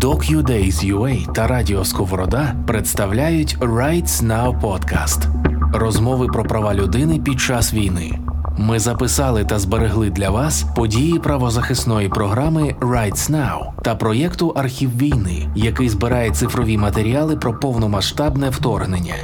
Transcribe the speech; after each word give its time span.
DocuDays.ua 0.00 1.32
та 1.32 1.46
Радіо 1.46 1.84
Сковорода 1.84 2.54
представляють 2.66 3.58
Rights 3.58 4.26
Now 4.26 4.60
Podcast– 4.60 5.28
розмови 5.72 6.26
про 6.26 6.44
права 6.44 6.74
людини 6.74 7.18
під 7.18 7.40
час 7.40 7.74
війни. 7.74 8.18
Ми 8.58 8.78
записали 8.78 9.44
та 9.44 9.58
зберегли 9.58 10.10
для 10.10 10.30
вас 10.30 10.66
події 10.76 11.18
правозахисної 11.18 12.08
програми 12.08 12.74
Rights 12.80 13.30
Now 13.30 13.82
та 13.82 13.94
проєкту 13.94 14.48
Архів 14.48 14.98
війни, 14.98 15.48
який 15.54 15.88
збирає 15.88 16.30
цифрові 16.30 16.78
матеріали 16.78 17.36
про 17.36 17.58
повномасштабне 17.60 18.50
вторгнення. 18.50 19.14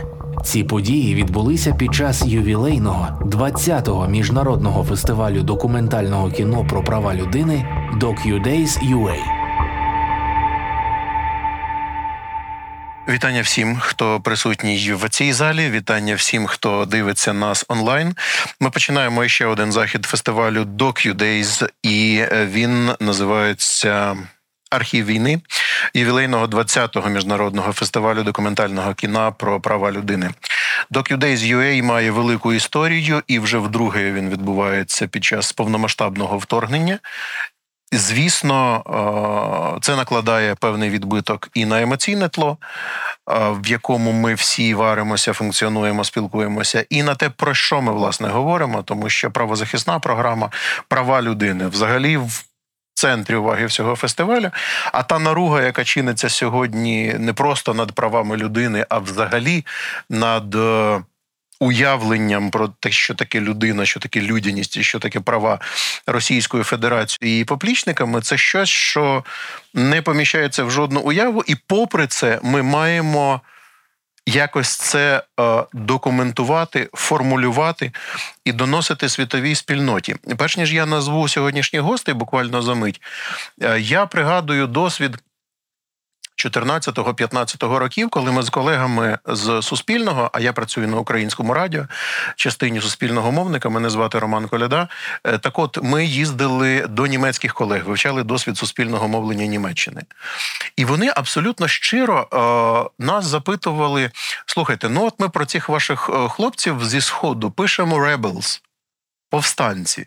Ці 0.44 0.64
події 0.64 1.14
відбулися 1.14 1.72
під 1.72 1.94
час 1.94 2.26
ювілейного 2.26 3.08
20-го 3.20 4.08
міжнародного 4.08 4.84
фестивалю 4.84 5.42
документального 5.42 6.30
кіно 6.30 6.66
про 6.68 6.84
права 6.84 7.14
людини 7.14 7.66
DocuDays 8.00 8.78
Вітання 13.08 13.42
всім, 13.42 13.76
хто 13.80 14.20
присутній 14.20 14.92
в 14.92 15.08
цій 15.08 15.32
залі. 15.32 15.70
Вітання 15.70 16.14
всім, 16.14 16.46
хто 16.46 16.84
дивиться 16.84 17.32
нас 17.32 17.64
онлайн. 17.68 18.14
Ми 18.60 18.70
починаємо 18.70 19.28
ще 19.28 19.46
один 19.46 19.72
захід 19.72 20.06
фестивалю 20.06 20.62
DocuDays, 20.62 21.68
і 21.82 22.24
він 22.32 22.92
називається 23.00 24.16
Архів 24.70 25.06
війни 25.06 25.40
ювілейного 25.94 26.46
20-го 26.46 27.08
міжнародного 27.08 27.72
фестивалю 27.72 28.22
документального 28.22 28.94
кіна 28.94 29.30
про 29.30 29.60
права 29.60 29.92
людини. 29.92 30.30
DocuDays 30.90 31.56
UA 31.56 31.82
має 31.82 32.10
велику 32.10 32.52
історію, 32.52 33.22
і 33.26 33.38
вже 33.38 33.58
вдруге 33.58 34.12
він 34.12 34.30
відбувається 34.30 35.06
під 35.06 35.24
час 35.24 35.52
повномасштабного 35.52 36.38
вторгнення. 36.38 36.98
Звісно, 37.92 38.82
е, 39.76 39.78
це 39.80 39.96
накладає 39.96 40.54
певний 40.54 40.90
відбиток 40.90 41.48
і 41.54 41.64
на 41.64 41.82
емоційне 41.82 42.28
тло, 42.28 42.58
е, 42.60 43.34
в 43.50 43.66
якому 43.66 44.12
ми 44.12 44.34
всі 44.34 44.74
варимося, 44.74 45.32
функціонуємо, 45.32 46.04
спілкуємося, 46.04 46.84
і 46.90 47.02
на 47.02 47.14
те, 47.14 47.30
про 47.30 47.54
що 47.54 47.82
ми 47.82 47.92
власне 47.92 48.28
говоримо, 48.28 48.82
тому 48.82 49.08
що 49.08 49.30
правозахисна 49.30 49.98
програма 49.98 50.50
права 50.88 51.22
людини 51.22 51.66
взагалі 51.66 52.16
в 52.16 52.44
центрі 52.94 53.36
уваги 53.36 53.66
всього 53.66 53.96
фестивалю. 53.96 54.50
А 54.92 55.02
та 55.02 55.18
наруга, 55.18 55.62
яка 55.62 55.84
чиниться 55.84 56.28
сьогодні, 56.28 57.14
не 57.18 57.32
просто 57.32 57.74
над 57.74 57.92
правами 57.92 58.36
людини, 58.36 58.86
а 58.88 58.98
взагалі 58.98 59.66
над. 60.10 60.56
Уявленням 61.62 62.50
про 62.50 62.68
те, 62.68 62.90
що 62.90 63.14
таке 63.14 63.40
людина, 63.40 63.86
що 63.86 64.00
таке 64.00 64.20
людяність 64.20 64.76
і 64.76 64.82
що 64.82 64.98
таке 64.98 65.20
права 65.20 65.58
Російської 66.06 66.64
Федерації 66.64 67.40
і 67.40 67.44
поплічниками, 67.44 68.20
це 68.20 68.38
щось, 68.38 68.68
що 68.68 69.24
не 69.74 70.02
поміщається 70.02 70.64
в 70.64 70.70
жодну 70.70 71.00
уяву, 71.00 71.44
і 71.46 71.54
попри 71.54 72.06
це 72.06 72.40
ми 72.42 72.62
маємо. 72.62 73.40
Якось 74.26 74.76
це 74.76 75.22
е, 75.40 75.64
документувати, 75.72 76.90
формулювати 76.92 77.92
і 78.44 78.52
доносити 78.52 79.08
світовій 79.08 79.54
спільноті. 79.54 80.16
Перш 80.36 80.56
ніж 80.56 80.74
я 80.74 80.86
назву 80.86 81.28
сьогоднішніх 81.28 81.82
гостей, 81.82 82.14
буквально 82.14 82.62
за 82.62 82.74
мить, 82.74 83.00
е, 83.62 83.80
я 83.80 84.06
пригадую 84.06 84.66
досвід 84.66 85.18
14-15 86.36 87.76
років, 87.76 88.10
коли 88.10 88.32
ми 88.32 88.42
з 88.42 88.50
колегами 88.50 89.18
з 89.26 89.62
Суспільного, 89.62 90.30
а 90.32 90.40
я 90.40 90.52
працюю 90.52 90.88
на 90.88 90.96
українському 90.96 91.54
радіо, 91.54 91.86
частині 92.36 92.80
суспільного 92.80 93.32
мовника, 93.32 93.68
мене 93.68 93.90
звати 93.90 94.18
Роман 94.18 94.48
Коляда. 94.48 94.88
Е, 95.24 95.38
так, 95.38 95.58
от 95.58 95.78
ми 95.82 96.04
їздили 96.04 96.86
до 96.86 97.06
німецьких 97.06 97.54
колег, 97.54 97.84
вивчали 97.84 98.22
досвід 98.22 98.58
суспільного 98.58 99.08
мовлення 99.08 99.46
Німеччини, 99.46 100.02
і 100.76 100.84
вони 100.84 101.12
абсолютно 101.16 101.68
щиро 101.68 102.28
е, 102.32 103.04
нас 103.04 103.24
запитували: 103.24 104.10
слухайте, 104.46 104.88
ну 104.88 105.06
от 105.06 105.14
ми 105.18 105.28
про 105.28 105.44
цих 105.44 105.68
ваших 105.68 106.10
е, 106.12 106.28
хлопців 106.28 106.84
зі 106.84 107.00
сходу 107.00 107.50
пишемо 107.50 107.96
«rebels», 107.96 108.60
повстанці. 109.30 110.06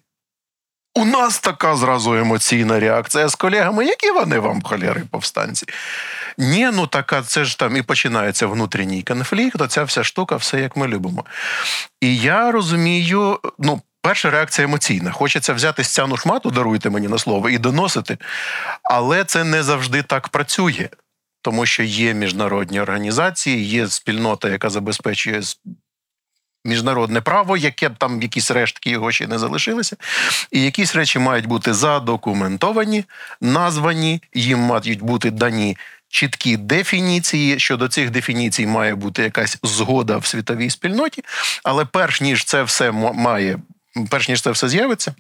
У 0.98 1.06
нас 1.06 1.40
така 1.40 1.76
зразу 1.76 2.14
емоційна 2.14 2.80
реакція 2.80 3.28
з 3.28 3.36
колегами, 3.36 3.86
які 3.86 4.12
вони 4.12 4.40
вам 4.40 4.62
холєри 4.62 5.04
повстанці. 5.12 5.66
Ні, 6.38 6.70
ну 6.74 6.88
така, 6.88 7.22
це 7.22 7.46
ж 7.46 7.60
там 7.60 7.78
і 7.78 7.82
починається 7.82 8.48
внутрішній 8.48 9.04
конфлікт, 9.04 9.62
оця 9.62 9.84
вся 9.84 10.04
штука, 10.04 10.36
все 10.36 10.62
як 10.62 10.78
ми 10.78 10.88
любимо. 10.88 11.26
І 12.02 12.18
я 12.18 12.52
розумію, 12.52 13.40
ну. 13.60 13.82
Перша 14.02 14.30
реакція 14.30 14.66
емоційна. 14.66 15.12
Хочеться 15.12 15.54
взяти 15.54 15.84
стяну 15.84 16.18
шмату, 16.18 16.52
даруйте 16.52 16.90
мені 16.90 17.08
на 17.08 17.18
слово, 17.18 17.50
і 17.50 17.58
доносити. 17.58 18.18
Але 18.84 19.24
це 19.24 19.44
не 19.44 19.64
завжди 19.64 20.04
так 20.04 20.30
працює, 20.30 20.90
тому 21.42 21.66
що 21.66 21.84
є 21.84 22.14
міжнародні 22.14 22.80
організації, 22.82 23.64
є 23.64 23.88
спільнота, 23.88 24.50
яка 24.50 24.70
забезпечує 24.70 25.42
міжнародне 26.66 27.22
право, 27.22 27.58
яке 27.58 27.90
б 27.90 27.98
там 27.98 28.22
якісь 28.22 28.52
рештки 28.52 28.90
його 28.90 29.12
ще 29.12 29.28
не 29.28 29.40
залишилися, 29.40 29.96
і 30.52 30.64
якісь 30.64 30.96
речі 30.96 31.20
мають 31.20 31.46
бути 31.46 31.74
задокументовані, 31.74 33.06
названі, 33.42 34.22
їм 34.34 34.60
мають 34.60 35.02
бути 35.02 35.32
дані. 35.32 35.78
Чіткі 36.10 36.58
дефініції 36.58 37.60
щодо 37.60 37.88
цих 37.88 38.10
дефініцій 38.10 38.68
має 38.68 38.96
бути 38.96 39.24
якась 39.24 39.58
згода 39.64 40.18
в 40.18 40.26
світовій 40.26 40.70
спільноті, 40.70 41.24
але 41.64 41.86
перш 41.86 42.22
ніж 42.22 42.44
це 42.44 42.64
все 42.64 42.92
має, 42.92 43.60
перш 44.10 44.30
ніж 44.30 44.42
це 44.42 44.52
все 44.52 44.70
з'явиться, 44.70 45.16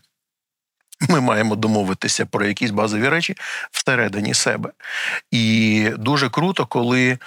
ми 1.09 1.22
маємо 1.22 1.56
домовитися 1.56 2.25
про 2.25 2.45
якісь 2.45 2.72
базові 2.72 3.09
речі 3.09 3.35
всередині 3.72 4.33
себе. 4.33 4.69
І 5.31 5.89
дуже 5.97 6.29
круто, 6.29 6.66
коли 6.66 7.17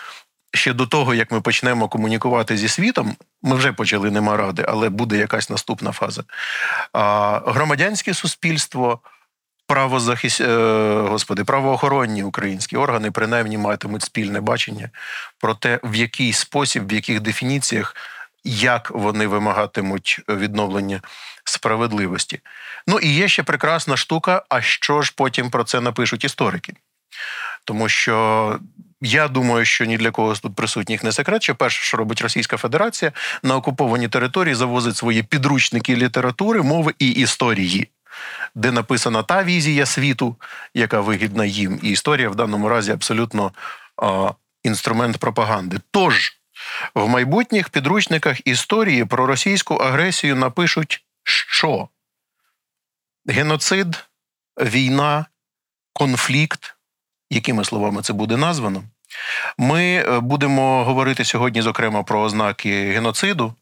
ще 0.55 0.73
до 0.73 0.87
того, 0.87 1.15
як 1.15 1.33
ми 1.33 1.41
почнемо 1.41 1.89
комунікувати 1.89 2.57
зі 2.57 2.69
світом, 2.69 3.17
ми 3.43 3.57
вже 3.57 3.73
почали 3.73 4.11
нема 4.11 4.37
ради, 4.37 4.65
але 4.69 4.89
буде 4.89 5.17
якась 5.17 5.51
наступна 5.51 5.93
фаза. 5.93 6.25
А, 6.93 7.41
Громадянське 7.47 8.15
суспільство. 8.15 9.01
Правозахис... 9.67 10.41
Е, 10.41 10.47
господи, 11.09 11.45
правоохоронні 11.45 12.23
українські 12.23 12.77
органи 12.77 13.11
принаймні 13.11 13.59
матимуть 13.59 14.03
спільне 14.03 14.41
бачення 14.41 14.91
про 15.39 15.55
те, 15.55 15.81
в 15.85 15.95
який 15.95 16.33
спосіб, 16.33 16.89
в 16.89 16.93
яких 16.93 17.21
дефініціях, 17.21 17.97
як 18.45 18.91
вони 18.91 19.27
вимагатимуть 19.27 20.21
відновлення 20.29 21.01
справедливості. 21.45 22.41
Ну 22.87 22.99
і 22.99 23.09
є 23.09 23.29
ще 23.29 23.43
прекрасна 23.43 23.97
штука. 23.97 24.43
А 24.49 24.61
що 24.61 25.03
ж 25.03 25.13
потім 25.17 25.51
про 25.51 25.65
це 25.65 25.81
напишуть 25.81 26.25
історики? 26.25 26.75
Тому 27.65 27.89
що 27.89 28.59
я 29.01 29.29
думаю, 29.29 29.65
що 29.65 29.85
ні 29.85 29.97
для 29.97 30.11
кого 30.11 30.35
тут 30.35 30.55
присутніх 30.55 31.05
не 31.05 31.13
секрет. 31.13 31.43
Що 31.43 31.55
перше, 31.55 31.83
що 31.83 31.97
робить 31.97 32.23
Російська 32.23 32.57
Федерація 32.57 33.13
на 33.43 33.57
окуповані 33.57 34.09
території, 34.09 34.55
завозить 34.55 34.97
свої 34.97 35.23
підручники 35.23 35.97
літератури, 35.97 36.63
мови 36.63 36.95
і 36.99 37.11
історії, 37.11 37.89
де 38.55 38.73
написана 38.73 39.23
та 39.23 39.45
візія 39.45 39.87
світу, 39.87 40.37
яка 40.75 41.01
вигідна 41.01 41.45
їм, 41.45 41.81
і 41.83 41.91
історія 41.91 42.31
в 42.31 42.35
даному 42.35 42.69
разі 42.69 42.93
абсолютно 42.93 43.53
а, 43.97 44.33
інструмент 44.63 45.19
пропаганди. 45.19 45.81
Тож 45.91 46.39
в 46.95 47.09
майбутніх 47.09 47.69
підручниках 47.69 48.47
історії 48.47 49.05
про 49.05 49.27
російську 49.27 49.75
агресію 49.75 50.37
напишуть, 50.37 51.05
що 51.25 51.89
геноцид, 53.27 54.05
війна, 54.61 55.27
конфлікт 55.93 56.78
якими 57.31 57.65
словами 57.65 58.03
це 58.03 58.13
буде 58.13 58.37
названо. 58.37 58.83
Ми 59.59 59.83
е, 59.83 60.21
будемо 60.21 60.85
говорити 60.85 61.25
сьогодні, 61.25 61.63
зокрема, 61.63 62.03
про 62.03 62.21
ознаки 62.21 62.91
геноциду 62.91 63.55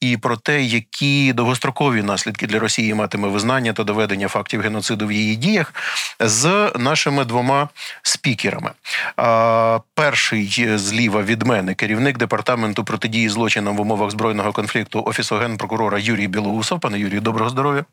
і 0.00 0.16
про 0.16 0.36
те, 0.36 0.62
які 0.62 1.32
довгострокові 1.32 2.02
наслідки 2.02 2.46
для 2.46 2.58
Росії 2.58 2.94
матиме 2.94 3.28
визнання 3.28 3.72
та 3.72 3.84
доведення 3.84 4.28
фактів 4.28 4.60
геноциду 4.60 5.06
в 5.06 5.12
її 5.12 5.36
діях 5.36 5.74
з 6.20 6.72
нашими 6.78 7.24
двома 7.24 7.68
спікерами. 8.02 8.70
Перший 9.94 10.78
зліва 10.78 11.22
від 11.22 11.42
мене 11.42 11.74
керівник 11.74 12.18
департаменту 12.18 12.84
протидії 12.84 13.28
злочинам 13.28 13.76
в 13.76 13.80
умовах 13.80 14.10
збройного 14.10 14.52
конфлікту 14.52 15.02
офісу 15.06 15.36
генпрокурора 15.36 15.98
Юрій 15.98 16.28
Білоусов. 16.28 16.80
Пане 16.80 16.98
Юрію, 16.98 17.20
доброго 17.20 17.50
здоров'я. 17.50 17.84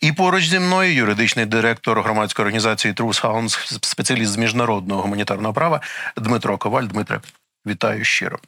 І 0.00 0.12
поруч 0.12 0.48
зі 0.48 0.58
мною 0.58 0.94
юридичний 0.94 1.46
директор 1.46 2.02
громадської 2.02 2.44
організації 2.44 2.94
Truth 2.94 3.22
Hounds, 3.22 3.78
спеціаліст 3.86 4.32
з 4.32 4.36
міжнародного 4.36 5.02
гуманітарного 5.02 5.54
права 5.54 5.80
Дмитро 6.16 6.58
Коваль. 6.58 6.84
Дмитре, 6.84 7.20
вітаю 7.66 8.04
щиро. 8.04 8.38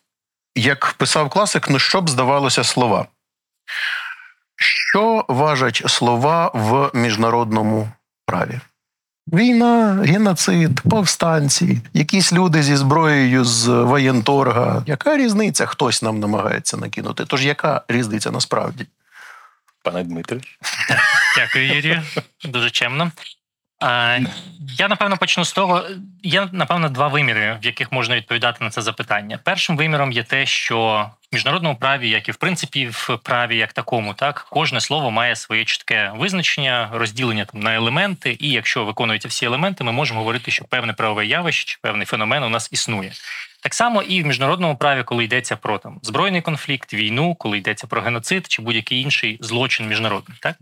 Як 0.55 0.95
писав 0.99 1.31
класик, 1.31 1.71
ну 1.71 1.79
що 1.79 2.01
б 2.01 2.11
здавалося 2.11 2.65
слова? 2.65 3.07
Що 4.57 5.25
важать 5.29 5.83
слова 5.87 6.51
в 6.55 6.91
міжнародному 6.95 7.89
праві? 8.27 8.61
Війна, 9.33 10.03
геноцид, 10.05 10.81
повстанці, 10.81 11.81
якісь 11.95 12.33
люди 12.33 12.63
зі 12.63 12.77
зброєю 12.77 13.45
з 13.45 13.69
воєнторга. 13.69 14.83
Яка 14.87 15.17
різниця? 15.17 15.67
Хтось 15.67 16.03
нам 16.03 16.21
намагається 16.21 16.77
накинути. 16.77 17.25
Тож 17.27 17.47
яка 17.47 17.83
різниця 17.89 18.31
насправді? 18.31 18.87
Пане 19.85 20.05
Дмитре. 20.05 20.41
Дякую, 21.37 21.75
Юрію. 21.75 22.03
Дуже 22.45 22.71
чемно. 22.71 23.13
Я 24.79 24.89
напевно 24.89 25.17
почну 25.17 25.45
з 25.45 25.53
того. 25.53 25.85
Є 26.23 26.49
напевно 26.53 26.89
два 26.89 27.09
виміри, 27.09 27.59
в 27.63 27.67
яких 27.67 27.93
можна 27.93 28.17
відповідати 28.17 28.65
на 28.65 28.71
це 28.71 28.83
запитання. 28.83 29.39
Першим 29.45 29.77
виміром 29.77 30.13
є 30.13 30.23
те, 30.23 30.47
що 30.47 31.11
в 31.33 31.35
міжнародному 31.35 31.77
праві, 31.77 32.09
як 32.09 32.29
і 32.29 32.33
в 32.33 32.37
принципі 32.37 32.89
в 32.89 33.19
праві, 33.23 33.57
як 33.57 33.73
такому, 33.73 34.15
так 34.15 34.47
кожне 34.51 34.81
слово 34.81 35.11
має 35.11 35.37
своє 35.37 35.65
чітке 35.65 36.13
визначення, 36.15 36.91
розділення 36.93 37.45
там 37.45 37.61
на 37.61 37.75
елементи. 37.75 38.37
І 38.41 38.51
якщо 38.51 38.85
виконуються 38.85 39.29
всі 39.29 39.47
елементи, 39.47 39.85
ми 39.85 39.93
можемо 39.93 40.21
говорити, 40.21 40.51
що 40.51 40.65
певне 40.65 40.93
правове 40.93 41.27
явище 41.27 41.65
чи 41.65 41.79
певний 41.83 42.07
феномен 42.07 42.43
у 42.43 42.49
нас 42.49 42.69
існує. 42.73 43.13
Так 43.65 43.75
само 43.75 44.03
і 44.03 44.23
в 44.23 44.27
міжнародному 44.27 44.77
праві, 44.77 45.03
коли 45.03 45.25
йдеться 45.25 45.57
про 45.57 45.79
там 45.79 46.01
збройний 46.03 46.41
конфлікт, 46.41 46.95
війну, 46.95 47.35
коли 47.35 47.59
йдеться 47.59 47.87
про 47.87 48.03
геноцид 48.03 48.47
чи 48.49 48.63
будь-який 48.63 49.01
інший 49.01 49.39
злочин 49.41 49.89
міжнародний, 49.89 50.39
так 50.41 50.57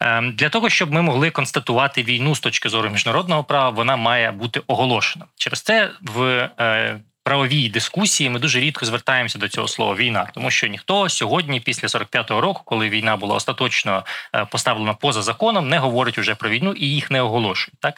ем, 0.00 0.32
для 0.32 0.48
того, 0.48 0.68
щоб 0.68 0.92
ми 0.92 1.02
могли 1.02 1.30
констатувати 1.30 2.02
війну 2.02 2.34
з 2.34 2.40
точки 2.40 2.68
зору 2.68 2.90
міжнародного 2.90 3.44
права, 3.44 3.70
вона 3.70 3.96
має 3.96 4.30
бути 4.30 4.60
оголошена. 4.66 5.24
Через 5.36 5.62
це 5.62 5.90
в 6.02 6.22
е, 6.60 7.00
правовій 7.22 7.68
дискусії 7.68 8.30
ми 8.30 8.38
дуже 8.38 8.60
рідко 8.60 8.86
звертаємося 8.86 9.38
до 9.38 9.48
цього 9.48 9.68
слова 9.68 9.94
війна, 9.94 10.28
тому 10.34 10.50
що 10.50 10.66
ніхто 10.66 11.08
сьогодні, 11.08 11.60
після 11.60 11.88
45-го 11.88 12.40
року, 12.40 12.62
коли 12.64 12.88
війна 12.88 13.16
була 13.16 13.34
остаточно 13.34 14.04
е, 14.34 14.44
поставлена 14.44 14.94
поза 14.94 15.22
законом, 15.22 15.68
не 15.68 15.78
говорить 15.78 16.18
уже 16.18 16.34
про 16.34 16.50
війну 16.50 16.72
і 16.72 16.86
їх 16.86 17.10
не 17.10 17.22
оголошують. 17.22 17.80
Так 17.80 17.94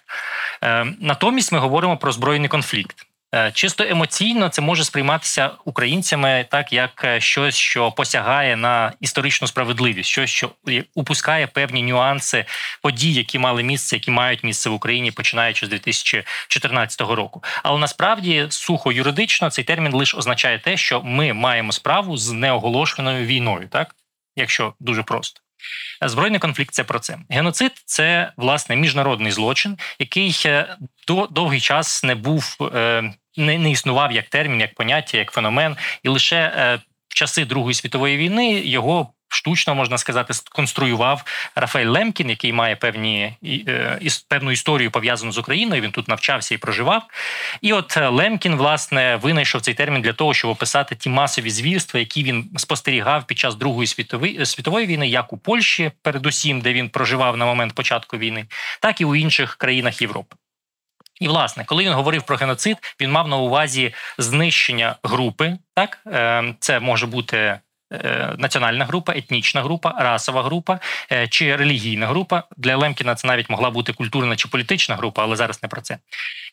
ем, 0.62 0.96
натомість 1.00 1.52
ми 1.52 1.58
говоримо 1.58 1.96
про 1.96 2.12
збройний 2.12 2.48
конфлікт. 2.48 3.06
Е, 3.34 3.52
чисто 3.54 3.84
емоційно 3.84 4.48
це 4.48 4.62
може 4.62 4.84
сприйматися 4.84 5.50
українцями 5.64 6.46
так, 6.50 6.72
як 6.72 7.04
е, 7.04 7.20
щось, 7.20 7.54
що 7.54 7.92
посягає 7.92 8.56
на 8.56 8.92
історичну 9.00 9.48
справедливість, 9.48 10.10
щось, 10.10 10.30
що 10.30 10.50
упускає 10.94 11.46
певні 11.46 11.82
нюанси 11.82 12.44
подій, 12.82 13.12
які 13.12 13.38
мали 13.38 13.62
місце, 13.62 13.96
які 13.96 14.10
мають 14.10 14.44
місце 14.44 14.70
в 14.70 14.72
Україні, 14.72 15.10
починаючи 15.10 15.66
з 15.66 15.68
2014 15.68 17.00
року. 17.00 17.42
Але 17.62 17.78
насправді 17.78 18.46
сухо 18.48 18.92
юридично 18.92 19.50
цей 19.50 19.64
термін 19.64 19.92
лише 19.92 20.16
означає 20.16 20.58
те, 20.58 20.76
що 20.76 21.02
ми 21.02 21.32
маємо 21.32 21.72
справу 21.72 22.16
з 22.16 22.32
неоголошеною 22.32 23.26
війною, 23.26 23.68
так 23.68 23.94
якщо 24.36 24.74
дуже 24.80 25.02
просто. 25.02 25.45
Збройний 26.02 26.40
конфлікт 26.40 26.74
це 26.74 26.84
про 26.84 26.98
це. 26.98 27.18
Геноцид 27.30 27.72
це 27.84 28.32
власне 28.36 28.76
міжнародний 28.76 29.32
злочин, 29.32 29.78
який 29.98 30.42
е, 30.46 30.76
до 31.08 31.26
довгий 31.26 31.60
час 31.60 32.04
не 32.04 32.14
був 32.14 32.56
е, 32.74 33.14
не, 33.36 33.58
не 33.58 33.70
існував 33.70 34.12
як 34.12 34.28
термін, 34.28 34.60
як 34.60 34.74
поняття, 34.74 35.18
як 35.18 35.30
феномен, 35.30 35.76
і 36.02 36.08
лише 36.08 36.36
е, 36.36 36.80
в 37.08 37.14
часи 37.14 37.44
Другої 37.44 37.74
світової 37.74 38.16
війни 38.16 38.52
його 38.52 39.12
штучно 39.28 39.74
можна 39.74 39.98
сказати, 39.98 40.34
сконструював 40.34 41.24
Рафаель 41.54 41.86
Лемкін, 41.86 42.30
який 42.30 42.52
має 42.52 42.76
певні 42.76 43.36
е, 43.68 44.00
певну 44.28 44.50
історію 44.50 44.90
пов'язану 44.90 45.32
з 45.32 45.38
Україною. 45.38 45.82
Він 45.82 45.90
тут 45.90 46.08
навчався 46.08 46.54
і 46.54 46.58
проживав. 46.58 47.02
І 47.60 47.72
от 47.72 47.96
е, 47.96 48.08
Лемкін, 48.08 48.56
власне, 48.56 49.16
винайшов 49.16 49.60
цей 49.60 49.74
термін 49.74 50.02
для 50.02 50.12
того, 50.12 50.34
щоб 50.34 50.50
описати 50.50 50.94
ті 50.94 51.08
масові 51.08 51.50
звірства, 51.50 52.00
які 52.00 52.22
він 52.22 52.50
спостерігав 52.56 53.26
під 53.26 53.38
час 53.38 53.54
Другої 53.54 53.86
світової 53.86 54.46
світової 54.46 54.86
війни, 54.86 55.08
як 55.08 55.32
у 55.32 55.38
Польщі, 55.38 55.92
передусім, 56.02 56.60
де 56.60 56.72
він 56.72 56.88
проживав 56.88 57.36
на 57.36 57.46
момент 57.46 57.74
початку 57.74 58.18
війни, 58.18 58.46
так 58.80 59.00
і 59.00 59.04
у 59.04 59.16
інших 59.16 59.56
країнах 59.56 60.02
Європи. 60.02 60.36
І, 61.20 61.28
власне, 61.28 61.64
коли 61.64 61.84
він 61.84 61.92
говорив 61.92 62.22
про 62.22 62.36
геноцид, 62.36 62.76
він 63.00 63.10
мав 63.10 63.28
на 63.28 63.36
увазі 63.36 63.94
знищення 64.18 64.96
групи. 65.02 65.58
Так, 65.74 65.98
е, 66.06 66.54
це 66.60 66.80
може 66.80 67.06
бути 67.06 67.36
Е, 67.36 67.60
національна 68.38 68.84
група, 68.84 69.12
етнічна 69.16 69.62
група, 69.62 69.94
расова 69.98 70.42
група 70.42 70.80
е, 71.12 71.28
чи 71.28 71.56
релігійна 71.56 72.06
група. 72.06 72.42
Для 72.56 72.76
Лемкіна 72.76 73.14
це 73.14 73.28
навіть 73.28 73.50
могла 73.50 73.70
бути 73.70 73.92
культурна 73.92 74.36
чи 74.36 74.48
політична 74.48 74.96
група, 74.96 75.22
але 75.22 75.36
зараз 75.36 75.62
не 75.62 75.68
про 75.68 75.80
це. 75.80 75.98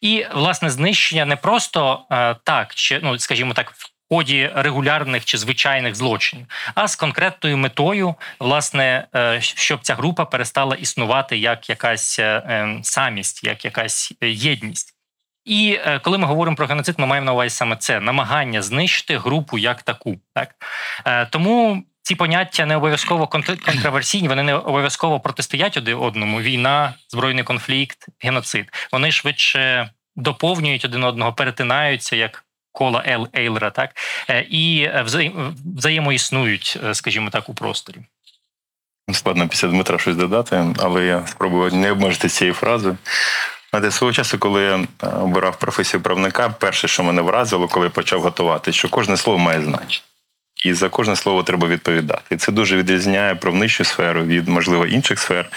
І 0.01 0.25
власне 0.33 0.69
знищення 0.69 1.25
не 1.25 1.35
просто 1.35 2.05
е, 2.11 2.35
так, 2.43 2.75
чи 2.75 2.99
ну 3.03 3.19
скажімо 3.19 3.53
так, 3.53 3.71
в 3.71 3.89
ході 4.09 4.51
регулярних 4.55 5.25
чи 5.25 5.37
звичайних 5.37 5.95
злочинів, 5.95 6.45
а 6.75 6.87
з 6.87 6.95
конкретною 6.95 7.57
метою, 7.57 8.15
власне, 8.39 9.07
щоб 9.39 9.79
ця 9.81 9.95
група 9.95 10.25
перестала 10.25 10.75
існувати 10.75 11.37
як 11.37 11.69
якась 11.69 12.19
самість, 12.81 13.43
як 13.43 13.65
якась 13.65 14.13
єдність. 14.21 14.92
І 15.45 15.79
е, 15.85 15.99
коли 15.99 16.17
ми 16.17 16.27
говоримо 16.27 16.57
про 16.57 16.65
геноцид, 16.65 16.95
ми 16.99 17.07
маємо 17.07 17.25
на 17.25 17.33
увазі 17.33 17.49
саме 17.49 17.75
це 17.75 17.99
намагання 17.99 18.61
знищити 18.61 19.17
групу 19.17 19.57
як 19.57 19.81
таку. 19.81 20.17
Так 20.33 20.55
е, 21.05 21.25
тому 21.25 21.83
ці 22.01 22.15
поняття 22.15 22.65
не 22.65 22.75
обов'язково 22.75 23.27
контроверсійні, 23.27 24.27
вони 24.29 24.43
не 24.43 24.55
обов'язково 24.55 25.19
протистоять 25.19 25.77
один 25.77 25.97
одному: 25.97 26.41
війна, 26.41 26.93
збройний 27.09 27.43
конфлікт, 27.43 28.07
геноцид. 28.19 28.73
Вони 28.91 29.11
швидше 29.11 29.89
доповнюють 30.15 30.85
один 30.85 31.03
одного, 31.03 31.33
перетинаються 31.33 32.15
як 32.15 32.45
кола 32.71 33.03
Ел 33.07 33.27
Ейлера, 33.37 33.69
так 33.69 33.89
е, 34.29 34.45
і 34.49 34.89
взаємоіснують, 35.77 36.79
скажімо 36.93 37.29
так, 37.29 37.49
у 37.49 37.53
просторі. 37.53 37.97
Складно 39.11 39.47
після 39.47 39.67
Дмитра 39.67 39.99
щось 39.99 40.15
додати, 40.15 40.65
але 40.79 41.05
я 41.05 41.27
спробую 41.27 41.71
не 41.71 41.91
обмежити 41.91 42.29
цією 42.29 42.53
фразою. 42.53 42.97
Знаєте, 43.73 43.91
свого 43.91 44.13
часу, 44.13 44.39
коли 44.39 44.63
я 44.63 44.75
е, 44.75 45.07
обирав 45.07 45.59
професію 45.59 46.01
правника, 46.01 46.49
перше, 46.49 46.87
що 46.87 47.03
мене 47.03 47.21
вразило, 47.21 47.67
коли 47.67 47.85
я 47.85 47.89
почав 47.89 48.21
готувати, 48.21 48.71
що 48.71 48.89
кожне 48.89 49.17
слово 49.17 49.39
має 49.39 49.61
значення. 49.61 50.05
І 50.65 50.73
за 50.73 50.89
кожне 50.89 51.15
слово 51.15 51.43
треба 51.43 51.67
відповідати. 51.67 52.35
І 52.35 52.37
це 52.37 52.51
дуже 52.51 52.77
відрізняє 52.77 53.35
правничу 53.35 53.83
сферу 53.83 54.23
від, 54.23 54.47
можливо, 54.47 54.85
інших 54.85 55.19
сфер. 55.19 55.49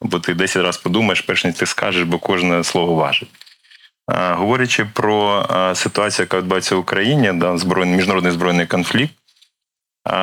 Бо 0.00 0.20
ти 0.20 0.34
10 0.34 0.62
разів 0.62 0.82
подумаєш, 0.82 1.20
перш 1.20 1.44
ніж 1.44 1.54
ти 1.54 1.66
скажеш, 1.66 2.02
бо 2.02 2.18
кожне 2.18 2.64
слово 2.64 2.94
важить. 2.94 3.28
Говорячи 4.08 4.84
про 4.84 5.46
ситуацію, 5.74 6.24
яка 6.24 6.36
відбувається 6.36 6.76
в 6.76 6.78
Україні, 6.78 7.32
да, 7.32 7.58
збройний, 7.58 7.96
міжнародний 7.96 8.32
збройний 8.32 8.66
конфлікт, 8.66 9.14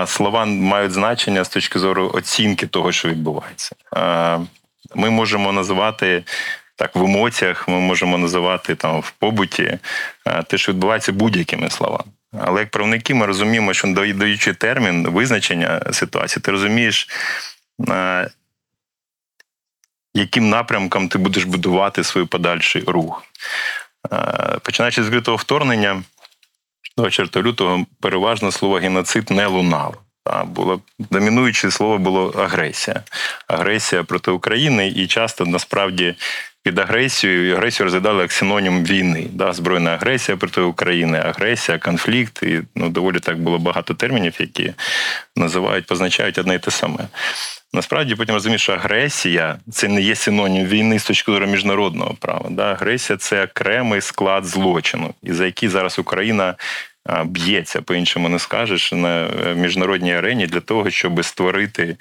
слова 0.06 0.46
мають 0.46 0.92
значення 0.92 1.44
з 1.44 1.50
точки 1.50 1.80
зору 1.80 2.12
оцінки 2.14 2.68
того, 2.68 2.92
що 2.92 3.10
відбувається. 3.10 3.76
Ми 4.96 5.10
можемо 5.10 5.52
називати 5.52 6.24
так 6.76 6.96
в 6.96 7.04
емоціях 7.04 7.68
ми 7.68 7.80
можемо 7.80 8.18
називати 8.18 8.76
там 8.76 9.00
в 9.00 9.12
побуті 9.12 9.80
е, 10.26 10.44
те, 10.44 10.58
що 10.58 10.72
відбувається 10.72 11.12
будь-якими 11.12 11.70
словами. 11.70 12.12
Але 12.40 12.60
як 12.60 12.72
правники, 12.72 13.14
ми 13.14 13.26
розуміємо, 13.26 13.74
що 13.74 13.88
даючи 14.16 14.54
термін 14.54 15.08
визначення 15.08 15.82
ситуації, 15.92 16.42
ти 16.42 16.52
розумієш, 16.52 17.10
е, 17.90 18.30
яким 20.14 20.50
напрямком 20.50 21.10
ти 21.10 21.18
будеш 21.18 21.44
будувати 21.44 22.04
свій 22.04 22.26
подальший 22.26 22.84
рух. 22.88 23.24
Е, 24.14 24.60
починаючи 24.62 25.04
з 25.04 25.10
лютого 25.10 25.38
вторгнення, 25.38 26.04
до 26.98 27.10
4 27.10 27.46
лютого 27.48 27.86
переважно 28.02 28.52
слово 28.52 28.76
геноцид 28.76 29.32
не 29.32 29.46
лунало. 29.46 29.96
Було 30.46 30.82
домінуюче 31.00 31.72
слово 31.72 31.98
було 31.98 32.30
агресія. 32.30 33.04
Агресія 33.48 34.04
проти 34.04 34.32
України, 34.32 34.88
і 34.88 35.08
часто 35.08 35.46
насправді 35.46 36.16
під 36.66 36.80
агресією 36.80 37.48
і 37.48 37.52
агресію 37.52 37.86
розглядали 37.86 38.22
як 38.22 38.32
синонім 38.32 38.86
війни. 38.86 39.28
Да? 39.32 39.54
Збройна 39.54 39.92
агресія 39.92 40.38
проти 40.38 40.62
України, 40.62 41.18
агресія, 41.18 41.78
конфлікт. 41.78 42.44
І 42.44 42.62
ну, 42.76 42.90
доволі 42.90 43.20
так 43.20 43.40
було 43.40 43.60
багато 43.60 43.94
термінів, 43.94 44.36
які 44.40 44.74
називають, 45.36 45.86
позначають 45.86 46.38
одне 46.38 46.56
і 46.56 46.60
те 46.60 46.72
саме. 46.72 46.98
Насправді 47.74 48.16
потім 48.16 48.36
розумієш, 48.36 48.62
що 48.62 48.74
агресія 48.74 49.58
це 49.72 49.88
не 49.88 50.02
є 50.02 50.16
синонім 50.16 50.66
війни 50.66 51.00
з 51.00 51.06
точки 51.06 51.32
зору 51.32 51.48
міжнародного 51.48 52.14
права. 52.20 52.50
Да? 52.50 52.72
Агресія 52.72 53.18
це 53.18 53.44
окремий 53.44 54.02
склад 54.02 54.46
злочину, 54.46 55.14
і 55.24 55.34
за 55.34 55.46
який 55.46 55.70
зараз 55.70 56.00
Україна 56.00 56.56
б'ється, 57.26 57.82
по-іншому 57.82 58.30
не 58.30 58.40
скажеш, 58.40 58.92
на 58.92 59.24
е, 59.24 59.56
міжнародній 59.56 60.16
арені 60.16 60.48
для 60.48 60.60
того, 60.60 60.90
щоб 60.90 61.26
створити 61.26 61.96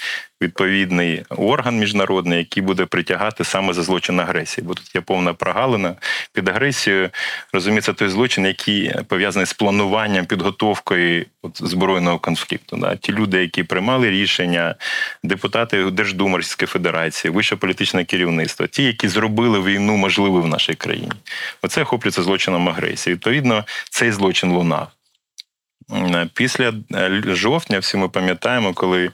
відповідний 0.44 1.24
орган 1.28 1.78
міжнародний, 1.78 2.38
який 2.38 2.62
буде 2.62 2.86
притягати 2.86 3.44
саме 3.44 3.72
за 3.72 3.82
злочин 3.82 4.20
агресії. 4.20 4.66
Бо 4.66 4.74
тут 4.74 4.94
є 4.94 5.00
повна 5.00 5.34
прогалина 5.34 5.94
під 6.32 6.48
агресією. 6.48 7.10
Розуміється, 7.52 7.92
той 7.92 8.08
злочин, 8.08 8.46
який 8.46 8.94
пов'язаний 9.08 9.46
з 9.46 9.52
плануванням 9.52 10.26
підготовкою 10.26 11.26
от, 11.42 11.62
збройного 11.62 12.18
конфлікту. 12.18 12.76
Да? 12.76 12.96
Ті 12.96 13.12
люди, 13.12 13.40
які 13.40 13.62
приймали 13.62 14.10
рішення, 14.10 14.74
депутати 15.22 15.90
Держдуми 15.90 16.36
Російської 16.36 16.66
Федерації, 16.66 17.32
вище 17.32 17.56
політичне 17.56 18.04
керівництво, 18.04 18.66
ті, 18.66 18.82
які 18.82 19.08
зробили 19.08 19.60
війну 19.60 19.96
можливою 19.96 20.42
в 20.42 20.48
нашій 20.48 20.74
країні. 20.74 21.12
Оце 21.62 21.82
охоплюється 21.82 22.22
злочином 22.22 22.68
агресії. 22.68 23.14
Відповідно, 23.14 23.64
цей 23.90 24.12
злочин 24.12 24.50
лунав. 24.50 24.88
Після 26.34 26.72
е, 26.94 27.22
жовтня 27.26 27.78
всі 27.78 27.96
ми 27.96 28.08
пам'ятаємо, 28.08 28.72
коли 28.72 29.10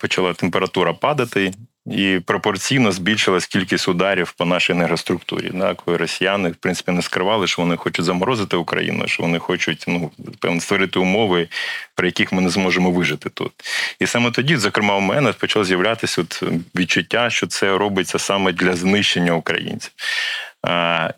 почала 0.00 0.32
температура 0.32 0.92
падати, 0.92 1.52
і 1.90 2.20
пропорційно 2.26 2.92
збільшилась 2.92 3.46
кількість 3.46 3.88
ударів 3.88 4.32
по 4.32 4.44
нашій 4.44 4.72
енергоструктурі. 4.72 5.50
Да, 5.54 5.74
коли 5.74 5.96
росіяни 5.96 6.48
в 6.48 6.56
принципі 6.56 6.92
не 6.92 7.02
скривали, 7.02 7.46
що 7.46 7.62
вони 7.62 7.76
хочуть 7.76 8.04
заморозити 8.04 8.56
Україну, 8.56 9.08
що 9.08 9.22
вони 9.22 9.38
хочуть 9.38 9.84
ну 9.88 10.10
певно 10.40 10.60
створити 10.60 10.98
умови, 10.98 11.48
при 11.94 12.08
яких 12.08 12.32
ми 12.32 12.42
не 12.42 12.50
зможемо 12.50 12.90
вижити 12.90 13.30
тут. 13.30 13.52
І 14.00 14.06
саме 14.06 14.30
тоді, 14.30 14.56
зокрема, 14.56 14.96
у 14.96 15.00
мене 15.00 15.32
почало 15.32 15.64
з'являтися 15.64 16.22
от 16.22 16.42
відчуття, 16.76 17.30
що 17.30 17.46
це 17.46 17.78
робиться 17.78 18.18
саме 18.18 18.52
для 18.52 18.76
знищення 18.76 19.32
українців. 19.32 19.92
А, 20.62 21.10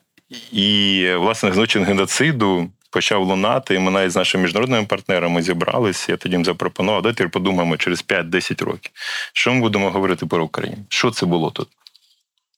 І 0.52 1.07
власне 1.17 1.52
злочин 1.52 1.85
геноциду 1.85 2.71
почав 2.90 3.23
лунати, 3.23 3.75
і 3.75 3.78
ми 3.78 3.90
навіть 3.90 4.12
з 4.12 4.16
нашими 4.16 4.44
міжнародними 4.44 4.87
партнерами 4.87 5.42
зібралися. 5.42 6.12
Я 6.12 6.16
тоді 6.16 6.35
їм 6.35 6.44
запропонував, 6.44 7.02
давайте 7.02 7.28
подумаємо 7.28 7.76
через 7.76 8.04
5-10 8.04 8.64
років. 8.64 8.92
Що 9.32 9.52
ми 9.54 9.61
будемо 9.61 9.90
говорити 9.90 10.26
про 10.26 10.44
Україну? 10.44 10.85
Що 10.88 11.11
це 11.11 11.26
було 11.26 11.50
тут? 11.50 11.68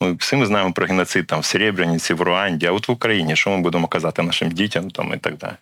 Ми 0.01 0.13
всі 0.13 0.37
ми 0.37 0.47
знаємо 0.47 0.73
про 0.73 0.87
геноцид 0.87 1.27
там 1.27 1.41
в 1.41 1.45
Серебряниці, 1.45 2.15
в 2.15 2.21
Руанді, 2.21 2.67
а 2.67 2.73
от 2.73 2.89
в 2.89 2.91
Україні, 2.91 3.37
що 3.37 3.51
ми 3.51 3.59
будемо 3.59 3.87
казати 3.87 4.23
нашим 4.23 4.51
дітям 4.51 4.91
там 4.91 5.15
і 5.15 5.17
так 5.17 5.37
далі. 5.37 5.57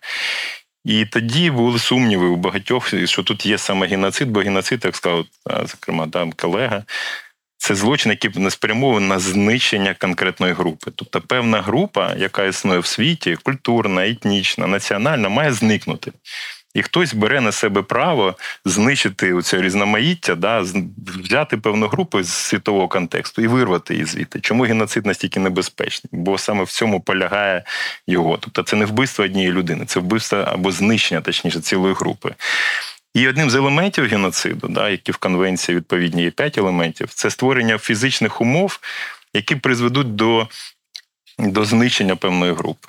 І 0.85 1.05
тоді 1.05 1.51
були 1.51 1.79
сумніви 1.79 2.25
у 2.25 2.35
багатьох, 2.35 2.93
що 3.05 3.23
тут 3.23 3.45
є 3.45 3.57
саме 3.57 3.87
геноцид, 3.87 4.29
бо 4.29 4.39
геноцид, 4.39 4.85
як 4.85 4.95
сказав, 4.95 5.25
зокрема, 5.65 6.07
там 6.07 6.31
колега, 6.31 6.83
це 7.61 7.75
злочин, 7.75 8.11
який 8.11 8.49
спрямований 8.49 9.09
на 9.09 9.19
знищення 9.19 9.95
конкретної 9.99 10.53
групи. 10.53 10.91
Тобто 10.95 11.21
певна 11.21 11.61
група, 11.61 12.13
яка 12.17 12.43
існує 12.43 12.79
в 12.79 12.85
світі, 12.85 13.37
культурна, 13.43 14.07
етнічна, 14.07 14.67
національна, 14.67 15.29
має 15.29 15.53
зникнути. 15.53 16.11
І 16.73 16.81
хтось 16.81 17.13
бере 17.13 17.41
на 17.41 17.51
себе 17.51 17.81
право 17.81 18.35
знищити 18.65 19.41
це 19.41 19.61
різноманіття, 19.61 20.35
да, 20.35 20.65
взяти 21.23 21.57
певну 21.57 21.87
групу 21.87 22.23
з 22.23 22.29
світового 22.29 22.87
контексту 22.87 23.41
і 23.41 23.47
вирвати 23.47 23.93
її 23.93 24.05
звідти. 24.05 24.39
Чому 24.39 24.63
геноцид 24.63 25.05
настільки 25.05 25.39
небезпечний? 25.39 26.09
Бо 26.13 26.37
саме 26.37 26.63
в 26.63 26.69
цьому 26.69 27.01
полягає 27.01 27.63
його. 28.07 28.37
Тобто 28.37 28.63
це 28.63 28.75
не 28.75 28.85
вбивство 28.85 29.25
однієї 29.25 29.51
людини, 29.51 29.85
це 29.85 29.99
вбивство 29.99 30.37
або 30.37 30.71
знищення, 30.71 31.21
точніше, 31.21 31.59
цілої 31.59 31.93
групи. 31.93 32.35
І 33.13 33.27
одним 33.27 33.49
з 33.49 33.55
елементів 33.55 34.05
геноциду, 34.05 34.67
да, 34.67 34.89
які 34.89 35.11
в 35.11 35.17
конвенції 35.17 35.75
відповідні 35.75 36.23
є 36.23 36.31
п'ять 36.31 36.57
елементів, 36.57 37.09
це 37.13 37.29
створення 37.29 37.77
фізичних 37.77 38.41
умов, 38.41 38.79
які 39.33 39.55
призведуть 39.55 40.15
до 40.15 40.47
до 41.39 41.65
знищення 41.65 42.15
певної 42.15 42.53
групи. 42.53 42.87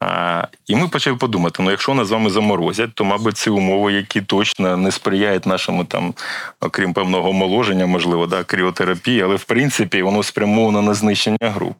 А, 0.00 0.44
І 0.66 0.76
ми 0.76 0.88
почали 0.88 1.16
подумати: 1.16 1.62
ну, 1.62 1.70
якщо 1.70 1.94
нас 1.94 2.08
з 2.08 2.10
вами 2.10 2.30
заморозять, 2.30 2.94
то, 2.94 3.04
мабуть, 3.04 3.36
ці 3.36 3.50
умови, 3.50 3.92
які 3.92 4.20
точно 4.20 4.76
не 4.76 4.90
сприяють 4.90 5.46
нашому 5.46 5.84
там, 5.84 6.14
окрім 6.60 6.92
певного 6.92 7.28
омоложення, 7.28 7.86
можливо, 7.86 8.26
да, 8.26 8.44
кріотерапії, 8.44 9.22
але 9.22 9.36
в 9.36 9.44
принципі 9.44 10.02
воно 10.02 10.22
спрямовано 10.22 10.82
на 10.82 10.94
знищення 10.94 11.38
груп. 11.40 11.76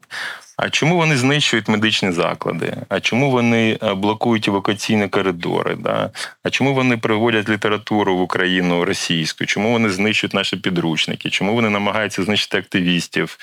А 0.61 0.69
чому 0.69 0.97
вони 0.97 1.17
знищують 1.17 1.67
медичні 1.67 2.11
заклади? 2.11 2.77
А 2.89 2.99
чому 2.99 3.31
вони 3.31 3.79
е, 3.83 3.93
блокують 3.93 4.47
евакуаційні 4.47 5.07
коридори? 5.07 5.75
Да? 5.75 6.09
А 6.43 6.49
чому 6.49 6.73
вони 6.73 6.97
приводять 6.97 7.49
літературу 7.49 8.17
в 8.17 8.21
Україну 8.21 8.85
російську? 8.85 9.45
Чому 9.45 9.71
вони 9.71 9.89
знищують 9.89 10.33
наші 10.33 10.57
підручники? 10.57 11.29
Чому 11.29 11.53
вони 11.55 11.69
намагаються 11.69 12.23
знищити 12.23 12.57
активістів, 12.57 13.37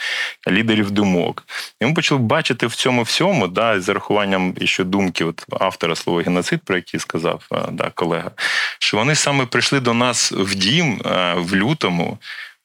лідерів 0.49 0.91
думок? 0.91 1.45
І 1.81 1.87
ми 1.87 1.95
почали 1.95 2.21
бачити 2.21 2.67
в 2.67 2.75
цьому 2.75 3.03
всьому, 3.03 3.49
да, 3.49 3.81
з 3.81 3.89
рахуванням 3.89 4.55
ще 4.65 4.85
думки 4.85 5.25
от 5.25 5.47
автора 5.61 5.97
слова 5.97 6.23
геноцид, 6.23 6.61
про 6.65 6.77
який 6.77 7.01
сказав 7.01 7.43
е, 7.53 7.57
да, 7.73 7.91
колега, 7.95 8.31
що 8.79 8.97
вони 8.97 9.15
саме 9.15 9.47
прийшли 9.47 9.81
до 9.81 9.95
нас 9.95 10.33
в 10.33 10.55
дім 10.55 11.03
е, 11.07 11.35
в 11.35 11.57
лютому 11.57 12.19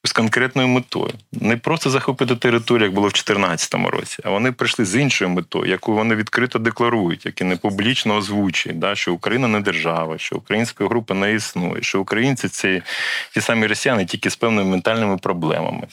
з 0.04 0.12
конкретною 0.12 0.68
метою. 0.68 1.14
Не 1.32 1.58
просто 1.58 1.90
захопити 1.90 2.36
територію, 2.36 2.86
як 2.86 2.94
було 2.94 3.08
в 3.08 3.12
2014 3.12 3.74
році, 3.74 4.18
а 4.24 4.30
вони 4.30 4.52
прийшли 4.52 4.86
з 4.86 4.96
іншою 4.96 5.30
метою, 5.30 5.72
яку 5.72 5.94
вони 5.94 6.16
відкрито 6.16 6.60
декларують, 6.60 7.26
які 7.26 7.44
не 7.44 7.56
публічно 7.56 8.16
озвучують, 8.16 8.80
да, 8.80 8.96
що 8.96 9.14
Україна 9.14 9.48
не 9.48 9.60
держава, 9.60 10.18
що 10.18 10.36
українська 10.36 10.86
група 10.86 11.14
не 11.14 11.34
існує, 11.34 11.82
що 11.84 12.02
українці 12.02 12.48
це 12.48 12.82
ті 13.34 13.42
самі 13.42 13.68
росіяни, 13.68 14.06
тільки 14.06 14.30
з 14.30 14.36
певними 14.36 14.70
ментальними 14.70 15.18
проблемами. 15.18 15.88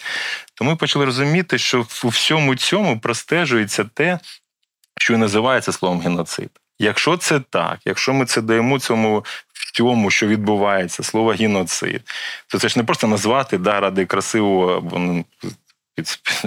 То 0.55 0.65
ми 0.65 0.77
почали 0.77 1.05
розуміти, 1.05 1.59
що 1.59 1.87
у 2.05 2.09
всьому 2.09 2.57
цьому 2.57 3.01
простежується 3.01 3.85
те, 3.95 4.19
що 4.99 5.15
і 5.15 5.17
називається 5.17 5.73
словом 5.73 6.01
геноцид. 6.01 6.51
Якщо 6.79 7.17
це 7.17 7.41
так, 7.51 7.79
якщо 7.85 8.15
ми 8.15 8.25
це 8.25 8.43
даємо 8.43 8.79
цьому 8.79 9.25
цьому, 9.75 10.11
що 10.11 10.27
відбувається, 10.27 11.03
слово 11.03 11.31
геноцид, 11.31 12.03
то 12.47 12.59
це 12.59 12.69
ж 12.69 12.79
не 12.79 12.85
просто 12.85 13.07
назвати 13.07 13.59
да, 13.59 13.81
ради 13.81 14.07
красивого, 14.07 15.25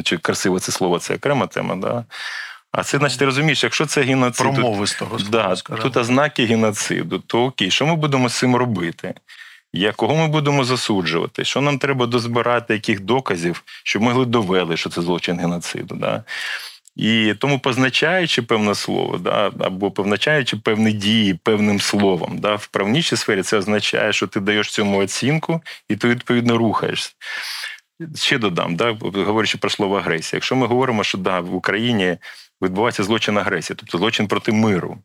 чи 0.03 0.17
красиво 0.17 0.59
це 0.59 0.71
слово, 0.71 0.99
це 0.99 1.15
окрема 1.15 1.47
тема. 1.47 1.75
Да? 1.75 2.05
А 2.71 2.83
це, 2.83 2.97
значить, 2.97 3.19
ти 3.19 3.25
розумієш, 3.25 3.63
якщо 3.63 3.85
це 3.85 4.01
геноцид, 4.01 4.53
Промовистого 4.53 5.17
да, 5.29 5.55
тут 5.55 5.97
ознаки 5.97 6.45
геноциду, 6.45 7.19
то 7.19 7.45
окей, 7.45 7.71
що 7.71 7.85
ми 7.85 7.95
будемо 7.95 8.29
з 8.29 8.37
цим 8.37 8.55
робити? 8.55 9.13
Кого 9.95 10.15
ми 10.15 10.27
будемо 10.27 10.63
засуджувати? 10.63 11.45
Що 11.45 11.61
нам 11.61 11.79
треба 11.79 12.05
дозбирати, 12.05 12.73
яких 12.73 12.99
доказів, 12.99 13.63
щоб 13.83 14.01
могли 14.01 14.25
довели, 14.25 14.77
що 14.77 14.89
це 14.89 15.01
злочин 15.01 15.39
геноциду? 15.39 15.95
Да? 15.95 16.23
І 16.95 17.33
тому, 17.39 17.59
позначаючи 17.59 18.41
певне 18.41 18.75
слово, 18.75 19.17
да, 19.17 19.51
або 19.59 19.91
позначаючи 19.91 20.57
певні 20.57 20.91
дії 20.91 21.33
певним 21.33 21.79
словом, 21.79 22.39
да, 22.39 22.55
в 22.55 22.67
правнічій 22.67 23.15
сфері 23.15 23.41
це 23.41 23.57
означає, 23.57 24.13
що 24.13 24.27
ти 24.27 24.39
даєш 24.39 24.71
цьому 24.71 24.97
оцінку 24.97 25.61
і 25.89 25.95
ти 25.95 26.07
відповідно 26.07 26.57
рухаєшся. 26.57 27.11
Ще 28.15 28.37
додам, 28.37 28.75
да, 28.75 28.97
говорячи 29.01 29.57
про 29.57 29.69
слово 29.69 29.97
агресія. 29.97 30.37
Якщо 30.37 30.55
ми 30.55 30.67
говоримо, 30.67 31.03
що 31.03 31.17
да, 31.17 31.39
в 31.39 31.55
Україні 31.55 32.17
відбувається 32.61 33.03
злочин 33.03 33.37
агресії, 33.37 33.77
тобто 33.79 33.97
злочин 33.97 34.27
проти 34.27 34.51
миру. 34.51 34.97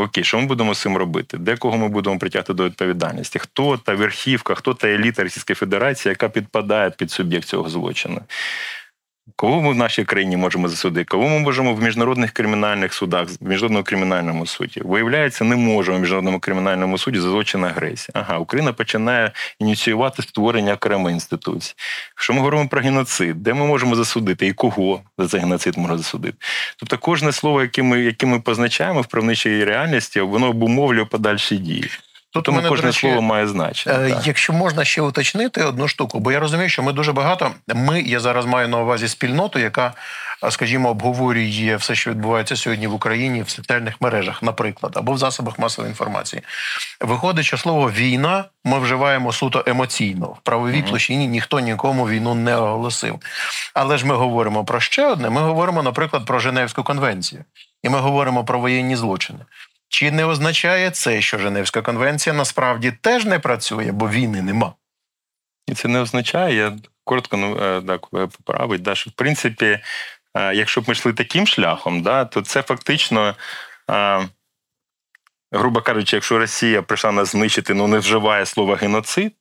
Окей, 0.00 0.24
що 0.24 0.40
ми 0.40 0.46
будемо 0.46 0.74
з 0.74 0.80
цим 0.80 0.96
робити? 0.96 1.38
Де 1.38 1.56
кого 1.56 1.78
ми 1.78 1.88
будемо 1.88 2.18
притягти 2.18 2.54
до 2.54 2.64
відповідальності? 2.64 3.38
Хто 3.38 3.78
та 3.78 3.94
верхівка, 3.94 4.54
хто 4.54 4.74
та 4.74 4.88
еліта 4.88 5.22
Російської 5.22 5.54
Федерації, 5.54 6.10
яка 6.10 6.28
підпадає 6.28 6.90
під 6.90 7.10
суб'єкт 7.10 7.48
цього 7.48 7.68
злочину? 7.68 8.20
Кого 9.36 9.62
ми 9.62 9.72
в 9.72 9.76
нашій 9.76 10.04
країні 10.04 10.36
можемо 10.36 10.68
засудити? 10.68 11.04
Кого 11.04 11.28
ми 11.28 11.38
можемо 11.38 11.74
в 11.74 11.82
міжнародних 11.82 12.30
кримінальних 12.30 12.94
судах, 12.94 13.28
в 13.40 13.48
міжнародному 13.48 13.84
кримінальному 13.84 14.46
суді? 14.46 14.80
Виявляється, 14.84 15.44
не 15.44 15.56
можемо 15.56 15.98
в 15.98 16.00
міжнародному 16.00 16.40
кримінальному 16.40 16.98
суді 16.98 17.18
за 17.18 17.28
злочин 17.28 17.64
агресії. 17.64 18.12
Ага, 18.14 18.38
Україна 18.38 18.72
починає 18.72 19.32
ініціювати 19.58 20.22
створення 20.22 20.74
окремої 20.74 21.14
інституції. 21.14 21.74
Якщо 22.16 22.32
ми 22.32 22.38
говоримо 22.38 22.68
про 22.68 22.80
геноцид, 22.80 23.42
де 23.42 23.54
ми 23.54 23.66
можемо 23.66 23.94
засудити 23.94 24.46
і 24.46 24.52
кого 24.52 25.00
за 25.18 25.28
цей 25.28 25.40
геноцид 25.40 25.78
можна 25.78 25.96
засудити? 25.96 26.36
Тобто, 26.76 26.98
кожне 26.98 27.32
слово, 27.32 27.62
яке 27.62 27.82
ми 27.82 28.00
яке 28.00 28.26
ми 28.26 28.40
позначаємо 28.40 29.00
в 29.00 29.06
правничій 29.06 29.64
реальності, 29.64 30.20
воно 30.20 30.48
обумовлює 30.48 31.04
подальші 31.04 31.56
дії. 31.56 31.90
Тут 32.38 32.44
Тому 32.44 32.56
мене, 32.56 32.68
кожне 32.68 32.86
речі, 32.86 33.00
слово 33.00 33.22
має 33.22 33.46
значення. 33.46 33.96
Е, 33.98 34.10
так. 34.10 34.26
Якщо 34.26 34.52
можна 34.52 34.84
ще 34.84 35.02
уточнити 35.02 35.64
одну 35.64 35.88
штуку, 35.88 36.20
бо 36.20 36.32
я 36.32 36.40
розумію, 36.40 36.68
що 36.68 36.82
ми 36.82 36.92
дуже 36.92 37.12
багато. 37.12 37.50
Ми 37.74 38.00
я 38.00 38.20
зараз 38.20 38.46
маю 38.46 38.68
на 38.68 38.78
увазі 38.78 39.08
спільноту, 39.08 39.58
яка, 39.58 39.92
скажімо, 40.50 40.90
обговорює 40.90 41.76
все, 41.76 41.94
що 41.94 42.10
відбувається 42.10 42.56
сьогодні 42.56 42.86
в 42.86 42.94
Україні 42.94 43.42
в 43.42 43.50
соціальних 43.50 44.00
мережах, 44.00 44.42
наприклад, 44.42 44.92
або 44.96 45.12
в 45.12 45.18
засобах 45.18 45.58
масової 45.58 45.90
інформації. 45.90 46.42
Виходить, 47.00 47.44
що 47.44 47.58
слово 47.58 47.90
війна 47.90 48.44
ми 48.64 48.78
вживаємо 48.78 49.32
суто 49.32 49.64
емоційно. 49.66 50.26
В 50.26 50.40
правовій 50.42 50.76
mm-hmm. 50.76 50.88
площині 50.88 51.26
ніхто 51.26 51.60
нікому 51.60 52.08
війну 52.08 52.34
не 52.34 52.56
оголосив. 52.56 53.18
Але 53.74 53.98
ж 53.98 54.06
ми 54.06 54.14
говоримо 54.14 54.64
про 54.64 54.80
ще 54.80 55.06
одне: 55.06 55.30
ми 55.30 55.40
говоримо, 55.40 55.82
наприклад, 55.82 56.24
про 56.24 56.38
Женевську 56.38 56.82
конвенцію, 56.82 57.44
і 57.82 57.88
ми 57.88 57.98
говоримо 57.98 58.44
про 58.44 58.58
воєнні 58.58 58.96
злочини. 58.96 59.38
Чи 59.88 60.10
не 60.10 60.24
означає 60.24 60.90
це, 60.90 61.20
що 61.20 61.38
Женевська 61.38 61.82
конвенція 61.82 62.34
насправді 62.34 62.92
теж 62.92 63.24
не 63.24 63.38
працює, 63.38 63.92
бо 63.92 64.08
війни 64.08 64.42
нема? 64.42 64.74
І 65.66 65.74
це 65.74 65.88
не 65.88 66.00
означає, 66.00 66.54
я 66.54 66.76
коротко 67.04 67.36
ну, 67.36 67.58
е, 67.62 67.82
так, 67.82 68.06
е, 68.14 68.26
поправить, 68.26 68.82
да, 68.82 68.94
що 68.94 69.10
в 69.10 69.12
принципі, 69.12 69.80
е, 70.34 70.54
якщо 70.54 70.80
б 70.80 70.84
ми 70.88 70.92
йшли 70.92 71.12
таким 71.12 71.46
шляхом, 71.46 72.02
да, 72.02 72.24
то 72.24 72.42
це 72.42 72.62
фактично. 72.62 73.34
Грубо 75.52 75.82
кажучи, 75.82 76.16
якщо 76.16 76.38
Росія 76.38 76.82
прийшла 76.82 77.12
нас 77.12 77.32
знищити, 77.32 77.74
ну 77.74 77.86
не 77.86 77.98
вживає 77.98 78.46
слова 78.46 78.76
геноцид, 78.76 79.34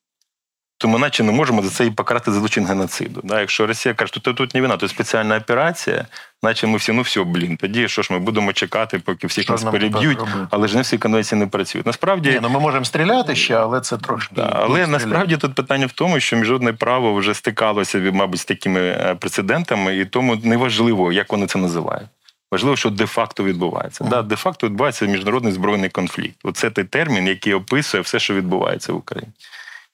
то 0.77 0.87
ми 0.87 0.99
наче 0.99 1.23
не 1.23 1.31
можемо 1.31 1.61
за 1.61 1.69
це 1.69 1.85
і 1.85 1.91
покарати 1.91 2.31
за 2.31 2.39
злочин 2.39 2.65
геноциду. 2.65 3.21
Да? 3.23 3.39
Якщо 3.39 3.67
Росія 3.67 3.95
каже, 3.95 4.11
що 4.11 4.19
тут 4.19 4.55
не 4.55 4.61
війна, 4.61 4.77
то 4.77 4.87
спеціальна 4.87 5.37
операція, 5.37 6.05
наче 6.43 6.67
ми 6.67 6.77
всі, 6.77 6.91
ну 6.91 7.01
все, 7.01 7.23
блін, 7.23 7.57
тоді 7.57 7.87
що 7.87 8.01
ж 8.01 8.13
ми 8.13 8.19
будемо 8.19 8.53
чекати, 8.53 8.99
поки 8.99 9.27
всіх 9.27 9.43
що 9.43 9.53
нас 9.53 9.63
переб'ють, 9.63 10.19
але 10.49 10.67
ж 10.67 10.75
не 10.75 10.81
всі 10.81 10.97
конвенції 10.97 11.39
не 11.39 11.47
працюють. 11.47 11.87
Насправді 11.87 12.29
Ні, 12.29 12.39
ну 12.41 12.49
ми 12.49 12.59
можемо 12.59 12.85
стріляти 12.85 13.35
ще, 13.35 13.55
але 13.55 13.81
це 13.81 13.97
трошки. 13.97 14.35
Да, 14.35 14.51
але 14.53 14.87
насправді 14.87 15.37
тут 15.37 15.55
питання 15.55 15.85
в 15.85 15.91
тому, 15.91 16.19
що 16.19 16.35
міжнародне 16.35 16.73
право 16.73 17.13
вже 17.13 17.33
стикалося, 17.33 18.11
мабуть, 18.13 18.39
з 18.39 18.45
такими 18.45 18.79
е, 18.79 19.15
прецедентами, 19.19 19.97
і 19.97 20.05
тому 20.05 20.35
неважливо, 20.43 21.11
як 21.11 21.31
вони 21.31 21.47
це 21.47 21.59
називають. 21.59 22.07
Важливо, 22.51 22.75
що 22.75 22.89
де-факто 22.89 23.43
відбувається. 23.43 24.03
Mm. 24.03 24.09
Да, 24.09 24.21
Де-факто 24.21 24.67
відбувається 24.67 25.05
міжнародний 25.05 25.53
збройний 25.53 25.89
конфлікт. 25.89 26.37
Оце 26.43 26.69
той 26.69 26.83
термін, 26.83 27.27
який 27.27 27.53
описує 27.53 28.03
все, 28.03 28.19
що 28.19 28.33
відбувається 28.33 28.93
в 28.93 28.95
Україні. 28.95 29.31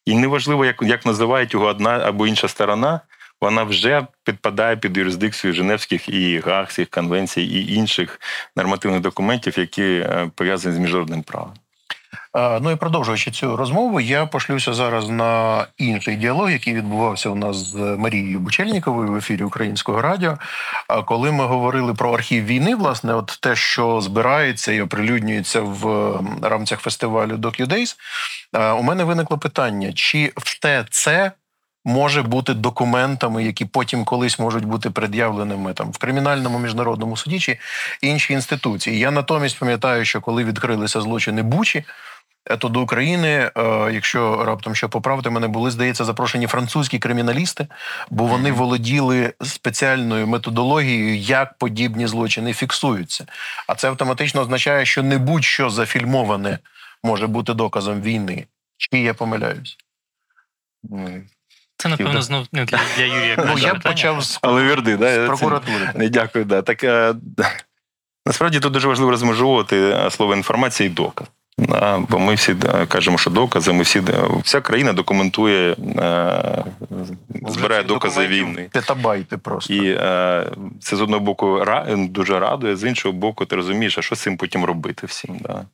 І 0.06 0.16
неважливо, 0.16 0.66
як 0.66 0.82
як 0.82 1.06
називають 1.06 1.54
його 1.54 1.66
одна 1.66 1.90
або 1.90 2.28
інша 2.28 2.48
сторона, 2.48 3.00
вона 3.42 3.64
вже 3.64 4.08
підпадає 4.24 4.78
під 4.78 4.98
юрисдикцію 4.98 5.54
Женевських 5.54 6.10
і 6.10 6.40
Гаагських 6.40 6.90
конвенцій 6.90 7.42
і 7.42 7.76
інших 7.76 8.22
нормативних 8.56 9.02
документів, 9.02 9.60
які 9.60 9.84
е, 9.84 10.32
пов'язані 10.36 10.76
з 10.76 10.80
міжнародним 10.80 11.24
правом. 11.24 11.54
Ну 12.36 12.72
і 12.72 12.76
продовжуючи 12.76 13.32
цю 13.32 13.56
розмову, 13.56 14.00
я 14.00 14.26
пошлюся 14.26 14.74
зараз 14.74 15.10
на 15.10 15.66
інший 15.78 16.16
діалог, 16.16 16.52
який 16.52 16.74
відбувався 16.74 17.30
у 17.30 17.36
нас 17.36 17.56
з 17.56 17.76
Марією 17.76 18.40
Бучельніковою 18.40 19.12
в 19.12 19.16
ефірі 19.16 19.44
Українського 19.44 20.02
радіо. 20.02 20.38
коли 21.06 21.32
ми 21.32 21.46
говорили 21.46 21.94
про 21.94 22.14
архів 22.14 22.46
війни, 22.46 22.76
власне, 22.76 23.14
от 23.14 23.38
те, 23.42 23.56
що 23.56 24.02
збирається 24.02 24.72
і 24.72 24.82
оприлюднюється 24.82 25.62
в 25.62 26.14
рамках 26.42 26.80
фестивалю 26.80 27.36
DocuDays, 27.36 27.96
у 28.80 28.84
мене 28.84 29.04
виникло 29.04 29.38
питання: 29.38 29.94
чи 29.94 30.34
все 30.38 30.86
це 30.90 31.32
може 31.86 32.22
бути 32.22 32.54
документами, 32.54 33.44
які 33.44 33.66
потім 33.66 34.06
колись 34.06 34.40
можуть 34.40 34.66
бути 34.66 34.90
пред'явленими 34.90 35.74
там 35.74 35.92
в 35.92 35.98
кримінальному 35.98 36.60
міжнародному 36.60 37.18
суді 37.18 37.40
чи 37.40 37.58
інші 38.02 38.34
інституції? 38.34 39.00
Я 39.00 39.12
натомість 39.12 39.60
пам'ятаю, 39.60 40.06
що 40.06 40.22
коли 40.22 40.44
відкрилися 40.44 41.02
злочини 41.02 41.42
Бучі. 41.42 41.84
Е, 42.50 42.58
то 42.58 42.70
до 42.70 42.82
України, 42.82 43.52
е, 43.58 43.90
якщо 43.94 44.46
раптом 44.46 44.76
що 44.76 44.90
поправити 44.90 45.30
мене, 45.30 45.48
були 45.48 45.72
здається 45.72 46.06
запрошені 46.06 46.48
французькі 46.48 47.00
криміналісти, 47.00 47.68
бо 48.10 48.26
вони 48.26 48.52
володіли 48.52 49.34
спеціальною 49.42 50.28
методологією, 50.28 51.18
як 51.18 51.58
подібні 51.58 52.08
злочини 52.08 52.54
фіксуються. 52.54 53.26
А 53.68 53.76
це 53.76 53.90
автоматично 53.90 54.42
означає, 54.42 54.86
що 54.86 55.04
не 55.04 55.18
будь-що 55.18 55.70
зафільмоване 55.70 56.60
може 57.04 57.28
бути 57.28 57.54
доказом 57.54 58.02
війни. 58.02 58.46
Чи 58.78 59.00
я 59.00 59.14
помиляюсь? 59.14 59.78
Це 61.78 61.90
напевно 61.90 62.22
знов 62.22 62.48
не 62.52 62.66
для, 62.66 62.80
для 62.98 63.04
Юрія. 63.04 63.36
Ну 63.48 63.58
я 63.58 63.74
б 63.74 63.82
почав 63.82 64.22
з, 64.22 64.40
Але 64.42 64.64
верди, 64.64 64.98
да, 64.98 65.26
з 65.26 65.28
прокуратури. 65.28 65.92
Не 65.96 66.10
дякую. 66.10 66.46
Да. 66.46 66.62
Так, 66.62 66.84
е, 66.84 67.16
Насправді 68.26 68.60
тут 68.60 68.74
дуже 68.74 68.88
важливо 68.88 69.12
розмежувати 69.12 70.08
слово 70.12 70.36
інформація 70.36 70.90
і 70.90 70.94
доказ. 70.94 71.28
Бо 72.10 72.20
ми 72.20 72.34
всі 72.34 72.56
кажемо, 72.88 73.18
що 73.18 73.30
докази, 73.30 73.74
ми 73.74 73.84
всі 73.84 74.02
вся 74.44 74.62
країна 74.62 74.94
документує, 74.94 75.72
е, 75.72 76.64
збирає 77.48 77.84
докази 77.84 78.28
війни. 78.28 78.70
Тетабайти 78.72 79.38
просто. 79.38 79.74
І 79.74 79.90
е, 79.90 80.52
це 80.82 80.96
з 80.96 81.02
одного 81.02 81.20
боку 81.20 81.66
дуже 81.96 82.40
радує, 82.40 82.76
з 82.76 82.84
іншого 82.84 83.14
боку, 83.14 83.46
ти 83.46 83.56
розумієш, 83.56 83.98
а 83.98 84.02
що 84.02 84.16
з 84.16 84.20
цим 84.20 84.38
потім 84.38 84.66
робити 84.66 85.08
всім. 85.08 85.38
Да. 85.42 85.66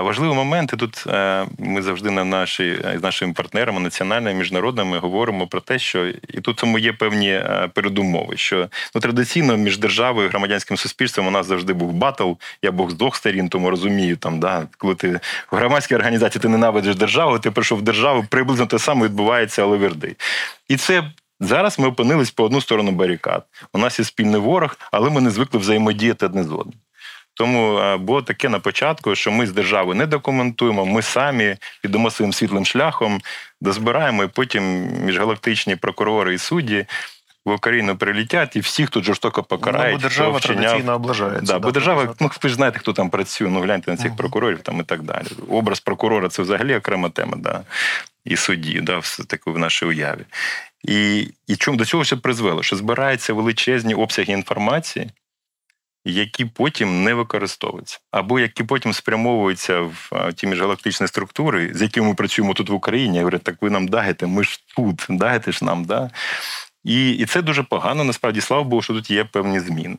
Важливий 0.00 0.36
момент, 0.36 0.72
і 0.72 0.76
тут 0.76 1.04
е, 1.06 1.46
ми 1.58 1.82
завжди 1.82 2.10
на 2.10 2.24
наші 2.24 2.78
з 2.98 3.02
нашими 3.02 3.32
партнерами, 3.32 3.80
національними 3.80 4.38
міжнародними, 4.38 4.98
говоримо 4.98 5.46
про 5.46 5.60
те, 5.60 5.78
що 5.78 6.06
і 6.06 6.40
тут 6.42 6.56
тому 6.56 6.78
є 6.78 6.92
певні 6.92 7.30
е, 7.30 7.70
передумови, 7.74 8.36
що 8.36 8.68
ну 8.94 9.00
традиційно 9.00 9.56
між 9.56 9.78
державою 9.78 10.26
і 10.26 10.30
громадянським 10.30 10.76
суспільством 10.76 11.26
у 11.26 11.30
нас 11.30 11.46
завжди 11.46 11.72
був 11.72 11.92
батл. 11.92 12.32
Я 12.62 12.72
був 12.72 12.90
з 12.90 12.94
двох 12.94 13.16
сторін, 13.16 13.48
тому 13.48 13.70
розумію 13.70 14.16
там, 14.16 14.40
да, 14.40 14.66
коли 14.78 14.94
ти 14.94 15.20
в 15.50 15.56
громадській 15.56 15.94
організації 15.94 16.42
ти 16.42 16.48
ненавидиш 16.48 16.96
державу, 16.96 17.38
ти 17.38 17.50
прийшов 17.50 17.78
в 17.78 17.82
державу, 17.82 18.24
приблизно 18.28 18.66
те 18.66 18.78
саме 18.78 19.04
відбувається, 19.04 19.62
але 19.62 19.76
верди. 19.76 20.16
І 20.68 20.76
це. 20.76 21.04
Зараз 21.44 21.78
ми 21.78 21.88
опинились 21.88 22.30
по 22.30 22.44
одну 22.44 22.60
сторону 22.60 22.90
барикад. 22.90 23.46
У 23.72 23.78
нас 23.78 23.98
є 23.98 24.04
спільний 24.04 24.40
ворог, 24.40 24.76
але 24.92 25.10
ми 25.10 25.20
не 25.20 25.30
звикли 25.30 25.60
взаємодіяти 25.60 26.26
одне 26.26 26.44
з 26.44 26.52
одним. 26.52 26.74
Тому 27.34 27.78
е, 27.78 27.96
було 27.96 28.22
таке 28.22 28.48
на 28.48 28.58
початку, 28.58 29.14
що 29.14 29.30
ми 29.30 29.46
з 29.46 29.52
держави 29.52 29.94
не 29.94 30.06
документуємо, 30.06 30.86
ми 30.86 31.02
самі 31.02 31.56
підемо 31.82 32.10
своїм 32.10 32.32
світлим 32.32 32.64
шляхом, 32.64 33.20
дозбираємо, 33.60 34.24
і 34.24 34.28
потім 34.28 34.88
міжгалактичні 35.04 35.76
прокурори 35.76 36.34
і 36.34 36.38
судді. 36.38 36.86
В 37.44 37.52
Україну 37.52 37.96
прилітять 37.96 38.56
і 38.56 38.60
всіх 38.60 38.90
тут 38.90 39.04
жорстоко 39.04 39.42
покарають. 39.42 39.92
Ну, 39.92 39.96
бо 39.96 40.02
держава 40.02 40.38
вчиняв... 40.38 40.62
традиційно 40.62 40.94
облажається. 40.94 41.40
Да, 41.40 41.52
да, 41.52 41.58
бо 41.58 41.70
держава, 41.70 42.14
ну 42.20 42.30
ви 42.42 42.48
ж 42.48 42.54
знаєте, 42.54 42.78
хто 42.78 42.92
там 42.92 43.10
працює, 43.10 43.48
ну 43.48 43.60
гляньте 43.60 43.90
на 43.90 43.96
цих 43.96 44.12
uh-huh. 44.12 44.16
прокурорів 44.16 44.60
там 44.60 44.80
і 44.80 44.82
так 44.82 45.02
далі. 45.02 45.26
Образ 45.48 45.80
прокурора 45.80 46.28
це 46.28 46.42
взагалі 46.42 46.76
окрема 46.76 47.08
тема, 47.08 47.36
да, 47.36 47.60
і 48.24 48.36
судді, 48.36 48.80
да, 48.80 48.98
все 48.98 49.24
таке 49.24 49.50
в 49.50 49.58
нашій 49.58 49.86
уяві. 49.86 50.24
І 50.82 51.28
і 51.46 51.56
чому 51.56 51.76
до 51.76 51.84
цього 51.84 52.04
ще 52.04 52.16
призвело? 52.16 52.62
Що 52.62 52.76
збираються 52.76 53.32
величезні 53.32 53.94
обсяги 53.94 54.32
інформації, 54.32 55.10
які 56.04 56.44
потім 56.44 57.04
не 57.04 57.14
використовуються, 57.14 57.98
або 58.10 58.40
які 58.40 58.64
потім 58.64 58.92
спрямовуються 58.92 59.80
в 59.80 60.32
ті 60.34 60.46
міжгалактичні 60.46 61.06
структури, 61.06 61.70
з 61.74 61.82
якими 61.82 62.08
ми 62.08 62.14
працюємо 62.14 62.54
тут 62.54 62.70
в 62.70 62.74
Україні. 62.74 63.16
Я 63.16 63.22
говорю, 63.22 63.38
так 63.38 63.56
ви 63.60 63.70
нам 63.70 63.88
даєте, 63.88 64.26
ми 64.26 64.44
ж 64.44 64.60
тут, 64.76 65.06
даєте 65.08 65.52
ж 65.52 65.64
нам, 65.64 65.84
да. 65.84 66.10
І 66.84 67.10
і 67.10 67.26
це 67.26 67.42
дуже 67.42 67.62
погано. 67.62 68.04
Насправді, 68.04 68.40
слава 68.40 68.62
Богу, 68.62 68.82
що 68.82 68.94
тут 68.94 69.10
є 69.10 69.24
певні 69.24 69.60
зміни. 69.60 69.96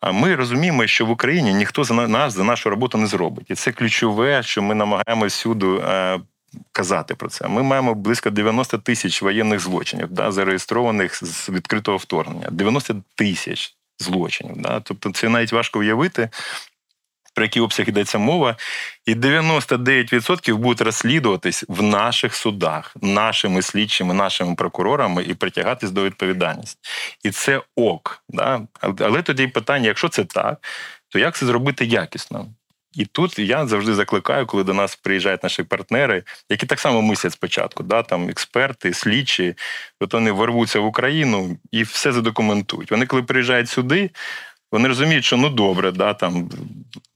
А 0.00 0.12
ми 0.12 0.34
розуміємо, 0.34 0.86
що 0.86 1.06
в 1.06 1.10
Україні 1.10 1.54
ніхто 1.54 1.84
за 1.84 1.94
нас 1.94 2.34
за 2.34 2.44
нашу 2.44 2.70
роботу 2.70 2.98
не 2.98 3.06
зробить. 3.06 3.50
І 3.50 3.54
це 3.54 3.72
ключове, 3.72 4.42
що 4.42 4.62
ми 4.62 4.74
намагаємося 4.74 5.36
всюди 5.36 5.66
е, 5.66 6.20
казати 6.72 7.14
про 7.14 7.28
це. 7.28 7.48
Ми 7.48 7.62
маємо 7.62 7.94
близько 7.94 8.30
90 8.30 8.78
тисяч 8.78 9.22
воєнних 9.22 9.60
злочинів, 9.60 10.08
да, 10.10 10.32
зареєстрованих 10.32 11.24
з 11.24 11.48
відкритого 11.48 11.96
вторгнення. 11.96 12.48
90 12.50 13.02
тисяч 13.14 13.77
злочинів. 13.98 14.56
Да? 14.56 14.80
Тобто 14.80 15.10
це 15.10 15.28
навіть 15.28 15.52
важко 15.52 15.78
уявити. 15.78 16.28
Про 17.34 17.44
який 17.44 17.62
обсяг 17.62 17.88
йдеться 17.88 18.18
мова, 18.18 18.56
і 19.06 19.14
99% 19.14 20.54
будуть 20.54 20.80
розслідуватись 20.80 21.64
в 21.68 21.82
наших 21.82 22.34
судах, 22.34 22.96
нашими 23.02 23.62
слідчими, 23.62 24.14
нашими 24.14 24.54
прокурорами 24.54 25.22
і 25.22 25.34
притягатись 25.34 25.90
до 25.90 26.04
відповідальності. 26.04 26.78
І 27.24 27.30
це 27.30 27.62
ок. 27.76 28.22
Да? 28.28 28.60
Але 28.80 29.22
тоді 29.22 29.46
питання: 29.46 29.86
якщо 29.86 30.08
це 30.08 30.24
так, 30.24 30.58
то 31.08 31.18
як 31.18 31.36
це 31.36 31.46
зробити 31.46 31.84
якісно? 31.84 32.46
І 32.94 33.04
тут 33.04 33.38
я 33.38 33.66
завжди 33.66 33.94
закликаю, 33.94 34.46
коли 34.46 34.64
до 34.64 34.74
нас 34.74 34.96
приїжджають 34.96 35.42
наші 35.42 35.62
партнери, 35.62 36.22
які 36.50 36.66
так 36.66 36.80
само 36.80 37.02
мислять 37.02 37.32
спочатку, 37.32 37.82
да, 37.82 38.02
там 38.02 38.28
експерти, 38.28 38.94
слідчі, 38.94 39.54
от 40.00 40.14
вони 40.14 40.32
ворвуться 40.32 40.80
в 40.80 40.86
Україну 40.86 41.56
і 41.70 41.82
все 41.82 42.12
задокументують. 42.12 42.90
Вони, 42.90 43.06
коли 43.06 43.22
приїжджають 43.22 43.68
сюди, 43.68 44.10
вони 44.72 44.88
розуміють, 44.88 45.24
що 45.24 45.36
ну 45.36 45.48
добре, 45.48 45.92
да, 45.92 46.14
там, 46.14 46.50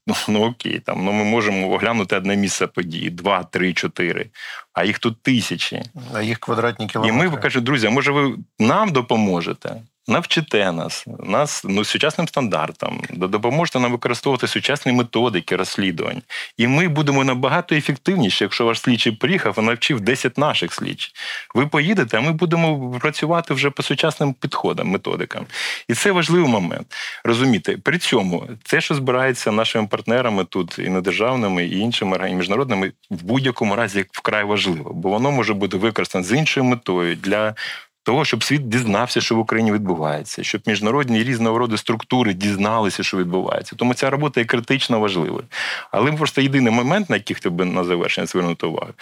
ну, 0.07 0.15
ну 0.29 0.45
окей, 0.45 0.79
там, 0.79 1.05
ну 1.05 1.13
ми 1.13 1.25
можемо 1.25 1.71
оглянути 1.71 2.17
одне 2.17 2.37
місце 2.37 2.67
події, 2.67 3.11
два, 3.11 3.43
три, 3.45 3.73
чотири, 3.73 4.27
а 4.73 4.85
їх 4.85 4.99
тут 4.99 5.23
тисячі. 5.23 5.83
А 6.15 6.23
їх 6.23 6.39
квадратні 6.39 6.87
кілометри. 6.87 7.27
І 7.27 7.31
ми 7.31 7.37
кажемо, 7.37 7.65
друзі, 7.65 7.89
може 7.89 8.13
ви 8.13 8.37
нам 8.59 8.93
допоможете? 8.93 9.77
Навчите 10.13 10.73
нас, 10.73 11.05
нас 11.19 11.65
ну, 11.65 11.85
сучасним 11.85 12.29
стандартам, 12.29 13.03
допоможете 13.11 13.81
нам 13.81 13.93
використовувати 13.93 14.47
сучасні 14.47 14.93
методики 14.93 15.57
розслідувань. 15.57 16.23
І 16.57 16.67
ми 16.67 16.89
будемо 16.89 17.25
набагато 17.25 17.75
ефективніші, 17.75 18.45
якщо 18.45 18.65
ваш 18.65 18.81
слідчий 18.81 19.13
приїхав 19.13 19.55
і 19.59 19.63
навчив 19.63 20.01
10 20.01 20.39
наших 20.39 20.75
слідчих. 20.75 21.13
Ви 21.55 21.67
поїдете, 21.67 22.19
а 22.19 22.21
ми 22.21 22.33
будемо 22.33 22.99
працювати 23.01 23.55
вже 23.55 23.71
по 23.71 23.83
сучасним 23.83 24.35
підходам, 24.35 24.89
методикам. 24.89 25.47
І 25.89 25.95
це 25.95 26.13
важливий 26.13 26.51
момент. 26.51 26.87
Розумієте, 27.25 27.77
при 27.77 27.99
цьому 27.99 28.49
це, 28.65 28.81
що 28.81 28.95
збирається 28.95 29.53
нашими 29.53 29.87
партнерами 29.87 30.45
тут, 30.45 30.79
і 30.79 30.89
недержавними, 30.89 31.65
і 31.65 31.79
іншими 31.79 32.31
і 32.31 32.35
міжнародними, 32.35 32.93
в 33.11 33.23
будь-якому 33.23 33.77
разі 33.77 34.05
вкрай 34.13 34.45
важливо, 34.45 34.93
бо 34.95 35.09
воно 35.09 35.31
може 35.31 35.55
бути 35.55 35.77
використано 35.77 36.25
з 36.25 36.33
іншою 36.33 36.65
метою 36.65 37.17
для 37.17 37.55
того, 38.03 38.25
щоб 38.25 38.45
світ 38.45 38.69
дізнався, 38.69 39.21
що 39.21 39.35
в 39.35 39.39
Україні 39.39 39.73
відбувається, 39.73 40.43
щоб 40.43 40.63
міжнародні 40.67 41.25
різного 41.25 41.59
роду 41.59 41.77
структури 41.77 42.35
дізналися, 42.35 43.03
що 43.03 43.17
відбувається. 43.17 43.77
Тому 43.77 43.95
ця 43.95 44.11
робота 44.11 44.41
є 44.41 44.47
критично 44.47 45.01
важливою. 45.01 45.45
Але 45.91 46.13
просто 46.13 46.41
єдиний 46.41 46.73
момент, 46.73 47.11
на 47.11 47.17
який 47.17 47.35
хотів 47.35 47.53
би 47.53 47.65
на 47.65 47.85
завершення 47.85 48.27
звернути 48.27 48.67
увагу, 48.67 48.93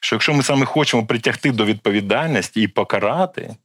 що 0.00 0.16
якщо 0.16 0.34
ми 0.34 0.42
саме 0.42 0.66
хочемо 0.66 1.06
притягти 1.06 1.50
до 1.50 1.64
відповідальності 1.64 2.62
і 2.62 2.68
покарати. 2.68 3.56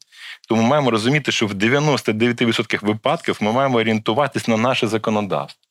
То 0.49 0.56
ми 0.56 0.63
маємо 0.63 0.91
розуміти, 0.91 1.32
що 1.32 1.47
в 1.47 1.54
99% 1.54 2.86
випадків 2.86 3.38
ми 3.41 3.52
маємо 3.52 3.78
орієнтуватись 3.78 4.47
на 4.47 4.58
наше 4.58 4.88
законодавство. 4.88 5.62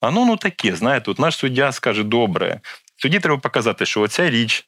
А 0.00 0.10
ну 0.10 0.24
ну 0.24 0.36
таке, 0.36 0.76
знаєте, 0.76 1.10
от 1.10 1.18
наш 1.18 1.36
суддя 1.36 1.72
скаже, 1.72 2.02
добре, 2.02 2.60
тоді 3.02 3.20
треба 3.20 3.38
показати, 3.38 3.86
що 3.86 4.00
оця 4.00 4.30
річ 4.30 4.66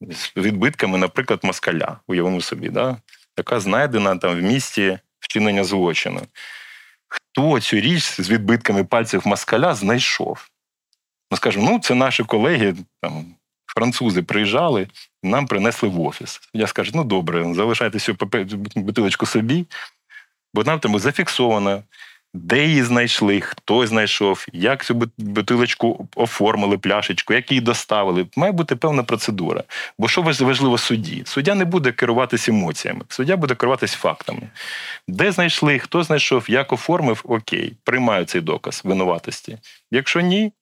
з 0.00 0.36
відбитками, 0.36 0.98
наприклад, 0.98 1.40
москаля, 1.42 2.00
уявимо 2.06 2.40
собі, 2.40 2.68
да? 2.68 2.96
Яка 3.38 3.60
знайдена 3.60 4.16
там 4.16 4.40
в 4.40 4.42
місті 4.42 4.98
вчинення 5.20 5.64
злочину. 5.64 6.20
Хто 7.08 7.60
цю 7.60 7.76
річ 7.76 8.20
з 8.20 8.30
відбитками 8.30 8.84
пальців 8.84 9.22
москаля 9.24 9.74
знайшов? 9.74 10.48
Ми 11.30 11.36
скажемо, 11.36 11.70
ну, 11.70 11.78
це 11.78 11.94
наші 11.94 12.24
колеги, 12.24 12.74
там, 13.02 13.34
французи 13.66 14.22
приїжджали, 14.22 14.88
нам 15.22 15.46
принесли 15.46 15.88
в 15.88 16.00
офіс. 16.00 16.40
Я 16.54 16.66
скажу, 16.66 16.92
ну 16.94 17.04
добре, 17.04 17.54
залишайте 17.54 17.98
цю 17.98 18.16
бутилочку 18.76 19.26
собі, 19.26 19.66
бо 20.54 20.64
нам 20.64 20.80
там 20.80 20.98
зафіксовано 20.98 21.82
де 22.34 22.66
її 22.66 22.82
знайшли, 22.82 23.40
хто 23.40 23.86
знайшов, 23.86 24.46
як 24.52 24.84
цю 24.84 25.02
бутилочку 25.18 26.08
оформили, 26.16 26.78
пляшечку, 26.78 27.34
як 27.34 27.50
її 27.50 27.60
доставили. 27.60 28.26
Має 28.36 28.52
бути 28.52 28.76
певна 28.76 29.02
процедура. 29.02 29.64
Бо 29.98 30.08
що 30.08 30.22
важливо 30.22 30.78
судді? 30.78 31.22
Суддя 31.24 31.54
не 31.54 31.64
буде 31.64 31.92
керуватися 31.92 32.52
емоціями, 32.52 33.00
суддя 33.08 33.36
буде 33.36 33.54
керуватися 33.54 33.96
фактами. 33.96 34.42
Де 35.08 35.32
знайшли, 35.32 35.78
хто 35.78 36.02
знайшов, 36.02 36.50
як 36.50 36.72
оформив, 36.72 37.22
окей, 37.24 37.72
приймаю 37.84 38.24
цей 38.24 38.40
доказ 38.40 38.80
винуватості. 38.84 39.58
Якщо 39.90 40.20
ні, 40.20 40.52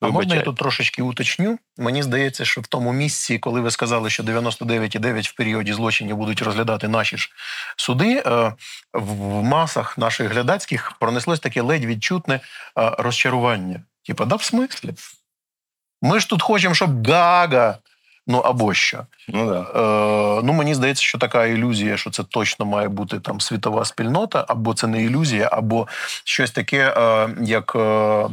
а 0.00 0.08
можна 0.08 0.34
я 0.34 0.42
тут 0.42 0.56
трошечки 0.56 1.02
уточню? 1.02 1.58
Мені 1.78 2.02
здається, 2.02 2.44
що 2.44 2.60
в 2.60 2.66
тому 2.66 2.92
місці, 2.92 3.38
коли 3.38 3.60
ви 3.60 3.70
сказали, 3.70 4.10
що 4.10 4.22
99,9 4.22 5.28
в 5.28 5.32
періоді 5.32 5.72
злочинів 5.72 6.16
будуть 6.16 6.42
розглядати 6.42 6.88
наші 6.88 7.16
ж 7.16 7.30
суди, 7.76 8.22
е, 8.26 8.54
в 8.92 9.42
масах 9.42 9.98
наших 9.98 10.32
глядацьких 10.32 10.92
пронеслось 11.00 11.40
таке 11.40 11.60
ледь 11.60 11.84
відчутне 11.84 12.34
е, 12.34 12.40
розчарування. 12.98 13.80
Типа, 14.06 14.24
да, 14.24 14.36
в 14.36 14.42
смислі? 14.42 14.94
Ми 16.02 16.20
ж 16.20 16.28
тут 16.28 16.42
хочемо, 16.42 16.74
щоб 16.74 17.06
гага. 17.06 17.78
Ну 18.28 18.38
або 18.38 18.74
що. 18.74 19.06
Ну 19.28 19.46
да. 19.50 19.60
Е, 19.60 20.42
ну 20.44 20.52
мені 20.52 20.74
здається, 20.74 21.02
що 21.02 21.18
така 21.18 21.46
ілюзія, 21.46 21.96
що 21.96 22.10
це 22.10 22.24
точно 22.24 22.66
має 22.66 22.88
бути 22.88 23.20
там 23.20 23.40
світова 23.40 23.84
спільнота, 23.84 24.44
або 24.48 24.74
це 24.74 24.86
не 24.86 25.02
ілюзія, 25.02 25.48
або 25.52 25.88
щось 26.24 26.50
таке, 26.50 26.94
е, 26.96 27.28
як 27.40 27.72
е, 27.76 28.24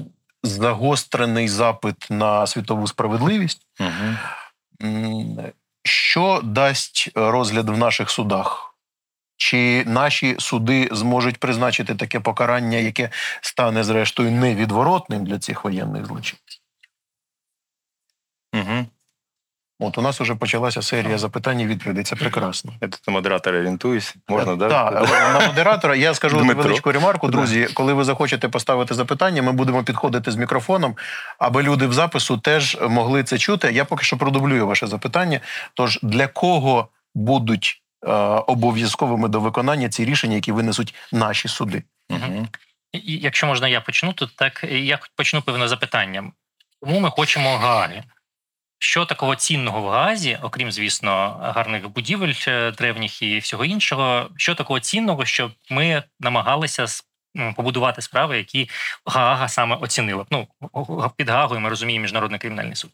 загострений 0.45 1.47
запит 1.47 2.07
на 2.09 2.47
світову 2.47 2.87
справедливість. 2.87 3.67
Угу. 3.79 5.43
Що 5.83 6.41
дасть 6.43 7.09
розгляд 7.15 7.69
в 7.69 7.77
наших 7.77 8.09
судах? 8.09 8.75
Чи 9.37 9.83
наші 9.85 10.35
суди 10.39 10.89
зможуть 10.91 11.37
призначити 11.37 11.95
таке 11.95 12.19
покарання, 12.19 12.77
яке 12.77 13.09
стане, 13.41 13.83
зрештою, 13.83 14.31
невідворотним 14.31 15.25
для 15.25 15.39
цих 15.39 15.63
воєнних 15.63 16.05
злочинців? 16.05 16.61
Угу. 18.53 18.85
От 19.79 19.97
у 19.97 20.01
нас 20.01 20.21
вже 20.21 20.35
почалася 20.35 20.81
серія 20.81 21.17
запитань 21.17 21.59
і 21.59 21.67
відповідей. 21.67 22.03
Це 22.03 22.15
прекрасно. 22.15 22.73
Я 22.81 22.87
тут 22.87 23.01
на 23.07 23.13
модератора 23.13 23.57
орієнтуюсь. 23.59 24.15
Можна, 24.27 24.53
е, 24.53 24.55
да? 24.55 24.69
Так, 24.69 25.09
на 25.33 25.47
модератора 25.47 25.95
я 25.95 26.13
скажу 26.13 26.37
Дмитро. 26.37 26.63
невеличку 26.63 26.91
ремарку. 26.91 27.27
Друзі, 27.27 27.67
коли 27.73 27.93
ви 27.93 28.03
захочете 28.03 28.49
поставити 28.49 28.93
запитання, 28.93 29.41
ми 29.41 29.51
будемо 29.51 29.83
підходити 29.83 30.31
з 30.31 30.35
мікрофоном, 30.35 30.95
аби 31.39 31.63
люди 31.63 31.87
в 31.87 31.93
запису 31.93 32.37
теж 32.37 32.77
могли 32.89 33.23
це 33.23 33.37
чути. 33.37 33.71
Я 33.71 33.85
поки 33.85 34.03
що 34.03 34.17
продублюю 34.17 34.67
ваше 34.67 34.87
запитання. 34.87 35.39
Тож 35.73 35.99
для 36.01 36.27
кого 36.27 36.87
будуть 37.15 37.81
е, 38.07 38.11
обов'язковими 38.47 39.27
до 39.27 39.39
виконання 39.39 39.89
ці 39.89 40.05
рішення, 40.05 40.35
які 40.35 40.51
винесуть 40.51 40.95
наші 41.11 41.47
суди? 41.47 41.83
Угу. 42.09 42.47
Якщо 43.03 43.47
можна, 43.47 43.67
я 43.67 43.81
почну 43.81 44.13
тут 44.13 44.35
так. 44.35 44.65
Я 44.71 44.99
почну 45.15 45.41
певне 45.41 45.67
запитанням. 45.67 46.33
Тому 46.81 46.99
ми 46.99 47.09
хочемо 47.09 47.57
Гааги. 47.57 48.03
Що 48.79 49.05
такого 49.05 49.35
цінного 49.35 49.81
в 49.81 49.89
Гаазі, 49.89 50.39
окрім 50.41 50.71
звісно, 50.71 51.39
гарних 51.41 51.89
будівель 51.89 52.33
е, 52.47 52.71
древніх 52.71 53.21
і 53.21 53.39
всього 53.39 53.65
іншого, 53.65 54.29
що 54.37 54.55
такого 54.55 54.79
цінного, 54.79 55.25
щоб 55.25 55.51
ми 55.69 56.03
намагалися 56.19 56.85
побудувати 57.55 58.01
справи, 58.01 58.37
які 58.37 58.69
Гаага 59.05 59.47
саме 59.47 59.75
оцінила. 59.75 60.25
Ну 60.31 60.47
під 61.17 61.29
Гаагою 61.29 61.61
ми 61.61 61.69
розуміємо 61.69 62.01
міжнародний 62.01 62.39
кримінальний 62.39 62.75
суд. 62.75 62.91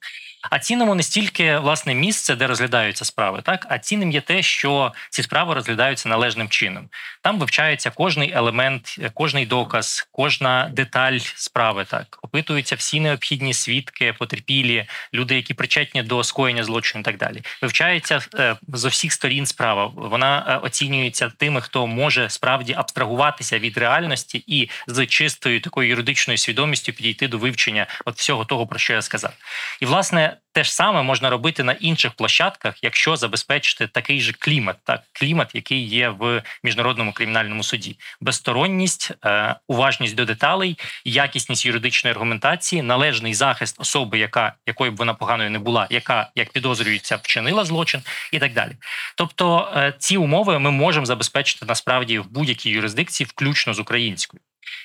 А 0.50 0.60
цінному 0.60 0.96
не 0.96 1.04
стільки 1.04 1.58
власне 1.58 1.96
місце, 1.96 2.36
де 2.36 2.48
розглядаються 2.48 3.06
справи, 3.06 3.42
так 3.44 3.68
а 3.70 3.80
цінним 3.80 4.12
є 4.12 4.22
те, 4.22 4.42
що 4.42 4.94
ці 5.10 5.24
справи 5.24 5.54
розглядаються 5.54 6.10
належним 6.10 6.50
чином. 6.50 6.90
Там 7.22 7.40
вивчається 7.40 7.90
кожний 7.90 8.32
елемент, 8.32 9.00
кожний 9.14 9.46
доказ, 9.46 10.08
кожна 10.12 10.70
деталь 10.74 11.18
справи. 11.18 11.86
Так 11.86 12.20
опитуються 12.22 12.76
всі 12.76 13.00
необхідні 13.00 13.54
свідки, 13.54 14.14
потерпілі, 14.14 14.86
люди, 15.14 15.36
які 15.36 15.54
причетні 15.54 16.04
до 16.04 16.24
скоєння 16.24 16.64
злочину, 16.64 17.02
і 17.02 17.06
так 17.06 17.18
далі. 17.18 17.42
Вивчається 17.62 18.20
е, 18.36 18.56
з 18.68 18.86
усіх 18.86 19.14
сторін 19.14 19.46
справа. 19.46 19.92
Вона 19.96 20.46
е, 20.48 20.58
оцінюється 20.58 21.32
тими, 21.38 21.62
хто 21.62 21.88
може 21.88 22.30
справді 22.30 22.74
абстрагуватися 22.74 23.60
від 23.60 23.78
реальності 23.78 24.44
і 24.48 24.70
з 24.88 25.06
чистою 25.06 25.62
такою 25.62 25.90
юридичною 25.90 26.38
свідомістю 26.38 26.94
підійти 26.94 27.28
до 27.28 27.38
вивчення 27.38 27.88
от 28.06 28.18
всього 28.18 28.46
того, 28.46 28.68
про 28.68 28.80
що 28.80 28.94
я 28.94 29.02
сказав. 29.02 29.34
І 29.80 29.86
власне. 29.86 30.31
Те 30.54 30.64
ж 30.64 30.74
саме 30.74 31.02
можна 31.02 31.30
робити 31.30 31.64
на 31.64 31.74
інших 31.74 32.14
площадках, 32.14 32.84
якщо 32.84 33.16
забезпечити 33.16 33.88
такий 33.88 34.22
же 34.22 34.34
клімат, 34.34 34.78
так 34.84 35.02
клімат, 35.14 35.52
який 35.54 35.88
є 35.88 36.10
в 36.10 36.44
міжнародному 36.64 37.14
кримінальному 37.14 37.64
суді, 37.64 37.98
безсторонність, 38.22 39.12
е, 39.26 39.56
уважність 39.68 40.16
до 40.16 40.26
деталей, 40.26 40.78
якісність 41.06 41.66
юридичної 41.66 42.12
аргументації, 42.12 42.82
належний 42.82 43.34
захист 43.34 43.80
особи, 43.80 44.20
яка 44.20 44.54
якою 44.66 44.92
б 44.92 44.96
вона 44.96 45.14
поганою 45.14 45.50
не 45.50 45.60
була, 45.60 45.88
яка 45.90 46.30
як 46.36 46.52
підозрюється, 46.52 47.16
вчинила 47.16 47.66
злочин, 47.66 48.02
і 48.32 48.40
так 48.40 48.54
далі. 48.54 48.72
Тобто 49.18 49.74
е, 49.76 49.94
ці 49.98 50.18
умови 50.18 50.60
ми 50.60 50.72
можемо 50.72 51.06
забезпечити 51.06 51.66
насправді 51.66 52.20
в 52.20 52.32
будь-якій 52.32 52.70
юрисдикції, 52.70 53.28
включно 53.28 53.74
з 53.74 53.80
українською. 53.80 54.42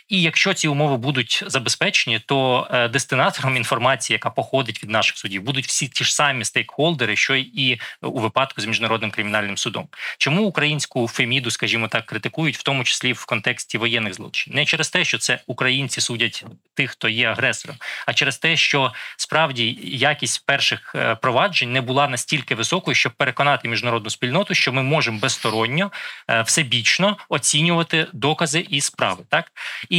І 0.09 0.23
якщо 0.23 0.55
ці 0.55 0.69
умови 0.69 0.97
будуть 0.97 1.45
забезпечені, 1.47 2.19
то 2.27 2.69
е, 2.71 2.89
дестинатором 2.89 3.57
інформації, 3.57 4.15
яка 4.15 4.31
походить 4.31 4.83
від 4.83 4.91
наших 4.91 5.17
судів, 5.17 5.43
будуть 5.43 5.67
всі 5.67 5.89
ті 5.89 6.05
ж 6.05 6.15
самі 6.15 6.45
стейкхолдери, 6.45 7.17
що 7.17 7.37
і 7.37 7.81
у 8.03 8.21
випадку 8.21 8.61
з 8.61 8.67
міжнародним 8.67 9.11
кримінальним 9.11 9.57
судом. 9.57 9.89
Чому 10.19 10.43
українську 10.43 11.09
феміду, 11.09 11.51
скажімо 11.51 11.89
так, 11.89 12.07
критикують, 12.07 12.59
в 12.59 12.63
тому 12.63 12.85
числі 12.85 13.13
в 13.13 13.25
контексті 13.25 13.79
воєнних 13.79 14.15
злочинів? 14.15 14.57
Не 14.57 14.65
через 14.65 14.91
те, 14.91 15.05
що 15.05 15.19
це 15.19 15.39
українці 15.47 16.01
судять 16.01 16.45
тих, 16.75 16.91
хто 16.91 17.09
є 17.09 17.27
агресором, 17.27 17.77
а 18.07 18.15
через 18.15 18.39
те, 18.39 18.57
що 18.57 18.93
справді 19.17 19.79
якість 19.83 20.47
перших 20.47 20.93
е, 20.95 21.15
проваджень 21.15 21.73
не 21.73 21.81
була 21.81 22.09
настільки 22.09 22.55
високою, 22.55 22.95
щоб 22.95 23.13
переконати 23.13 23.69
міжнародну 23.69 24.11
спільноту, 24.11 24.55
що 24.55 24.73
ми 24.73 24.83
можемо 24.83 25.19
безсторонньо 25.19 25.93
е, 26.31 26.43
всебічно 26.43 27.17
оцінювати 27.29 28.07
докази 28.13 28.67
і 28.71 28.81
справи, 28.81 29.25
так 29.29 29.53
і 29.89 29.96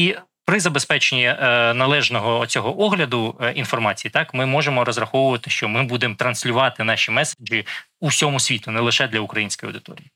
при 0.47 0.59
забезпеченні 0.59 1.25
е, 1.25 1.73
належного 1.73 2.47
цього 2.47 2.81
огляду 2.81 3.35
е, 3.41 3.51
інформації, 3.51 4.11
так 4.11 4.33
ми 4.33 4.45
можемо 4.45 4.85
розраховувати, 4.85 5.49
що 5.49 5.67
ми 5.67 5.83
будемо 5.83 6.15
транслювати 6.15 6.83
наші 6.83 7.11
меседжі 7.11 7.65
усьому 7.99 8.39
світу, 8.39 8.71
не 8.71 8.79
лише 8.79 9.07
для 9.07 9.19
української 9.19 9.69
аудиторії. 9.69 10.11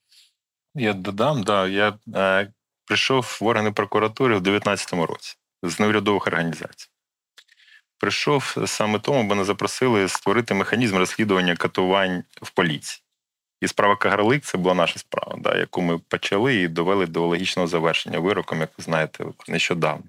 Я 0.76 0.94
додам, 0.94 1.44
да 1.44 1.68
я 1.68 1.94
е, 2.16 2.48
прийшов 2.86 3.38
в 3.42 3.46
органи 3.46 3.72
прокуратури 3.72 4.36
в 4.36 4.42
2019 4.42 4.94
році 4.94 5.36
з 5.64 5.80
неурядових 5.80 6.28
організацій. 6.28 6.88
Прийшов 7.98 8.58
саме 8.66 9.00
тому, 9.00 9.24
бо 9.24 9.36
не 9.36 9.44
запросили 9.44 10.08
створити 10.08 10.54
механізм 10.54 10.98
розслідування 10.98 11.56
катувань 11.56 12.24
в 12.42 12.52
поліції. 12.52 13.04
І 13.62 13.68
справа 13.68 13.96
Кагарлик 13.96 14.44
це 14.44 14.58
була 14.58 14.76
наша 14.76 15.00
справа, 15.00 15.36
да, 15.38 15.58
яку 15.58 15.82
ми 15.82 15.98
почали 15.98 16.56
і 16.56 16.68
довели 16.68 17.06
до 17.06 17.28
логічного 17.28 17.68
завершення 17.68 18.20
вироком, 18.20 18.60
як 18.60 18.70
ви 18.78 18.84
знаєте, 18.84 19.26
нещодавно. 19.48 20.04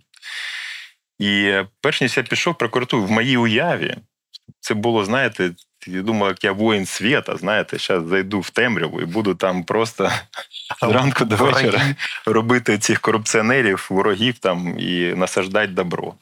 І 1.18 1.62
перш 1.80 2.00
ніж 2.00 2.16
я 2.16 2.22
пішов 2.22 2.58
прокуратуру 2.58 3.04
в 3.04 3.10
моїй 3.10 3.36
уяві, 3.36 3.96
це 4.60 4.74
було, 4.74 5.04
знаєте, 5.04 5.50
я 5.86 6.02
думав, 6.02 6.28
як 6.28 6.44
я 6.44 6.52
воїн 6.52 6.86
світа, 6.86 7.36
знаєте, 7.36 7.78
зараз 7.78 8.08
зайду 8.08 8.40
в 8.40 8.50
темряву 8.50 9.00
і 9.00 9.04
буду 9.04 9.34
там 9.34 9.64
просто 9.64 10.10
зранку 10.82 11.24
до 11.24 11.36
вечора 11.36 11.82
робити 12.26 12.78
цих 12.78 13.00
корупціонерів, 13.00 13.86
ворогів 13.90 14.38
там 14.38 14.78
і 14.78 15.14
насаждати 15.14 15.72
добро. 15.72 16.14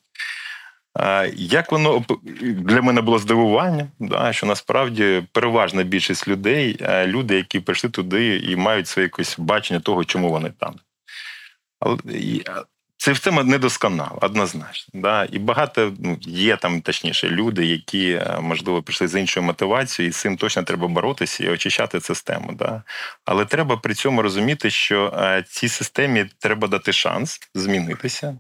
Як 1.35 1.72
воно 1.72 2.05
для 2.42 2.83
мене 2.83 3.00
було 3.00 3.18
здивування, 3.18 3.88
да, 4.00 4.33
що 4.33 4.46
насправді 4.46 5.22
переважна 5.33 5.83
більшість 5.83 6.29
людей, 6.29 6.79
люди, 7.07 7.37
які 7.37 7.61
прийшли 7.61 7.90
туди 7.90 8.37
і 8.37 8.57
мають 8.57 8.88
своє 8.88 9.05
якесь 9.05 9.38
бачення 9.38 9.81
того, 9.81 10.05
чому 10.05 10.31
вони 10.31 10.53
там. 10.59 10.74
Але 11.81 11.96
це 12.96 13.12
все 13.12 13.31
недосконало, 13.31 14.18
однозначно. 14.20 15.00
Да? 15.00 15.29
І 15.33 15.38
багато 15.38 15.92
ну, 15.98 16.18
є 16.20 16.57
там, 16.57 16.81
точніше, 16.81 17.29
люди, 17.29 17.66
які, 17.66 18.20
можливо, 18.40 18.83
прийшли 18.83 19.09
з 19.09 19.20
іншою 19.20 19.46
мотивацією, 19.46 20.11
і 20.11 20.12
з 20.12 20.16
цим 20.16 20.37
точно 20.37 20.62
треба 20.62 20.88
боротися 20.88 21.44
і 21.44 21.48
очищати 21.48 22.00
систему. 22.00 22.53
Да? 22.53 22.83
Але 23.24 23.44
треба 23.44 23.76
при 23.76 23.94
цьому 23.94 24.22
розуміти, 24.22 24.70
що 24.70 25.12
цій 25.48 25.68
системі 25.68 26.26
треба 26.38 26.68
дати 26.68 26.92
шанс 26.92 27.40
змінитися. 27.55 28.38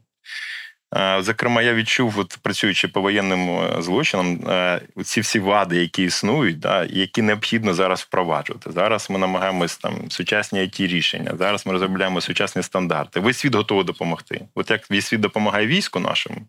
Зокрема, 1.18 1.62
я 1.62 1.74
відчув, 1.74 2.18
от 2.18 2.38
працюючи 2.42 2.88
по 2.88 3.00
воєнним 3.00 3.50
е, 3.50 3.82
злочинам, 3.82 4.50
е, 4.50 4.80
ці 5.04 5.20
всі 5.20 5.38
вади, 5.38 5.76
які 5.76 6.02
існують, 6.02 6.58
да, 6.58 6.84
які 6.84 7.22
необхідно 7.22 7.74
зараз 7.74 8.00
впроваджувати. 8.00 8.72
Зараз 8.72 9.10
ми 9.10 9.18
намагаємось 9.18 9.76
там 9.76 10.10
сучасні 10.10 10.60
it 10.60 10.86
рішення. 10.86 11.34
Зараз 11.38 11.66
ми 11.66 11.72
розробляємо 11.72 12.20
сучасні 12.20 12.62
стандарти. 12.62 13.20
Весь 13.20 13.38
світ 13.38 13.54
готовий 13.54 13.84
допомогти. 13.84 14.40
От 14.54 14.70
як 14.70 14.90
весь 14.90 15.06
світ 15.06 15.20
допомагає 15.20 15.66
війську 15.66 16.00
нашому, 16.00 16.40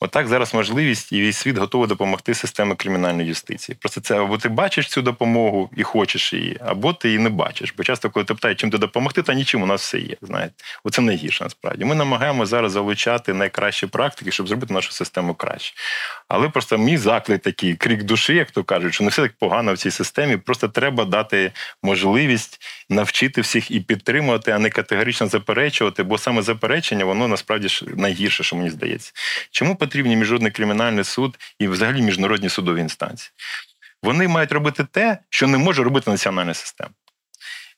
Отак 0.00 0.28
зараз 0.28 0.54
можливість 0.54 1.12
і 1.12 1.22
весь 1.22 1.36
світ 1.36 1.58
готовий 1.58 1.88
допомогти 1.88 2.34
системі 2.34 2.74
кримінальної 2.74 3.28
юстиції. 3.28 3.76
Просто 3.80 4.00
це 4.00 4.20
або 4.20 4.38
ти 4.38 4.48
бачиш 4.48 4.88
цю 4.88 5.02
допомогу 5.02 5.70
і 5.76 5.82
хочеш 5.82 6.32
її, 6.32 6.56
або 6.60 6.92
ти 6.92 7.08
її 7.08 7.20
не 7.20 7.28
бачиш. 7.28 7.74
Бо 7.76 7.84
часто, 7.84 8.10
коли 8.10 8.24
ти 8.24 8.34
питають, 8.34 8.58
чим 8.58 8.70
ти 8.70 8.78
допомогти, 8.78 9.22
та 9.22 9.34
нічим 9.34 9.62
у 9.62 9.66
нас 9.66 9.82
все 9.82 9.98
є. 9.98 10.16
Знаєте, 10.22 10.54
оце 10.84 11.02
найгірше 11.02 11.44
насправді. 11.44 11.84
Ми 11.84 11.94
намагаємося 11.94 12.50
зараз 12.50 12.72
залучати 12.72 13.34
найкращі 13.34 13.86
практики, 13.86 14.30
щоб 14.30 14.48
зробити 14.48 14.74
нашу 14.74 14.92
систему 14.92 15.34
краще. 15.34 15.74
Але 16.28 16.48
просто 16.48 16.78
мій 16.78 16.96
заклик 16.96 17.42
такий 17.42 17.74
крик 17.74 18.02
душі, 18.02 18.34
як 18.34 18.50
то 18.50 18.64
кажуть, 18.64 18.94
що 18.94 19.04
не 19.04 19.10
все 19.10 19.22
так 19.22 19.32
погано 19.38 19.74
в 19.74 19.78
цій 19.78 19.90
системі. 19.90 20.36
Просто 20.36 20.68
треба 20.68 21.04
дати 21.04 21.52
можливість 21.82 22.60
навчити 22.88 23.40
всіх 23.40 23.70
і 23.70 23.80
підтримувати, 23.80 24.50
а 24.50 24.58
не 24.58 24.70
категорично 24.70 25.26
заперечувати, 25.26 26.02
бо 26.02 26.18
саме 26.18 26.42
заперечення 26.42 27.04
воно 27.04 27.28
насправді 27.28 27.68
найгірше, 27.96 28.44
що 28.44 28.56
мені 28.56 28.70
здається. 28.70 29.12
Чому 29.50 29.76
потрібні 29.88 30.16
міжнародний 30.16 30.52
кримінальний 30.52 31.04
суд 31.04 31.38
і 31.58 31.68
взагалі 31.68 32.02
міжнародні 32.02 32.48
судові 32.48 32.80
інстанції? 32.80 33.30
Вони 34.02 34.28
мають 34.28 34.52
робити 34.52 34.86
те, 34.90 35.18
що 35.30 35.46
не 35.46 35.58
може 35.58 35.82
робити 35.82 36.10
національна 36.10 36.54
система. 36.54 36.90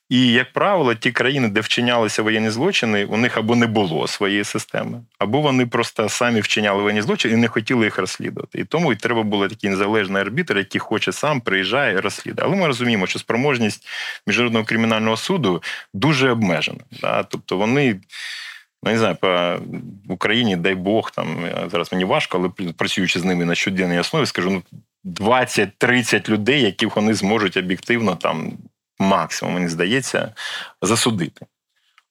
І, 0.09 0.31
як 0.31 0.53
правило, 0.53 0.95
ті 0.95 1.11
країни, 1.11 1.47
де 1.47 1.59
вчинялися 1.59 2.23
воєнні 2.23 2.49
злочини, 2.49 3.05
у 3.05 3.17
них 3.17 3.37
або 3.37 3.55
не 3.55 3.67
було 3.67 4.07
своєї 4.07 4.43
системи, 4.43 5.01
або 5.19 5.41
вони 5.41 5.65
просто 5.65 6.09
самі 6.09 6.41
вчиняли 6.41 6.81
воєнні 6.81 7.01
злочини 7.01 7.33
і 7.33 7.37
не 7.37 7.47
хотіли 7.47 7.85
їх 7.85 7.97
розслідувати. 7.97 8.59
І 8.59 8.63
тому 8.63 8.93
і 8.93 8.95
треба 8.95 9.23
було 9.23 9.47
такий 9.47 9.69
незалежний 9.69 10.21
арбітр, 10.21 10.57
який 10.57 10.79
хоче 10.79 11.11
сам 11.11 11.41
приїжджає 11.41 11.93
і 11.93 11.99
розслідує. 11.99 12.47
Але 12.47 12.57
ми 12.57 12.67
розуміємо, 12.67 13.07
що 13.07 13.19
спроможність 13.19 13.87
міжнародного 14.27 14.65
кримінального 14.65 15.17
суду 15.17 15.63
дуже 15.93 16.29
обмежена. 16.29 16.79
Да? 17.01 17.23
Тобто 17.23 17.57
вони. 17.57 17.99
Ну, 18.83 18.91
не 18.91 18.99
знаю, 18.99 19.15
по 19.15 19.59
Україні, 20.13 20.55
дай 20.55 20.75
Бог, 20.75 21.11
там 21.11 21.49
зараз 21.71 21.91
мені 21.91 22.05
важко, 22.05 22.37
але 22.37 22.71
працюючи 22.73 23.19
з 23.19 23.23
ними 23.23 23.45
на 23.45 23.55
щоденній 23.55 23.99
основі, 23.99 24.25
скажу, 24.25 24.49
ну 24.49 24.63
20-30 25.05 26.29
людей, 26.29 26.61
яких 26.61 26.95
вони 26.95 27.13
зможуть 27.13 27.57
об'єктивно 27.57 28.15
там 28.15 28.53
максимум, 28.99 29.53
мені 29.53 29.67
здається, 29.67 30.33
засудити. 30.81 31.45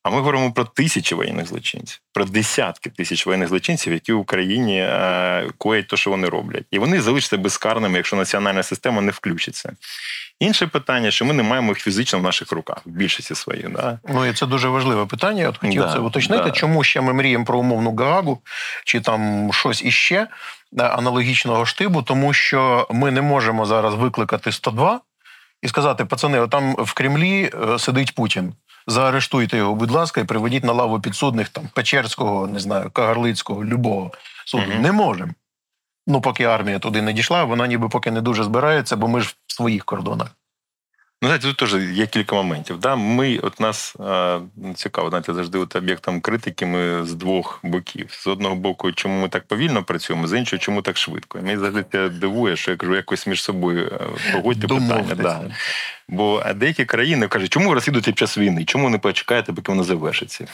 А 0.02 0.10
ми 0.10 0.16
говоримо 0.16 0.52
про 0.52 0.64
тисячі 0.64 1.16
воєнних 1.16 1.46
злочинців, 1.46 2.00
про 2.12 2.24
десятки 2.24 2.90
тисяч 2.90 3.26
воєнних 3.26 3.48
злочинців, 3.48 3.92
які 3.92 4.12
в 4.12 4.18
Україні 4.18 4.80
е, 4.80 5.50
коять 5.58 5.88
те, 5.88 5.96
що 5.96 6.10
вони 6.10 6.28
роблять. 6.28 6.64
І 6.70 6.78
вони 6.78 7.00
залишаться 7.00 7.36
безкарними, 7.36 7.96
якщо 7.96 8.16
національна 8.16 8.62
система 8.62 9.00
не 9.02 9.12
включиться. 9.12 9.72
Інше 10.40 10.66
питання, 10.66 11.10
що 11.10 11.24
ми 11.24 11.34
не 11.34 11.42
маємо 11.42 11.68
їх 11.68 11.78
фізично 11.78 12.18
в 12.18 12.22
наших 12.22 12.52
руках, 12.52 12.78
в 12.84 12.90
більшості 12.90 13.34
своїх. 13.34 13.72
Да? 13.72 13.98
Ну 14.08 14.26
і 14.26 14.32
це 14.32 14.46
дуже 14.46 14.68
важливе 14.68 15.06
питання. 15.06 15.42
Я 15.42 15.48
от 15.48 15.58
хотів 15.58 15.82
Да, 15.82 15.92
це 15.92 15.98
уточнити, 15.98 16.44
да. 16.44 16.50
чому 16.50 16.84
ще 16.84 17.00
ми 17.00 17.12
мріємо 17.12 17.44
про 17.44 17.58
умовну 17.58 17.96
Гаагу 17.96 18.38
чи 18.84 19.00
там 19.00 19.50
щось 19.52 19.84
іще 19.84 20.26
е, 20.78 20.82
аналогічного 20.82 21.66
штибу, 21.66 22.02
тому 22.02 22.32
що 22.32 22.86
ми 22.90 23.10
не 23.10 23.22
можемо 23.22 23.66
зараз 23.66 23.94
викликати 23.94 24.52
102 24.52 25.00
і 25.62 25.68
сказати: 25.68 26.04
пацани, 26.04 26.46
там 26.46 26.74
в 26.78 26.92
Кремлі 26.92 27.50
е, 27.54 27.78
сидить 27.78 28.14
Путін. 28.14 28.54
Заарештуйте 28.86 29.56
його, 29.56 29.74
будь 29.74 29.90
ласка, 29.90 30.20
і 30.20 30.24
приведіть 30.24 30.64
на 30.64 30.72
лаву 30.72 31.00
підсудних 31.00 31.48
там 31.48 31.68
Печерського, 31.74 32.46
не 32.46 32.60
знаю, 32.60 32.90
Кагарлицького, 32.90 33.64
любого 33.64 34.10
суду. 34.46 34.64
Мгм. 34.68 34.82
Не 34.82 34.92
можемо. 34.92 35.32
Ну, 36.10 36.20
поки 36.20 36.44
армія 36.44 36.78
туди 36.78 37.02
не 37.02 37.12
дійшла, 37.12 37.44
вона 37.44 37.66
ніби 37.66 37.88
поки 37.88 38.10
не 38.10 38.20
дуже 38.20 38.44
збирається, 38.44 38.96
бо 38.96 39.08
ми 39.08 39.20
ж 39.20 39.34
в 39.46 39.52
своїх 39.52 39.84
кордонах. 39.84 40.28
Ну, 41.22 41.28
знаєте, 41.28 41.46
тут 41.46 41.56
теж 41.56 41.74
є 41.74 42.06
кілька 42.06 42.36
моментів. 42.36 42.78
Да? 42.78 42.96
Ми, 42.96 43.38
от 43.38 43.60
нас 43.60 43.96
е, 44.00 44.40
цікаво, 44.74 45.08
знаєте, 45.08 45.34
завжди 45.34 45.58
от 45.58 45.76
об'єктом 45.76 46.20
критики 46.20 46.66
ми 46.66 47.06
з 47.06 47.14
двох 47.14 47.60
боків. 47.62 48.06
З 48.10 48.26
одного 48.26 48.54
боку, 48.54 48.92
чому 48.92 49.22
ми 49.22 49.28
так 49.28 49.46
повільно 49.46 49.82
працюємо, 49.84 50.26
з 50.26 50.38
іншого, 50.38 50.60
чому 50.60 50.82
так 50.82 50.96
швидко. 50.96 51.38
І 51.38 51.42
мені 51.42 51.56
завжди 51.56 51.84
це 51.92 52.08
дивує, 52.08 52.56
що 52.56 52.70
я 52.70 52.76
кажу, 52.76 52.94
якось 52.94 53.26
між 53.26 53.42
собою 53.42 54.00
е, 54.00 54.32
погодьте 54.32 54.68
питання. 54.68 55.14
Да. 55.14 55.40
Бо 56.08 56.42
а 56.44 56.52
деякі 56.52 56.84
країни 56.84 57.28
кажуть, 57.28 57.52
чому 57.52 57.68
ви 57.68 57.74
розслідуєте 57.74 58.10
під 58.10 58.18
час 58.18 58.38
війни? 58.38 58.64
Чому 58.64 58.90
не 58.90 58.98
почекаєте, 58.98 59.52
поки 59.52 59.72
воно 59.72 59.84
завершиться? 59.84 60.46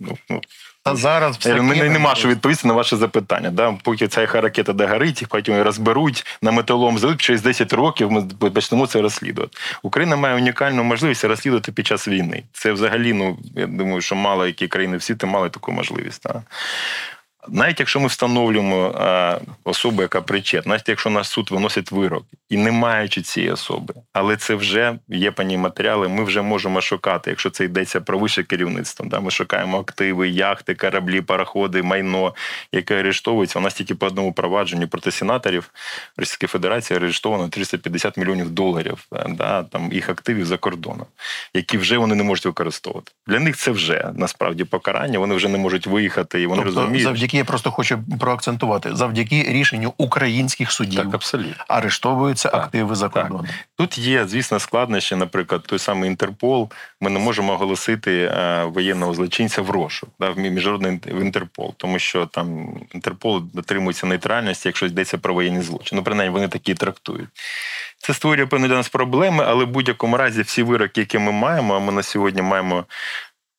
Ну, 0.00 0.18
ну, 0.30 0.40
Та 0.84 0.96
зараз 0.96 1.36
все 1.36 1.60
мене 1.60 1.88
нема 1.88 2.14
що 2.14 2.28
відповісти 2.28 2.68
на 2.68 2.74
ваше 2.74 2.96
запитання. 2.96 3.50
Да? 3.50 3.74
Поки 3.82 4.08
ця 4.08 4.26
ракета 4.26 4.72
догорить, 4.72 5.24
потім 5.28 5.54
її 5.54 5.64
розберуть 5.64 6.26
на 6.42 6.52
металом 6.52 6.98
залит, 6.98 7.20
через 7.20 7.42
10 7.42 7.72
років 7.72 8.10
ми 8.12 8.22
почнемо 8.50 8.86
це 8.86 9.00
розслідувати. 9.00 9.58
Україна 9.82 10.16
має 10.16 10.34
унікальну 10.34 10.84
можливість 10.84 11.24
розслідувати 11.24 11.72
під 11.72 11.86
час 11.86 12.08
війни. 12.08 12.42
Це 12.52 12.72
взагалі, 12.72 13.12
ну 13.12 13.38
я 13.56 13.66
думаю, 13.66 14.00
що 14.00 14.14
мало 14.14 14.46
які 14.46 14.68
країни 14.68 14.96
в 14.96 15.02
світі 15.02 15.26
мали 15.26 15.50
таку 15.50 15.72
можливість. 15.72 16.22
Да? 16.22 16.42
Навіть 17.48 17.80
якщо 17.80 18.00
ми 18.00 18.06
встановлюємо 18.06 18.94
а, 18.98 19.38
особу, 19.64 20.02
яка 20.02 20.20
причетна, 20.20 20.70
навіть 20.70 20.88
якщо 20.88 21.10
наш 21.10 21.28
суд 21.28 21.50
виносить 21.50 21.92
вирок 21.92 22.24
і 22.48 22.56
не 22.56 22.72
маючи 22.72 23.22
цієї 23.22 23.52
особи, 23.52 23.94
але 24.12 24.36
це 24.36 24.54
вже 24.54 24.98
є 25.08 25.30
по 25.30 25.42
ній 25.42 25.56
матеріали, 25.56 26.08
ми 26.08 26.24
вже 26.24 26.42
можемо 26.42 26.80
шукати, 26.80 27.30
якщо 27.30 27.50
це 27.50 27.64
йдеться 27.64 28.00
про 28.00 28.18
вище 28.18 28.42
керівництво. 28.42 29.06
Да? 29.06 29.20
Ми 29.20 29.30
шукаємо 29.30 29.78
активи, 29.78 30.28
яхти, 30.28 30.74
кораблі, 30.74 31.20
пароходи, 31.20 31.82
майно, 31.82 32.34
яке 32.72 33.00
арештовується. 33.00 33.58
У 33.58 33.62
нас 33.62 33.74
тільки 33.74 33.94
по 33.94 34.06
одному 34.06 34.32
провадженню 34.32 34.88
проти 34.88 35.10
сенаторів 35.10 35.70
Російської 36.16 36.48
Федерації 36.48 36.96
арештовано 36.96 37.48
350 37.48 38.16
мільйонів 38.16 38.50
доларів 38.50 39.06
е, 39.12 39.26
да, 39.28 39.62
там, 39.62 39.92
їх 39.92 40.08
активів 40.08 40.46
за 40.46 40.56
кордоном, 40.56 41.06
які 41.54 41.78
вже 41.78 41.98
вони 41.98 42.14
не 42.14 42.22
можуть 42.22 42.46
використовувати. 42.46 43.12
Для 43.26 43.40
них 43.40 43.56
це 43.56 43.70
вже 43.70 44.10
насправді 44.14 44.64
покарання. 44.64 45.18
Вони 45.18 45.34
вже 45.34 45.48
не 45.48 45.58
можуть 45.58 45.86
виїхати, 45.86 46.42
і 46.42 46.46
вони 46.46 46.62
тобто, 46.62 46.80
розуміють. 46.80 47.04
Завдяки 47.34 47.38
я 47.38 47.44
просто 47.44 47.70
хочу 47.70 47.98
проакцентувати 48.20 48.94
завдяки 48.94 49.42
рішенню 49.42 49.94
українських 49.98 50.72
судів 50.72 51.04
Так, 51.04 51.14
абсолютно. 51.14 51.64
арештовуються 51.68 52.48
Так, 52.48 52.64
активи 52.64 52.94
за 52.94 53.08
кордоном. 53.08 53.46
Тут 53.76 53.98
є, 53.98 54.26
звісно, 54.26 54.58
складнощі, 54.58 55.16
наприклад, 55.16 55.62
той 55.66 55.78
самий 55.78 56.10
Інтерпол. 56.10 56.70
Ми 57.00 57.10
не 57.10 57.18
можемо 57.18 57.52
оголосити 57.52 58.30
е, 58.32 58.64
воєнного 58.64 59.14
злочинця 59.14 59.62
в 59.62 59.70
розшук, 59.70 60.10
да, 60.20 60.30
в 60.30 60.38
міжнародний 60.38 61.00
в 61.06 61.20
Інтерпол, 61.20 61.74
тому 61.76 61.98
що 61.98 62.26
там 62.26 62.78
Інтерпол 62.94 63.42
дотримується 63.54 64.06
нейтральності, 64.06 64.68
якщо 64.68 64.86
йдеться 64.86 65.18
про 65.18 65.34
воєнні 65.34 65.62
злочини. 65.62 66.00
Ну, 66.00 66.04
принаймні, 66.04 66.34
вони 66.34 66.48
такі 66.48 66.74
трактують. 66.74 67.28
Це 67.98 68.14
створює 68.14 68.46
певні 68.46 68.68
для 68.68 68.74
нас 68.74 68.88
проблеми, 68.88 69.44
але 69.46 69.64
в 69.64 69.68
будь-якому 69.68 70.16
разі 70.16 70.42
всі 70.42 70.62
вироки, 70.62 71.00
які 71.00 71.18
ми 71.18 71.32
маємо, 71.32 71.74
а 71.74 71.78
ми 71.78 71.92
на 71.92 72.02
сьогодні 72.02 72.42
маємо 72.42 72.84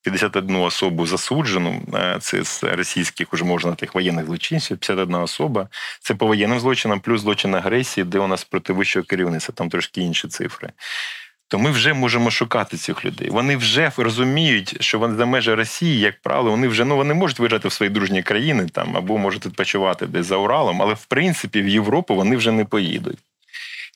51 0.06 0.56
особу 0.56 1.06
засуджену, 1.06 1.82
е, 1.94 2.16
це 2.20 2.44
з 2.44 2.64
російських 2.64 3.34
уже 3.34 3.44
можна 3.44 3.74
тих 3.74 3.94
воєнних 3.94 4.26
злочинців, 4.26 4.78
51 4.78 5.14
особа. 5.14 5.68
Це 6.00 6.14
по 6.14 6.26
воєнним 6.26 6.60
злочинам, 6.60 7.00
плюс 7.00 7.20
злочин 7.20 7.54
агресії, 7.54 8.04
де 8.04 8.18
у 8.18 8.26
нас 8.26 8.44
проти 8.44 8.72
вищого 8.72 9.06
керівництва, 9.06 9.54
там 9.56 9.68
трошки 9.68 10.00
інші 10.00 10.28
цифри. 10.28 10.72
То 11.48 11.58
ми 11.58 11.70
вже 11.70 11.94
можемо 11.94 12.30
шукати 12.30 12.76
цих 12.76 13.04
людей. 13.04 13.30
Вони 13.30 13.56
вже 13.56 13.92
розуміють, 13.96 14.76
що 14.82 14.98
вони 14.98 15.16
за 15.16 15.26
межі 15.26 15.54
Росії, 15.54 15.98
як 15.98 16.22
правило, 16.22 16.50
вони 16.50 16.68
вже 16.68 16.84
ну 16.84 16.96
вони 16.96 17.14
можуть 17.14 17.38
виїжджати 17.38 17.68
в 17.68 17.72
свої 17.72 17.90
дружні 17.90 18.22
країни 18.22 18.66
там 18.72 18.96
або 18.96 19.18
можуть 19.18 19.46
відпочивати 19.46 20.06
десь 20.06 20.26
за 20.26 20.36
Уралом, 20.36 20.82
але 20.82 20.94
в 20.94 21.04
принципі 21.04 21.62
в 21.62 21.68
Європу 21.68 22.14
вони 22.14 22.36
вже 22.36 22.52
не 22.52 22.64
поїдуть. 22.64 23.18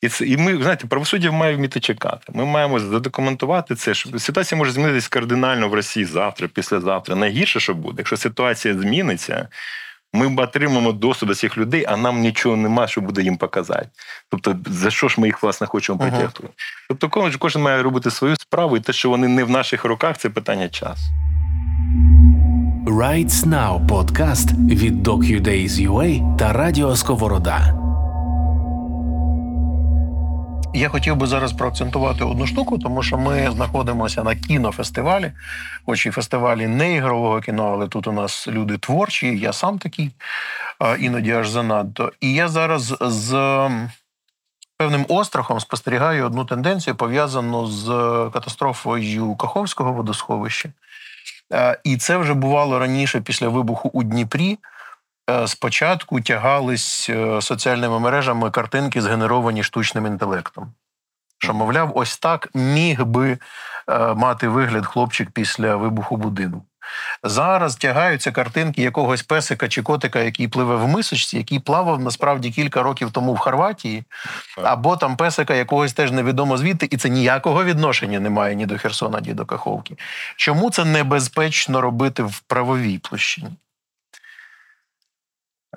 І 0.03 0.09
це 0.09 0.27
і 0.27 0.37
ми 0.37 0.63
знаєте, 0.63 0.87
правосуддя 0.87 1.31
має 1.31 1.57
вміти 1.57 1.81
чекати. 1.81 2.33
Ми 2.35 2.45
маємо 2.45 2.81
задокументувати 2.81 3.75
це. 3.75 3.95
Що 3.95 4.19
ситуація 4.19 4.59
може 4.59 4.73
змінитися 4.73 5.09
кардинально 5.11 5.69
в 5.69 5.75
Росії 5.75 6.07
завтра, 6.07 6.49
післязавтра. 6.49 7.17
Найгірше, 7.17 7.61
що 7.61 7.75
буде, 7.75 7.95
якщо 7.99 8.17
ситуація 8.17 8.75
зміниться, 8.75 9.49
ми 10.13 10.43
отримаємо 10.43 10.93
доступ 10.93 11.29
до 11.29 11.35
цих 11.35 11.59
людей, 11.59 11.85
а 11.89 11.97
нам 11.97 12.21
нічого 12.21 12.57
нема, 12.57 12.87
що 12.87 13.01
буде 13.01 13.23
їм 13.23 13.37
показати. 13.37 13.89
Тобто, 14.29 14.57
за 14.67 14.91
що 14.91 15.09
ж 15.09 15.21
ми 15.21 15.27
їх 15.27 15.43
власне 15.43 15.67
хочемо 15.67 15.99
Ага. 16.03 16.11
притягнути? 16.11 16.55
Тобто, 16.89 17.09
кожен, 17.09 17.39
кожен 17.39 17.63
має 17.63 17.83
робити 17.83 18.11
свою 18.11 18.37
справу, 18.37 18.77
і 18.77 18.81
те, 18.81 18.93
що 18.93 19.11
вони 19.11 19.29
не 19.29 19.45
в 19.45 19.51
наших 19.51 19.85
руках, 19.85 20.19
це 20.19 20.31
питання 20.31 20.69
часу. 20.69 21.03
Rights 22.87 23.47
Now 23.47 23.87
подкаст 23.87 24.53
від 24.53 25.09
DocuDays.ua 25.09 26.37
та 26.37 26.53
Радіо 26.53 26.97
Сковорода. 26.97 27.90
Я 30.75 30.89
хотів 30.89 31.17
би 31.17 31.27
зараз 31.27 31.53
проакцентувати 31.53 32.25
одну 32.25 32.47
штуку, 32.47 32.79
тому 32.79 33.03
що 33.03 33.19
ми 33.19 33.51
знаходимося 33.51 34.23
на 34.23 34.37
кінофестивалі, 34.37 35.33
хоч 35.87 36.07
і 36.07 36.11
фестивалі 36.11 36.67
не 36.67 36.95
ігрового 36.95 37.41
кіно, 37.41 37.73
але 37.73 37.89
тут 37.89 38.07
у 38.07 38.13
нас 38.13 38.49
люди 38.49 38.79
творчі, 38.79 39.39
я 39.39 39.53
сам 39.53 39.79
такий, 39.79 40.11
іноді 40.99 41.33
аж 41.33 41.49
занадто. 41.49 42.13
І 42.21 42.35
я 42.35 42.49
зараз 42.49 42.97
з 43.01 43.33
певним 44.77 45.07
острахом 45.09 45.61
спостерігаю 45.61 46.27
одну 46.27 46.45
тенденцію, 46.45 46.97
пов'язану 46.97 47.67
з 47.67 47.87
катастрофою 48.33 49.35
Каховського 49.35 49.93
водосховища. 49.93 50.69
І 51.85 51.97
це 51.97 52.17
вже 52.17 52.35
бувало 52.35 52.79
раніше 52.79 53.21
після 53.21 53.49
вибуху 53.49 53.91
у 53.93 54.03
Дніпрі. 54.03 54.59
Е, 55.31 55.49
Спочатку 55.49 56.21
тягались 56.21 57.11
е, 57.11 57.43
соціальними 57.43 58.01
мережами 58.01 58.51
картинки, 58.51 59.01
згенеровані 59.01 59.63
штучним 59.63 60.07
інтелектом. 60.07 60.73
Що, 61.39 61.55
мовляв, 61.55 61.93
ось 61.95 62.19
так 62.19 62.49
міг 62.55 63.05
би 63.05 63.39
е, 63.89 64.15
мати 64.15 64.49
вигляд 64.49 64.87
хлопчик 64.87 65.31
після 65.31 65.77
вибуху 65.77 66.17
будинку. 66.17 66.63
Зараз 67.23 67.77
тягаються 67.77 68.33
картинки 68.33 68.83
якогось 68.83 69.23
песика 69.23 69.69
чи 69.69 69.83
котика, 69.83 70.21
який 70.21 70.49
пливе 70.49 70.77
в 70.77 70.89
мисочці, 70.89 71.37
який 71.37 71.59
плавав 71.59 72.01
насправді 72.01 72.51
кілька 72.51 72.83
років 72.83 73.11
тому 73.11 73.35
в 73.35 73.39
Хорватії, 73.39 74.05
або 74.63 74.97
там 74.97 75.17
песика 75.17 75.55
якогось 75.55 75.93
теж 75.93 76.11
невідомо 76.11 76.57
звідти, 76.57 76.89
і 76.91 76.97
це 76.97 77.09
ніякого 77.09 77.65
відношення 77.65 78.21
немає 78.21 78.55
ні 78.55 78.67
до 78.67 78.79
Херсона, 78.79 79.21
ні 79.21 79.35
до 79.35 79.47
Каховки. 79.47 79.97
Чому 80.37 80.71
це 80.71 80.85
небезпечно 80.85 81.81
робити 81.81 82.23
в 82.23 82.41
правовій 82.41 82.99
площині? 82.99 83.57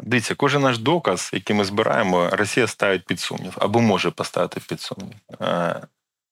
Дивіться, 0.01 0.35
кожен 0.35 0.61
наш 0.61 0.77
доказ, 0.77 1.29
який 1.33 1.55
ми 1.55 1.63
збираємо, 1.63 2.29
Росія 2.31 2.67
ставить 2.67 3.05
під 3.05 3.19
сумнів 3.19 3.53
або 3.59 3.81
може 3.81 4.11
поставити 4.11 4.61
під 4.67 4.81
сумнів. 4.81 5.15
Е, 5.41 5.81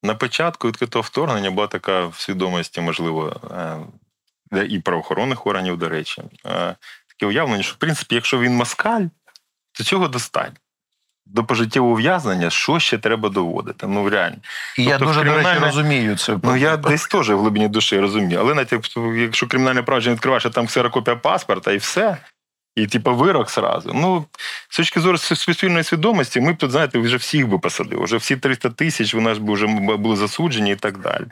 на 0.03 0.15
початку 0.15 0.67
відкритого 0.67 1.03
вторгнення 1.03 1.51
була 1.51 1.67
така 1.67 2.05
в 2.05 2.15
свідомості, 2.15 2.81
можливо, 2.81 3.41
е, 4.53 4.65
і 4.65 4.79
правоохоронних 4.79 5.47
органів, 5.47 5.77
до 5.77 5.89
речі, 5.89 6.21
е, 6.45 6.75
таке 7.07 7.25
уявлення, 7.25 7.63
що 7.63 7.73
в 7.73 7.77
принципі, 7.77 8.15
якщо 8.15 8.39
він 8.39 8.55
москаль, 8.55 9.05
то 9.77 9.83
цього 9.83 10.07
достатньо. 10.07 10.55
До 11.25 11.43
пожиттєвого 11.43 11.93
ув'язнення, 11.93 12.49
що 12.49 12.79
ще 12.79 12.97
треба 12.97 13.29
доводити? 13.29 13.87
Ну 13.87 14.09
реально. 14.09 14.37
І 14.77 14.83
я 14.83 14.89
Тобто 14.97 15.05
дуже 15.05 15.19
кримінальне- 15.19 15.43
до 15.43 15.49
речі, 15.49 15.65
розумію 15.65 16.17
це. 16.17 16.37
Ну 16.43 16.55
я 16.55 16.77
десь 16.77 17.07
теж 17.07 17.29
в 17.29 17.37
глибині 17.37 17.67
душі 17.67 17.99
розумію. 17.99 18.39
Але 18.39 18.53
навіть 18.53 18.71
якщо- 19.17 19.47
кримінальне 19.47 19.83
провадження 19.83 20.15
відкриваєш, 20.15 20.45
а 20.45 20.49
там 20.49 20.67
ксерокопія 20.67 21.15
паспорта 21.15 21.71
і 21.71 21.77
все. 21.77 22.17
І, 22.75 22.87
типу, 22.87 23.15
вирок 23.15 23.49
сразу. 23.49 23.91
Ну, 23.93 24.25
з 24.69 24.77
точки 24.77 24.99
зору 24.99 25.17
суспільної 25.17 25.83
свідомості, 25.83 26.41
ми 26.41 26.53
б 26.53 26.57
тут, 26.57 26.71
знаєте, 26.71 26.99
вже 26.99 27.17
всіх 27.17 27.47
би 27.47 27.59
посадили. 27.59 28.03
Вже 28.03 28.17
всі 28.17 28.37
300 28.37 28.69
тисяч 28.69 29.13
вони 29.13 29.33
ж 29.33 29.41
би 29.41 29.53
вже 29.53 29.67
були 29.67 30.15
засуджені 30.15 30.71
і 30.71 30.75
так 30.75 30.97
далі. 30.97 31.25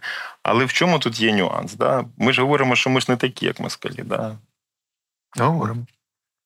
Але 0.43 0.65
в 0.65 0.73
чому 0.73 0.99
тут 0.99 1.19
є 1.19 1.33
нюанс? 1.33 1.73
Да? 1.73 2.05
Ми 2.17 2.33
ж 2.33 2.41
говоримо, 2.41 2.75
що 2.75 2.89
ми 2.89 3.01
ж 3.01 3.05
не 3.09 3.17
такі, 3.17 3.45
як 3.45 3.59
москалі. 3.59 4.03
Да? 4.05 4.35
Говоримо. 5.37 5.85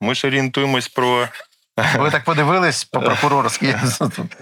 Ми 0.01 0.15
ж 0.15 0.27
орієнтуємось 0.27 0.87
про. 0.87 1.27
Ви 1.97 2.11
так 2.11 2.23
подивились 2.23 2.83
по 2.83 3.01
прокурорськи. 3.01 3.79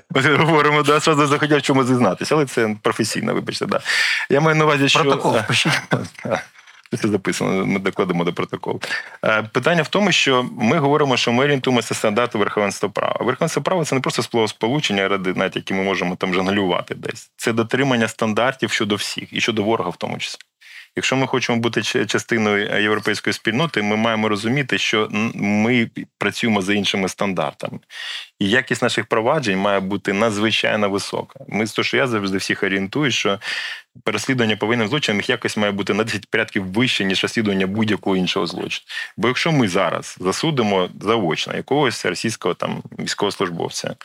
Ми 0.09 0.35
говоримо, 0.35 0.83
да, 0.83 0.99
що 0.99 1.27
захотів 1.27 1.57
в 1.57 1.61
чому 1.61 1.83
зізнатися, 1.83 2.35
але 2.35 2.45
це 2.45 2.75
професійно, 2.81 3.33
вибачте. 3.33 3.65
Да. 3.65 3.81
Я 4.29 4.41
маю 4.41 4.55
на 4.55 4.65
увазі, 4.65 4.89
що. 4.89 4.99
Протокол. 4.99 5.37
Це 6.97 7.07
записано, 7.07 7.65
ми 7.65 7.79
докладемо 7.79 8.23
до 8.23 8.33
протоколу. 8.33 8.81
Е, 9.25 9.43
Питання 9.43 9.81
в 9.81 9.87
тому, 9.87 10.11
що 10.11 10.45
ми 10.57 10.77
говоримо, 10.77 11.17
що 11.17 11.31
ми 11.31 11.43
орієнтуємося 11.43 11.93
стандарту 11.93 12.39
верховенства 12.39 12.89
права. 12.89 13.17
Верховенство 13.19 13.61
права 13.61 13.85
це 13.85 13.95
не 13.95 14.01
просто 14.01 14.23
словосполучення, 14.23 15.07
ради 15.07 15.33
які 15.55 15.73
ми 15.73 15.83
можемо 15.83 16.15
там 16.15 16.33
жонглювати 16.33 16.95
десь. 16.95 17.31
Це 17.37 17.53
дотримання 17.53 18.07
стандартів 18.07 18.71
щодо 18.71 18.95
всіх 18.95 19.33
і 19.33 19.41
щодо 19.41 19.63
ворога, 19.63 19.89
в 19.89 19.97
тому 19.97 20.17
числі. 20.17 20.39
Якщо 20.95 21.15
ми 21.15 21.27
хочемо 21.27 21.59
бути 21.59 21.83
частиною 21.83 22.81
європейської 22.81 23.33
спільноти, 23.33 23.81
ми 23.81 23.95
маємо 23.95 24.29
розуміти, 24.29 24.77
що 24.77 25.07
ми 25.35 25.89
працюємо 26.17 26.61
за 26.61 26.73
іншими 26.73 27.09
стандартами. 27.09 27.79
І 28.39 28.49
якість 28.49 28.81
наших 28.81 29.05
проваджень 29.05 29.57
має 29.57 29.79
бути 29.79 30.13
надзвичайно 30.13 30.89
висока. 30.89 31.39
Ми 31.47 31.67
з 31.67 31.73
того, 31.73 31.83
що 31.83 31.97
я 31.97 32.07
завжди 32.07 32.37
всіх 32.37 32.63
орієнтую, 32.63 33.11
що 33.11 33.39
переслідування 34.03 34.55
повинним 34.57 34.87
злочинам 34.87 35.19
їх 35.19 35.29
якось 35.29 35.57
має 35.57 35.71
бути 35.71 35.93
на 35.93 36.03
10 36.03 36.29
порядків 36.29 36.73
вище, 36.73 37.05
ніж 37.05 37.23
розслідування 37.23 37.67
будь-якого 37.67 38.15
іншого 38.15 38.47
злочину. 38.47 38.85
Бо 39.17 39.27
якщо 39.27 39.51
ми 39.51 39.67
зараз 39.67 40.17
засудимо 40.19 40.89
заочно 41.01 41.55
якогось 41.55 42.05
російського 42.05 42.53
там 42.53 42.83
військовослужбовця, 42.99 43.95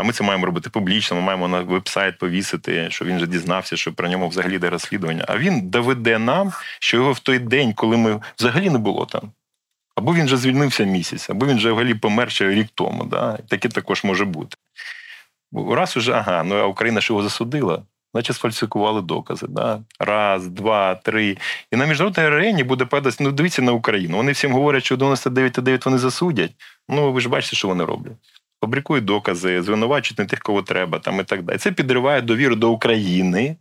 а 0.00 0.02
ми 0.02 0.12
це 0.12 0.24
маємо 0.24 0.46
робити 0.46 0.70
публічно, 0.70 1.16
ми 1.16 1.22
маємо 1.22 1.48
на 1.48 1.60
веб-сайт 1.60 2.18
повісити, 2.18 2.90
що 2.90 3.04
він 3.04 3.16
вже 3.16 3.26
дізнався, 3.26 3.76
що 3.76 3.92
про 3.92 4.08
ньому 4.08 4.28
взагалі 4.28 4.54
йде 4.54 4.70
розслідування. 4.70 5.24
А 5.28 5.38
він 5.38 5.70
доведе 5.70 6.18
нам, 6.18 6.52
що 6.78 6.96
його 6.96 7.12
в 7.12 7.18
той 7.18 7.38
день, 7.38 7.72
коли 7.72 7.96
ми 7.96 8.20
взагалі 8.38 8.70
не 8.70 8.78
було 8.78 9.06
там. 9.06 9.32
Або 9.96 10.14
він 10.14 10.26
вже 10.26 10.36
звільнився 10.36 10.84
місяць, 10.84 11.30
або 11.30 11.46
він 11.46 11.56
вже 11.56 11.72
взагалі 11.72 11.94
помер 11.94 12.30
ще 12.30 12.50
рік 12.50 12.68
тому. 12.74 13.04
Да? 13.04 13.38
Таке 13.48 13.68
також 13.68 14.04
може 14.04 14.24
бути. 14.24 14.56
Раз 15.52 15.96
уже, 15.96 16.12
ага, 16.12 16.42
ну 16.44 16.54
а 16.54 16.66
Україна 16.66 17.00
ж 17.00 17.12
його 17.12 17.22
засудила, 17.22 17.82
значить 18.14 18.36
сфальсифікували 18.36 19.02
докази. 19.02 19.46
Да? 19.48 19.80
Раз, 19.98 20.48
два, 20.48 20.94
три. 20.94 21.36
І 21.72 21.76
на 21.76 21.86
міжнародній 21.86 22.24
арені 22.24 22.64
буде 22.64 22.84
падати, 22.84 23.16
ну 23.20 23.32
дивіться 23.32 23.62
на 23.62 23.72
Україну. 23.72 24.16
Вони 24.16 24.32
всім 24.32 24.52
говорять, 24.52 24.84
що 24.84 24.96
99,9 24.96 25.84
вони 25.84 25.98
засудять. 25.98 26.52
Ну 26.88 27.12
ви 27.12 27.20
ж 27.20 27.28
бачите, 27.28 27.56
що 27.56 27.68
вони 27.68 27.84
роблять. 27.84 28.39
Фабрикують 28.64 29.04
докази, 29.04 29.62
звинувачують 29.62 30.18
не 30.18 30.24
тих, 30.24 30.38
кого 30.40 30.62
треба, 30.62 30.98
там 30.98 31.20
і 31.20 31.24
так 31.24 31.42
далі. 31.42 31.58
Це 31.58 31.72
підриває 31.72 32.20
довіру 32.22 32.56
до 32.56 32.70
України, 32.70 33.56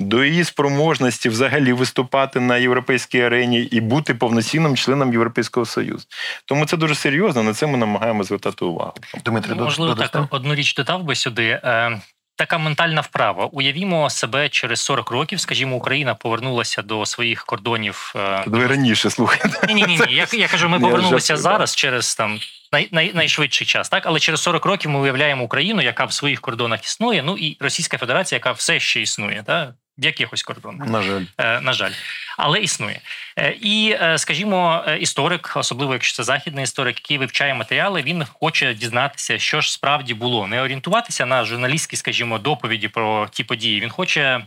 до 0.00 0.24
її 0.24 0.44
спроможності 0.44 1.28
взагалі 1.28 1.72
виступати 1.72 2.40
на 2.40 2.56
європейській 2.56 3.20
арені 3.20 3.60
і 3.62 3.80
бути 3.80 4.14
повноцінним 4.14 4.76
членом 4.76 5.12
Європейського 5.12 5.66
Союзу. 5.66 6.04
Тому 6.44 6.66
це 6.66 6.76
дуже 6.76 6.94
серйозно. 6.94 7.42
На 7.42 7.54
це 7.54 7.66
ми 7.66 7.78
намагаємо 7.78 8.24
звертати 8.24 8.64
увагу. 8.64 8.94
Дмитрий, 9.24 9.56
Ну, 9.58 9.64
Можливо, 9.64 9.94
додасте? 9.94 10.18
так 10.18 10.26
одну 10.30 10.54
річ 10.54 10.74
додав 10.74 11.02
би 11.04 11.14
сюди. 11.14 11.44
Е, 11.64 12.00
Така 12.36 12.58
ментальна 12.58 13.00
вправа. 13.00 13.44
Уявімо 13.44 14.10
себе 14.10 14.48
через 14.48 14.80
40 14.80 15.10
років, 15.10 15.40
скажімо, 15.40 15.76
Україна 15.76 16.14
повернулася 16.14 16.82
до 16.82 17.06
своїх 17.06 17.44
кордонів. 17.44 18.12
е, 18.16 18.44
Ви 18.46 18.66
раніше 18.66 19.10
слухайте. 19.10 19.66
Ні, 19.68 19.74
ні, 19.74 19.82
ні, 19.86 19.98
ні. 20.08 20.14
Я, 20.14 20.26
я 20.32 20.48
кажу, 20.48 20.68
ми 20.68 20.80
повернулися 20.80 21.36
зараз 21.36 21.74
через 21.76 22.14
там 22.14 22.38
най, 22.72 22.88
най, 22.92 23.12
найшвидший 23.14 23.66
час, 23.66 23.88
так 23.88 24.06
але 24.06 24.20
через 24.20 24.40
40 24.40 24.66
років 24.66 24.90
ми 24.90 25.00
уявляємо 25.00 25.44
Україну, 25.44 25.82
яка 25.82 26.04
в 26.04 26.12
своїх 26.12 26.40
кордонах 26.40 26.84
існує. 26.84 27.22
Ну 27.22 27.36
і 27.36 27.56
Російська 27.60 27.98
Федерація, 27.98 28.36
яка 28.36 28.52
все 28.52 28.80
ще 28.80 29.00
існує, 29.00 29.42
так? 29.46 29.74
в 29.98 30.04
якихось 30.04 30.42
кордонах. 30.42 30.88
На 30.88 31.02
жаль. 31.02 31.22
Е, 31.38 31.60
на 31.60 31.72
жаль, 31.72 31.92
але 32.36 32.60
існує. 32.60 33.00
Е, 33.38 33.56
І, 33.60 33.96
е, 34.00 34.18
скажімо, 34.18 34.84
історик, 35.00 35.52
особливо 35.56 35.92
якщо 35.92 36.16
це 36.16 36.22
західний 36.22 36.64
історик, 36.64 36.96
який 36.96 37.18
вивчає 37.18 37.54
матеріали, 37.54 38.02
він 38.02 38.24
хоче 38.24 38.74
дізнатися, 38.74 39.38
що 39.38 39.60
ж 39.60 39.72
справді 39.72 40.14
було, 40.14 40.46
не 40.46 40.62
орієнтуватися 40.62 41.26
на 41.26 41.44
журналістські, 41.44 41.96
скажімо, 41.96 42.38
доповіді 42.38 42.88
про 42.88 43.28
ті 43.32 43.44
події. 43.44 43.80
Він 43.80 43.90
хоче 43.90 44.46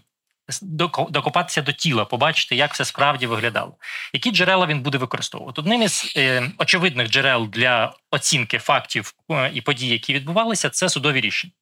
докопатися 1.09 1.61
до 1.61 1.71
тіла, 1.71 2.05
побачити, 2.05 2.55
як 2.55 2.73
все 2.73 2.85
справді 2.85 3.27
виглядало. 3.27 3.77
Які 4.13 4.31
джерела 4.31 4.65
він 4.65 4.81
буде 4.81 4.97
використовувати? 4.97 5.61
Одним 5.61 5.81
із 5.81 6.13
е, 6.17 6.51
очевидних 6.57 7.09
джерел 7.09 7.47
для 7.47 7.93
оцінки 8.11 8.57
фактів 8.57 9.13
е, 9.31 9.51
і 9.53 9.61
подій, 9.61 9.87
які 9.87 10.13
відбувалися, 10.13 10.69
це 10.69 10.89
судові 10.89 11.21
рішення. 11.21 11.53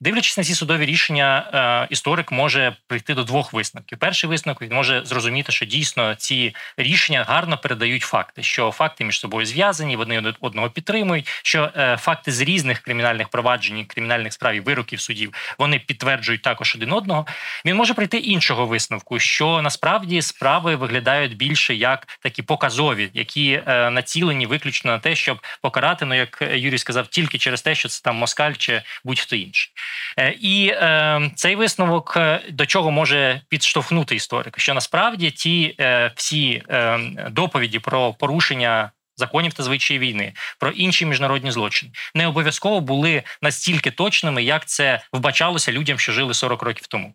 Дивлячись 0.00 0.38
на 0.38 0.44
ці 0.44 0.54
судові 0.54 0.86
рішення, 0.86 1.50
е, 1.54 1.92
історик 1.94 2.32
може 2.32 2.76
прийти 2.86 3.14
до 3.14 3.24
двох 3.24 3.52
висновків. 3.52 3.98
Перший 3.98 4.30
висновок 4.30 4.62
він 4.62 4.72
може 4.72 5.02
зрозуміти, 5.04 5.52
що 5.52 5.66
дійсно 5.66 6.14
ці 6.14 6.54
рішення 6.76 7.24
гарно 7.28 7.58
передають 7.58 8.02
факти, 8.02 8.42
що 8.42 8.70
факти 8.70 9.04
між 9.04 9.20
собою 9.20 9.46
зв'язані, 9.46 9.96
вони 9.96 10.34
одного 10.40 10.70
підтримують. 10.70 11.28
Що 11.42 11.70
е, 11.76 11.96
факти 11.96 12.32
з 12.32 12.40
різних 12.40 12.78
кримінальних 12.78 13.28
проваджень, 13.28 13.84
кримінальних 13.84 14.32
справ 14.32 14.54
і 14.54 14.60
вироків 14.60 15.00
судів 15.00 15.34
вони 15.58 15.78
підтверджують 15.78 16.42
також 16.42 16.74
один 16.76 16.92
одного. 16.92 17.26
Він 17.66 17.76
може 17.76 17.94
прийти 17.94 18.18
іншого 18.18 18.66
висновку, 18.66 19.18
що 19.18 19.62
насправді 19.62 20.22
справи 20.22 20.76
виглядають 20.76 21.36
більше 21.36 21.74
як 21.74 22.06
такі 22.20 22.42
показові, 22.42 23.10
які 23.14 23.62
е, 23.66 23.90
націлені 23.90 24.46
виключно 24.46 24.90
на 24.90 24.98
те, 24.98 25.14
щоб 25.14 25.38
покарати, 25.62 26.04
ну 26.04 26.14
як 26.14 26.38
Юрій 26.52 26.78
сказав, 26.78 27.06
тільки 27.06 27.38
через 27.38 27.62
те, 27.62 27.74
що 27.74 27.88
це 27.88 28.02
там 28.02 28.16
москаль 28.16 28.52
чи 28.58 28.82
будь-хто 29.04 29.36
інший. 29.36 29.53
Е, 30.18 30.34
І 30.40 30.68
е, 30.68 31.30
цей 31.34 31.56
висновок 31.56 32.14
е, 32.16 32.40
до 32.50 32.66
чого 32.66 32.90
може 32.90 33.40
підштовхнути 33.48 34.14
історика, 34.14 34.60
що 34.60 34.74
насправді 34.74 35.30
ті 35.30 35.74
е, 35.80 36.12
всі 36.16 36.62
е, 36.70 36.98
доповіді 37.30 37.78
про 37.78 38.12
порушення. 38.12 38.90
Законів 39.16 39.52
та 39.52 39.62
звичаї 39.62 40.00
війни 40.00 40.32
про 40.58 40.70
інші 40.70 41.06
міжнародні 41.06 41.50
злочини 41.50 41.92
не 42.14 42.26
обов'язково 42.26 42.80
були 42.80 43.22
настільки 43.42 43.90
точними, 43.90 44.42
як 44.42 44.66
це 44.66 45.00
вбачалося 45.12 45.72
людям, 45.72 45.98
що 45.98 46.12
жили 46.12 46.34
40 46.34 46.62
років 46.62 46.86
тому. 46.86 47.14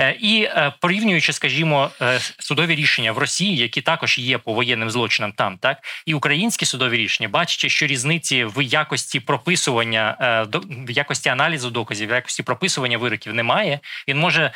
Е, 0.00 0.16
І 0.20 0.42
е, 0.42 0.72
порівнюючи, 0.80 1.32
скажімо, 1.32 1.90
е, 2.02 2.20
судові 2.38 2.74
рішення 2.74 3.12
в 3.12 3.18
Росії, 3.18 3.56
які 3.56 3.80
також 3.80 4.18
є 4.18 4.38
по 4.38 4.52
воєнним 4.52 4.90
злочинам 4.90 5.32
там, 5.32 5.58
так 5.58 5.78
і 6.06 6.14
українські 6.14 6.64
судові 6.64 6.96
рішення, 6.96 7.28
бачачи, 7.28 7.68
що 7.68 7.86
різниці 7.86 8.44
в 8.44 8.62
якості 8.62 9.20
прописування 9.20 10.16
в 10.60 10.90
якості 10.90 11.28
аналізу 11.28 11.70
доказів, 11.70 12.08
в 12.08 12.12
якості 12.12 12.42
прописування 12.42 12.98
вироків 12.98 13.34
немає, 13.34 13.80
він 14.08 14.18
може. 14.18 14.52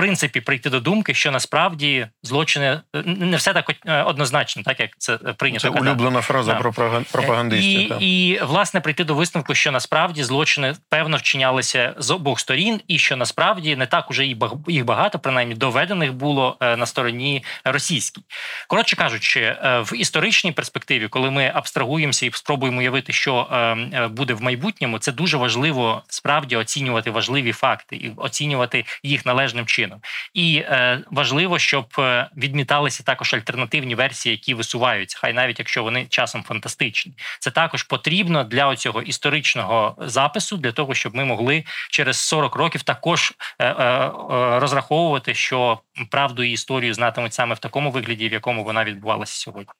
Принципі, 0.00 0.40
прийти 0.40 0.70
до 0.70 0.80
думки, 0.80 1.14
що 1.14 1.30
насправді 1.30 2.06
злочини 2.22 2.80
е, 2.96 3.02
не 3.06 3.36
все 3.36 3.52
так 3.52 3.72
е, 3.86 4.02
однозначно, 4.02 4.62
так 4.62 4.80
як 4.80 4.90
це 4.98 5.14
е, 5.14 5.32
прийнято. 5.32 5.62
Це 5.62 5.68
казати. 5.68 5.90
улюблена 5.90 6.20
фраза 6.20 6.52
Да. 6.52 6.60
пропаган- 6.60 7.12
пропагандистів. 7.12 7.80
І, 7.80 7.86
так. 7.88 7.98
і 8.02 8.40
власне 8.42 8.80
прийти 8.80 9.04
до 9.04 9.14
висновку, 9.14 9.54
що 9.54 9.72
насправді 9.72 10.22
злочини 10.24 10.74
певно 10.88 11.16
вчинялися 11.16 11.94
з 11.98 12.10
обох 12.10 12.40
сторін, 12.40 12.80
і 12.88 12.98
що 12.98 13.16
насправді 13.16 13.76
не 13.76 13.86
так 13.86 14.10
уже 14.10 14.26
їх 14.68 14.84
багато, 14.84 15.18
принаймні 15.18 15.54
доведених 15.54 16.12
було 16.14 16.56
е, 16.60 16.76
на 16.76 16.86
стороні 16.86 17.44
російській. 17.64 18.22
Коротше 18.68 18.96
кажучи, 18.96 19.40
е, 19.40 19.80
в 19.80 19.96
історичній 19.96 20.52
перспективі, 20.52 21.08
коли 21.08 21.30
ми 21.30 21.52
абстрагуємося 21.54 22.26
і 22.26 22.30
спробуємо 22.32 22.78
уявити, 22.78 23.12
що 23.12 23.48
е, 23.52 23.56
е, 23.56 24.08
буде 24.08 24.34
в 24.34 24.42
майбутньому, 24.42 24.98
це 24.98 25.12
дуже 25.12 25.36
важливо 25.36 26.02
справді 26.08 26.56
оцінювати 26.56 27.10
важливі 27.10 27.52
факти 27.52 27.96
і 27.96 28.12
оцінювати 28.16 28.84
їх 29.02 29.26
належним 29.26 29.66
чином. 29.66 29.89
Чином. 29.90 30.00
І 30.34 30.56
е, 30.56 31.04
важливо, 31.10 31.58
щоб 31.58 31.86
е, 31.98 32.30
відміталися 32.36 33.02
також 33.02 33.34
альтернативні 33.34 33.94
версії, 33.94 34.30
які 34.30 34.54
висуваються, 34.54 35.18
хай 35.20 35.32
навіть 35.32 35.58
якщо 35.58 35.82
вони 35.82 36.06
часом 36.06 36.42
фантастичні. 36.42 37.12
Це 37.40 37.50
також 37.50 37.82
потрібно 37.82 38.44
для 38.44 38.76
цього 38.76 39.02
історичного 39.02 39.94
запису, 39.98 40.56
для 40.56 40.72
того, 40.72 40.94
щоб 40.94 41.14
ми 41.14 41.24
могли 41.24 41.64
через 41.90 42.16
40 42.16 42.56
років 42.56 42.82
також 42.82 43.32
е, 43.58 43.66
е, 43.66 43.72
е, 43.74 44.10
розраховувати, 44.58 45.34
що 45.34 45.80
правду 46.10 46.42
і 46.42 46.52
історію 46.52 46.94
знатимуть 46.94 47.32
саме 47.32 47.54
в 47.54 47.58
такому 47.58 47.90
вигляді, 47.90 48.28
в 48.28 48.32
якому 48.32 48.64
вона 48.64 48.84
відбувалася 48.84 49.34
сьогодні. 49.34 49.72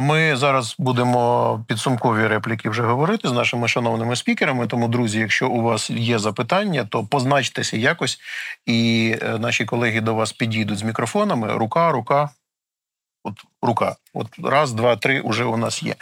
Ми 0.00 0.36
зараз 0.36 0.76
будемо 0.78 1.64
підсумкові 1.68 2.26
репліки 2.26 2.70
вже 2.70 2.82
говорити 2.82 3.28
з 3.28 3.32
нашими 3.32 3.68
шановними 3.68 4.16
спікерами. 4.16 4.66
Тому, 4.66 4.88
друзі, 4.88 5.18
якщо 5.18 5.48
у 5.48 5.62
вас 5.62 5.90
є 5.90 6.18
запитання, 6.18 6.84
то 6.90 7.04
позначтеся 7.04 7.76
якось, 7.76 8.18
і 8.66 9.14
е, 9.22 9.38
наші 9.38 9.64
колеги 9.64 10.00
до 10.00 10.14
вас 10.14 10.32
підійдуть 10.32 10.78
з 10.78 10.82
мікрофонами. 10.82 11.52
Рука, 11.52 11.92
рука. 11.92 12.30
От 13.24 13.34
рука. 13.62 13.96
От 14.14 14.26
раз, 14.44 14.72
два, 14.72 14.96
три 14.96 15.20
уже 15.20 15.44
у 15.44 15.56
нас 15.56 15.82
є. 15.82 15.94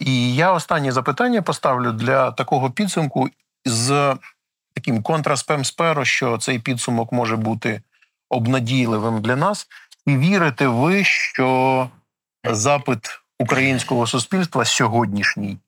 І 0.00 0.34
я 0.34 0.52
останнє 0.52 0.92
запитання 0.92 1.42
поставлю 1.42 1.92
для 1.92 2.30
такого 2.30 2.70
підсумку 2.70 3.28
з 3.64 4.16
таким 4.74 5.02
контраспем 5.02 5.64
сперо, 5.64 6.04
що 6.04 6.38
цей 6.38 6.58
підсумок 6.58 7.12
може 7.12 7.36
бути 7.36 7.82
обнадійливим 8.28 9.22
для 9.22 9.36
нас. 9.36 9.66
І 10.06 10.16
вірите 10.16 10.66
ви, 10.66 11.04
що 11.04 11.88
запит 12.50 13.20
українського 13.38 14.06
суспільства 14.06 14.64
сьогоднішній 14.64 15.58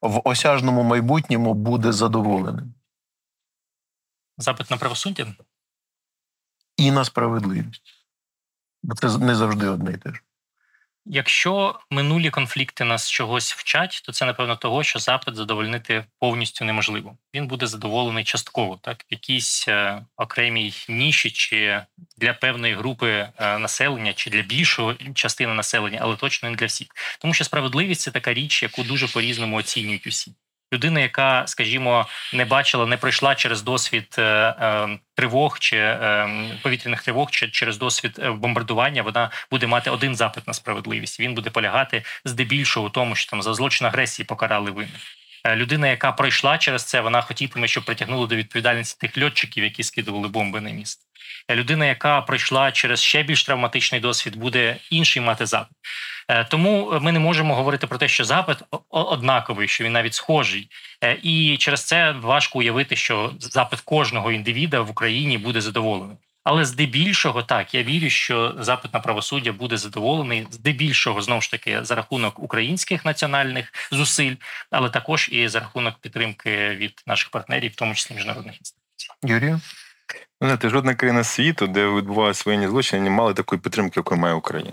в 0.00 0.20
осяжному 0.24 0.82
майбутньому 0.82 1.54
буде 1.54 1.92
задоволеним 1.92 2.74
Запит 4.38 4.70
на 4.70 4.76
правосуддя. 4.76 5.26
і 6.76 6.90
на 6.90 7.04
справедливість. 7.04 7.82
Бо 8.82 8.94
це 8.94 9.18
не 9.18 9.34
завжди 9.34 9.68
одне 9.68 9.92
і 9.92 9.96
те 9.96 10.10
ж. 10.10 10.22
Якщо 11.06 11.80
минулі 11.90 12.30
конфлікти 12.30 12.84
нас 12.84 13.10
чогось 13.10 13.52
вчать, 13.52 14.02
то 14.04 14.12
це 14.12 14.26
напевно 14.26 14.56
того, 14.56 14.82
що 14.82 14.98
запит 14.98 15.36
задовольнити 15.36 16.04
повністю 16.18 16.64
неможливо. 16.64 17.16
Він 17.34 17.46
буде 17.46 17.66
задоволений 17.66 18.24
частково, 18.24 18.78
так 18.82 19.02
в 19.02 19.06
якійсь 19.10 19.68
е, 19.68 20.06
окремій 20.16 20.72
ніші 20.88 21.30
чи 21.30 21.82
для 22.16 22.32
певної 22.34 22.74
групи 22.74 23.08
е, 23.10 23.58
населення, 23.58 24.12
чи 24.12 24.30
для 24.30 24.42
більшої 24.42 24.96
частини 25.14 25.54
населення, 25.54 25.98
але 26.02 26.16
точно 26.16 26.50
не 26.50 26.56
для 26.56 26.66
всіх. 26.66 26.88
Тому 27.20 27.34
що 27.34 27.44
справедливість 27.44 28.00
це 28.00 28.10
така 28.10 28.34
річ, 28.34 28.62
яку 28.62 28.82
дуже 28.82 29.08
по-різному 29.08 29.56
оцінюють 29.56 30.06
усі. 30.06 30.32
Людина, 30.72 31.00
яка, 31.00 31.46
скажімо, 31.46 32.06
не 32.34 32.44
бачила, 32.44 32.86
не 32.86 32.96
пройшла 32.96 33.34
через 33.34 33.62
досвід 33.62 34.14
е, 34.18 34.22
е, 34.22 34.98
тривог 35.14 35.58
чи 35.58 35.76
е, 35.76 36.28
повітряних 36.62 37.02
тривог, 37.02 37.30
чи 37.30 37.48
через 37.48 37.78
досвід 37.78 38.20
бомбардування, 38.34 39.02
вона 39.02 39.30
буде 39.50 39.66
мати 39.66 39.90
один 39.90 40.16
запит 40.16 40.46
на 40.46 40.54
справедливість. 40.54 41.20
Він 41.20 41.34
буде 41.34 41.50
полягати 41.50 42.04
здебільшого 42.24 42.86
у 42.86 42.90
тому, 42.90 43.14
що 43.14 43.30
там 43.30 43.42
за 43.42 43.54
злочин 43.54 43.86
агресії 43.86 44.26
покарали 44.26 44.70
винних. 44.70 45.00
Людина, 45.54 45.88
яка 45.88 46.12
пройшла 46.12 46.58
через 46.58 46.84
це, 46.84 47.00
вона 47.00 47.20
хотітиме, 47.20 47.68
щоб 47.68 47.84
притягнули 47.84 48.26
до 48.26 48.36
відповідальності 48.36 49.00
тих 49.00 49.24
льотчиків, 49.24 49.64
які 49.64 49.82
скидували 49.82 50.28
бомби 50.28 50.60
на 50.60 50.70
міст. 50.70 51.00
Людина, 51.50 51.86
яка 51.86 52.20
пройшла 52.20 52.72
через 52.72 53.02
ще 53.02 53.22
більш 53.22 53.44
травматичний 53.44 54.00
досвід, 54.00 54.36
буде 54.36 54.76
інший 54.90 55.22
мати 55.22 55.46
запит. 55.46 55.76
Е, 56.28 56.44
Тому 56.44 56.98
ми 57.00 57.12
не 57.12 57.18
можемо 57.18 57.54
говорити 57.54 57.86
про 57.86 57.98
те, 57.98 58.08
що 58.08 58.24
запит 58.24 58.58
однаковий, 58.90 59.68
що 59.68 59.84
він 59.84 59.92
навіть 59.92 60.14
схожий, 60.14 60.68
Е, 61.04 61.18
і 61.22 61.56
через 61.56 61.84
це 61.84 62.12
важко 62.12 62.58
уявити, 62.58 62.96
що 62.96 63.32
запит 63.40 63.80
кожного 63.80 64.32
індивіда 64.32 64.80
в 64.80 64.90
Україні 64.90 65.38
буде 65.38 65.60
задоволений. 65.60 66.16
Але 66.44 66.64
здебільшого 66.64 67.42
так 67.42 67.74
я 67.74 67.82
вірю, 67.82 68.10
що 68.10 68.54
запит 68.58 68.94
на 68.94 69.00
правосуддя 69.00 69.52
буде 69.52 69.76
задоволений 69.76 70.46
здебільшого 70.50 71.22
знову 71.22 71.40
ж 71.40 71.50
таки 71.50 71.84
за 71.84 71.94
рахунок 71.94 72.38
українських 72.38 73.04
національних 73.04 73.72
зусиль, 73.92 74.34
але 74.70 74.90
також 74.90 75.28
і 75.32 75.48
за 75.48 75.60
рахунок 75.60 75.98
підтримки 75.98 76.68
від 76.68 77.02
наших 77.06 77.30
партнерів, 77.30 77.72
в 77.72 77.74
тому 77.74 77.94
числі 77.94 78.14
міжнародних 78.14 78.58
інституцій. 78.58 79.08
Юрію? 79.24 79.60
Знаєте, 80.40 80.68
жодна 80.68 80.94
країна 80.94 81.24
світу, 81.24 81.66
де 81.66 81.88
відбуваються 81.88 82.42
воєнні 82.46 82.68
злочини, 82.68 83.02
не 83.02 83.10
мала 83.10 83.34
такої 83.34 83.60
підтримки, 83.60 84.00
яку 84.00 84.16
має 84.16 84.34
Україна. 84.34 84.72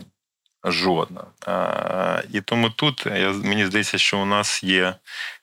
Жодна. 0.64 1.24
І 2.34 2.42
тому 2.42 2.70
тут 2.70 3.06
мені 3.44 3.66
здається, 3.66 3.98
що 3.98 4.20
у 4.20 4.26
нас 4.26 4.64
є 4.64 4.96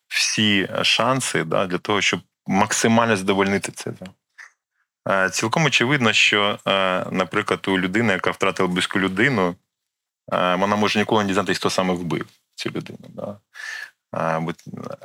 всі 0.08 0.68
шанси 0.82 1.44
да, 1.44 1.66
для 1.66 1.78
того, 1.78 2.00
щоб 2.00 2.20
максимально 2.46 3.16
задовольнити 3.16 3.72
це. 3.72 3.92
Цілком 5.30 5.64
очевидно, 5.64 6.12
що, 6.12 6.58
наприклад, 7.10 7.68
у 7.68 7.78
людини, 7.78 8.12
яка 8.12 8.30
втратила 8.30 8.68
близьку 8.68 8.98
людину, 8.98 9.56
вона 10.32 10.76
може 10.76 10.98
ніколи 10.98 11.22
не 11.22 11.28
дізнатися, 11.28 11.58
хто 11.58 11.70
саме 11.70 11.94
вбив 11.94 12.26
цю 12.54 12.70
людину. 12.70 12.98
Да. 13.08 13.36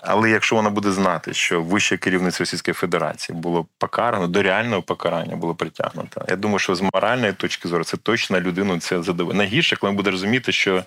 Але 0.03 0.29
якщо 0.29 0.55
вона 0.55 0.69
буде 0.69 0.91
знати, 0.91 1.33
що 1.33 1.61
вище 1.61 1.97
керівництво 1.97 2.43
Російської 2.43 2.73
Федерації 2.73 3.37
було 3.37 3.65
покарано, 3.77 4.27
до 4.27 4.41
реального 4.41 4.81
покарання 4.81 5.35
було 5.35 5.55
притягнуто. 5.55 6.25
Я 6.29 6.35
думаю, 6.35 6.59
що 6.59 6.75
з 6.75 6.81
моральної 6.93 7.33
точки 7.33 7.67
зору 7.67 7.83
це 7.83 7.97
точно 7.97 8.41
людину 8.41 8.79
це 8.79 9.03
задовольне. 9.03 9.37
Найгірше, 9.37 9.75
коли 9.75 9.93
буде 9.93 10.11
розуміти, 10.11 10.51
що 10.51 10.83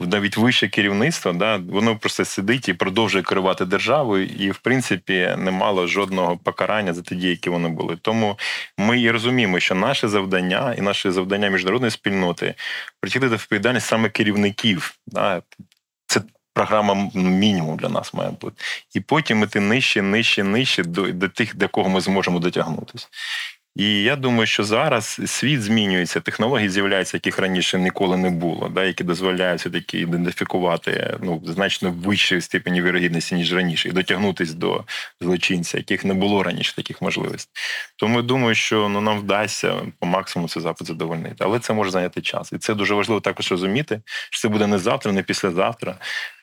навіть 0.00 0.36
вище 0.36 0.68
керівництво, 0.68 1.32
да, 1.32 1.56
воно 1.56 1.96
просто 1.96 2.24
сидить 2.24 2.68
і 2.68 2.74
продовжує 2.74 3.24
керувати 3.24 3.64
державою, 3.64 4.26
і 4.26 4.50
в 4.50 4.58
принципі 4.58 5.34
не 5.38 5.50
мало 5.50 5.86
жодного 5.86 6.36
покарання 6.36 6.94
за 6.94 7.02
ті 7.02 7.14
дії, 7.14 7.30
які 7.30 7.50
вони 7.50 7.68
були. 7.68 7.98
Тому 8.02 8.38
ми 8.78 9.00
і 9.00 9.10
розуміємо, 9.10 9.60
що 9.60 9.74
наше 9.74 10.08
завдання 10.08 10.74
і 10.78 10.80
наше 10.80 11.12
завдання 11.12 11.48
міжнародної 11.48 11.90
спільноти 11.90 12.54
притягнути 13.00 13.34
відповідальність 13.34 13.86
саме 13.86 14.08
керівників. 14.08 14.94
Да, 15.06 15.42
це 16.06 16.20
програма 16.56 17.10
мінімум 17.14 17.76
для 17.76 17.88
нас 17.88 18.14
має 18.14 18.30
бути. 18.30 18.62
І 18.94 19.00
потім 19.00 19.42
іти 19.42 19.60
нижче, 19.60 20.02
нижче, 20.02 20.44
нижче 20.44 20.84
до, 20.84 21.12
до 21.12 21.28
тих, 21.28 21.56
до 21.56 21.68
кого 21.68 21.88
ми 21.88 22.00
зможемо 22.00 22.38
дотягнутися. 22.38 23.08
І 23.76 24.02
я 24.02 24.16
думаю, 24.16 24.46
що 24.46 24.64
зараз 24.64 25.20
світ 25.26 25.62
змінюється, 25.62 26.20
технології 26.20 26.68
з'являються, 26.68 27.16
яких 27.16 27.38
раніше 27.38 27.78
ніколи 27.78 28.16
не 28.16 28.30
було, 28.30 28.68
да, 28.68 28.84
які 28.84 29.04
дозволяють 29.04 29.60
все-таки 29.60 30.00
ідентифікувати 30.00 31.16
ну, 31.22 31.42
значно 31.46 31.90
вищої 31.90 32.40
степені 32.40 32.82
вірогідності, 32.82 33.34
ніж 33.34 33.54
раніше, 33.54 33.88
і 33.88 33.92
дотягнутися 33.92 34.54
до 34.54 34.84
злочинця, 35.20 35.78
яких 35.78 36.04
не 36.04 36.14
було 36.14 36.42
раніше 36.42 36.76
таких 36.76 37.02
можливостей. 37.02 37.52
Тому 37.96 38.16
я 38.16 38.22
думаю, 38.22 38.54
що 38.54 38.88
ну, 38.88 39.00
нам 39.00 39.18
вдасться 39.18 39.74
по 39.98 40.06
максимуму 40.06 40.48
цей 40.48 40.62
запит 40.62 40.86
задовольнити. 40.86 41.36
Але 41.38 41.58
це 41.58 41.72
може 41.72 41.90
зайняти 41.90 42.20
час. 42.20 42.52
І 42.52 42.58
це 42.58 42.74
дуже 42.74 42.94
важливо 42.94 43.20
також 43.20 43.50
розуміти, 43.50 44.00
що 44.30 44.40
це 44.40 44.48
буде 44.48 44.66
не 44.66 44.78
завтра, 44.78 45.12
не 45.12 45.22
післязавтра. 45.22 45.94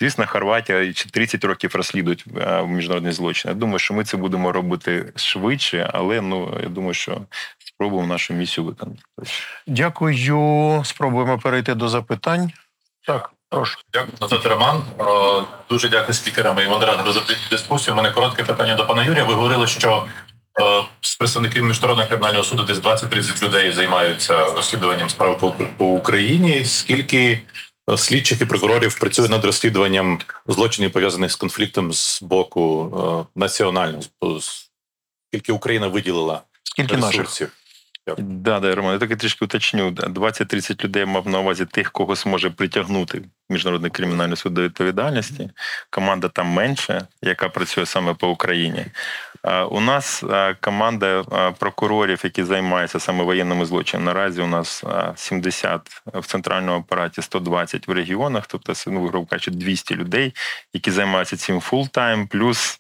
Звісно, 0.01 0.25
Хорватія 0.27 0.93
чи 0.93 1.09
30 1.09 1.43
років 1.43 1.75
розслідують 1.75 2.25
е, 2.37 2.63
міжнародні 2.63 3.11
злочини. 3.11 3.53
Я 3.53 3.59
думаю, 3.59 3.79
що 3.79 3.93
ми 3.93 4.03
це 4.03 4.17
будемо 4.17 4.51
робити 4.51 5.13
швидше, 5.15 5.89
але 5.93 6.21
ну 6.21 6.59
я 6.63 6.69
думаю, 6.69 6.93
що 6.93 7.22
спробуємо 7.83 8.07
нашу 8.07 8.33
місію 8.33 8.65
виконати. 8.65 9.01
Дякую. 9.67 10.81
Спробуємо 10.85 11.39
перейти 11.39 11.75
до 11.75 11.89
запитань. 11.89 12.51
Так, 13.07 13.31
прошу. 13.49 13.79
Дякую 13.93 14.17
за 14.29 14.39
це, 14.39 14.49
Роман. 14.49 14.83
Дуже 15.69 15.89
дякую 15.89 16.13
спікерам 16.13 16.59
і 16.59 16.67
модератору 16.67 17.11
за 17.11 17.21
дискусію. 17.51 17.93
У 17.93 17.97
мене 17.97 18.11
коротке 18.11 18.43
питання 18.43 18.75
до 18.75 18.87
пана 18.87 19.03
Юрія. 19.03 19.23
Ви 19.23 19.33
говорили, 19.33 19.67
що 19.67 20.05
е, 20.61 20.83
з 21.01 21.15
представників 21.15 21.63
міжнародного 21.63 22.09
кримінального 22.09 22.43
суду 22.43 22.63
десь 22.63 22.77
20-30 22.77 23.43
людей 23.43 23.71
займаються 23.71 24.45
розслідуванням 24.45 25.09
справ 25.09 25.39
по, 25.39 25.51
по 25.77 25.85
Україні. 25.85 26.65
Скільки 26.65 27.41
е, 27.89 27.97
слідчих 27.97 28.41
і 28.41 28.45
прокурорів 28.45 28.99
працює 28.99 29.29
над 29.29 29.45
розслідуванням 29.45 30.19
злочинів 30.47 30.91
пов'язаних 30.91 31.31
з 31.31 31.35
конфліктом 31.35 31.93
з 31.93 32.21
боку 32.21 32.93
е, 33.35 33.39
національного? 33.39 34.03
Скільки 35.29 35.51
Україна 35.51 35.87
виділила 35.87 36.41
Скільки 36.73 36.97
наших? 36.97 37.51
Да, 38.17 38.59
да, 38.59 38.75
Роман, 38.75 38.93
я 38.93 38.99
таки 38.99 39.15
трішки 39.15 39.45
уточню. 39.45 39.91
20-30 39.91 40.83
людей 40.83 41.05
мав 41.05 41.27
на 41.27 41.39
увазі 41.39 41.65
тих, 41.65 41.91
кого 41.91 42.15
зможе 42.15 42.49
притягнути 42.49 43.21
міжнародний 43.49 43.91
кримінальний 43.91 44.37
суд 44.37 44.53
до 44.53 44.61
відповідальності. 44.61 45.49
Команда 45.89 46.27
там 46.27 46.47
менше, 46.47 47.07
яка 47.21 47.49
працює 47.49 47.85
саме 47.85 48.13
по 48.13 48.29
Україні. 48.29 48.85
У 49.69 49.81
нас 49.81 50.23
команда 50.61 51.23
прокурорів, 51.59 52.21
які 52.23 52.43
займаються 52.43 52.99
саме 52.99 53.23
воєнними 53.23 53.65
злочинами. 53.65 54.05
Наразі 54.05 54.41
у 54.41 54.47
нас 54.47 54.83
70 55.15 56.01
в 56.05 56.25
центральному 56.25 56.79
апараті, 56.79 57.21
120 57.21 57.87
в 57.87 57.91
регіонах, 57.91 58.47
тобто 58.47 58.73
ну, 58.87 59.07
грубо 59.07 59.25
кажучи, 59.25 59.51
200 59.51 59.95
людей, 59.95 60.35
які 60.73 60.91
займаються 60.91 61.37
цим 61.37 61.61
full-time, 61.61 62.27
плюс 62.27 62.77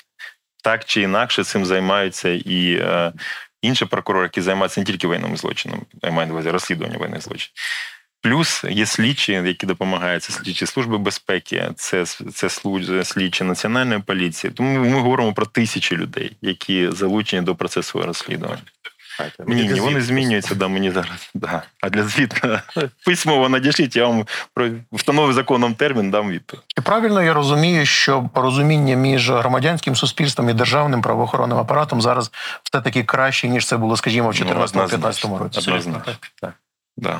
так 0.63 0.85
чи 0.85 1.01
інакше 1.01 1.43
цим 1.43 1.65
займаються 1.65 2.29
і 2.29 2.85
інші 3.63 3.85
прокурори, 3.85 4.25
які 4.25 4.41
займаються 4.41 4.81
не 4.81 4.85
тільки 4.85 5.07
воєнними 5.07 5.37
злочинами, 5.37 5.81
я 6.03 6.11
маю 6.11 6.27
на 6.27 6.33
увазі 6.33 6.49
розслідування 6.49 6.97
воєнних 6.97 7.21
злочинів. 7.21 7.53
Плюс 8.21 8.63
є 8.69 8.85
слідчі, 8.85 9.31
які 9.31 9.65
допомагають, 9.65 10.23
це 10.23 10.33
слідчі 10.33 10.65
служби 10.65 10.97
безпеки, 10.97 11.69
це, 11.75 12.05
це 12.05 12.49
слідчі 13.03 13.43
національної 13.43 14.01
поліції. 14.01 14.53
Тому 14.53 14.79
ми 14.79 14.99
говоримо 14.99 15.33
про 15.33 15.45
тисячі 15.45 15.97
людей, 15.97 16.37
які 16.41 16.91
залучені 16.91 17.41
до 17.41 17.55
процесу 17.55 18.01
розслідування. 18.01 18.61
Ні, 19.47 19.67
ні, 19.67 19.79
вони 19.79 20.01
змінюються, 20.01 20.55
да, 20.55 20.67
мені 20.67 20.91
зараз. 20.91 21.29
Да. 21.33 21.63
А 21.81 21.89
для 21.89 22.03
звіту 22.03 22.59
письмово 23.05 23.49
надішліть, 23.49 23.95
я 23.95 24.07
вам 24.07 24.25
про 24.53 24.69
встановив 24.91 25.33
законом 25.33 25.75
термін, 25.75 26.11
дам 26.11 26.29
відповідь. 26.29 26.63
І 26.77 26.81
правильно 26.81 27.23
я 27.23 27.33
розумію, 27.33 27.85
що 27.85 28.29
порозуміння 28.33 28.95
між 28.95 29.31
громадянським 29.31 29.95
суспільством 29.95 30.49
і 30.49 30.53
державним 30.53 31.01
правоохоронним 31.01 31.57
апаратом 31.57 32.01
зараз 32.01 32.31
все 32.63 32.81
таки 32.81 33.03
краще, 33.03 33.47
ніж 33.47 33.67
це 33.67 33.77
було, 33.77 33.97
скажімо, 33.97 34.29
в 34.29 34.35
Ну, 34.39 34.45
2014-2015 34.45 35.37
році. 35.37 35.59
Однозначно. 35.59 36.01
так. 36.41 36.53
Да. 36.97 37.19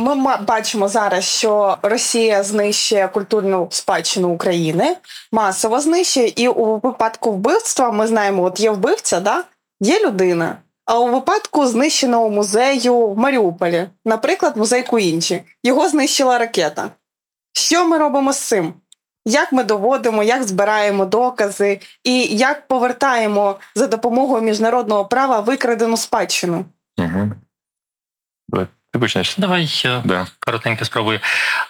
Ми 0.00 0.14
ма- 0.14 0.36
бачимо 0.36 0.88
зараз, 0.88 1.24
що 1.24 1.78
Росія 1.82 2.42
знищує 2.42 3.08
культурну 3.08 3.68
спадщину 3.70 4.28
України, 4.28 4.96
масово 5.32 5.80
знищує, 5.80 6.32
і 6.36 6.48
у 6.48 6.78
випадку 6.78 7.32
вбивства 7.32 7.90
ми 7.90 8.06
знаємо, 8.06 8.42
от 8.42 8.60
є 8.60 8.70
вбивця, 8.70 9.20
да? 9.20 9.44
Є 9.80 10.06
людина. 10.06 10.56
А 10.84 10.98
у 10.98 11.12
випадку 11.12 11.66
знищеного 11.66 12.30
музею 12.30 13.06
в 13.06 13.18
Маріуполі, 13.18 13.88
наприклад, 14.04 14.56
музей 14.56 14.82
Куінчі, 14.82 15.42
його 15.62 15.88
знищила 15.88 16.38
ракета. 16.38 16.90
Що 17.52 17.88
ми 17.88 17.98
робимо 17.98 18.32
з 18.32 18.38
цим? 18.38 18.74
Як 19.24 19.52
ми 19.52 19.64
доводимо, 19.64 20.22
як 20.22 20.42
збираємо 20.42 21.04
докази, 21.04 21.80
і 22.04 22.22
як 22.24 22.68
повертаємо 22.68 23.60
за 23.74 23.86
допомогою 23.86 24.42
міжнародного 24.42 25.04
права 25.04 25.40
викрадену 25.40 25.96
спадщину? 25.96 26.64
Угу. 26.98 27.32
Ти 28.92 28.98
почнеш. 28.98 29.36
Давай 29.36 29.82
е, 29.84 30.00
Да. 30.04 30.26
коротенько 30.40 30.84
спробую. 30.84 31.20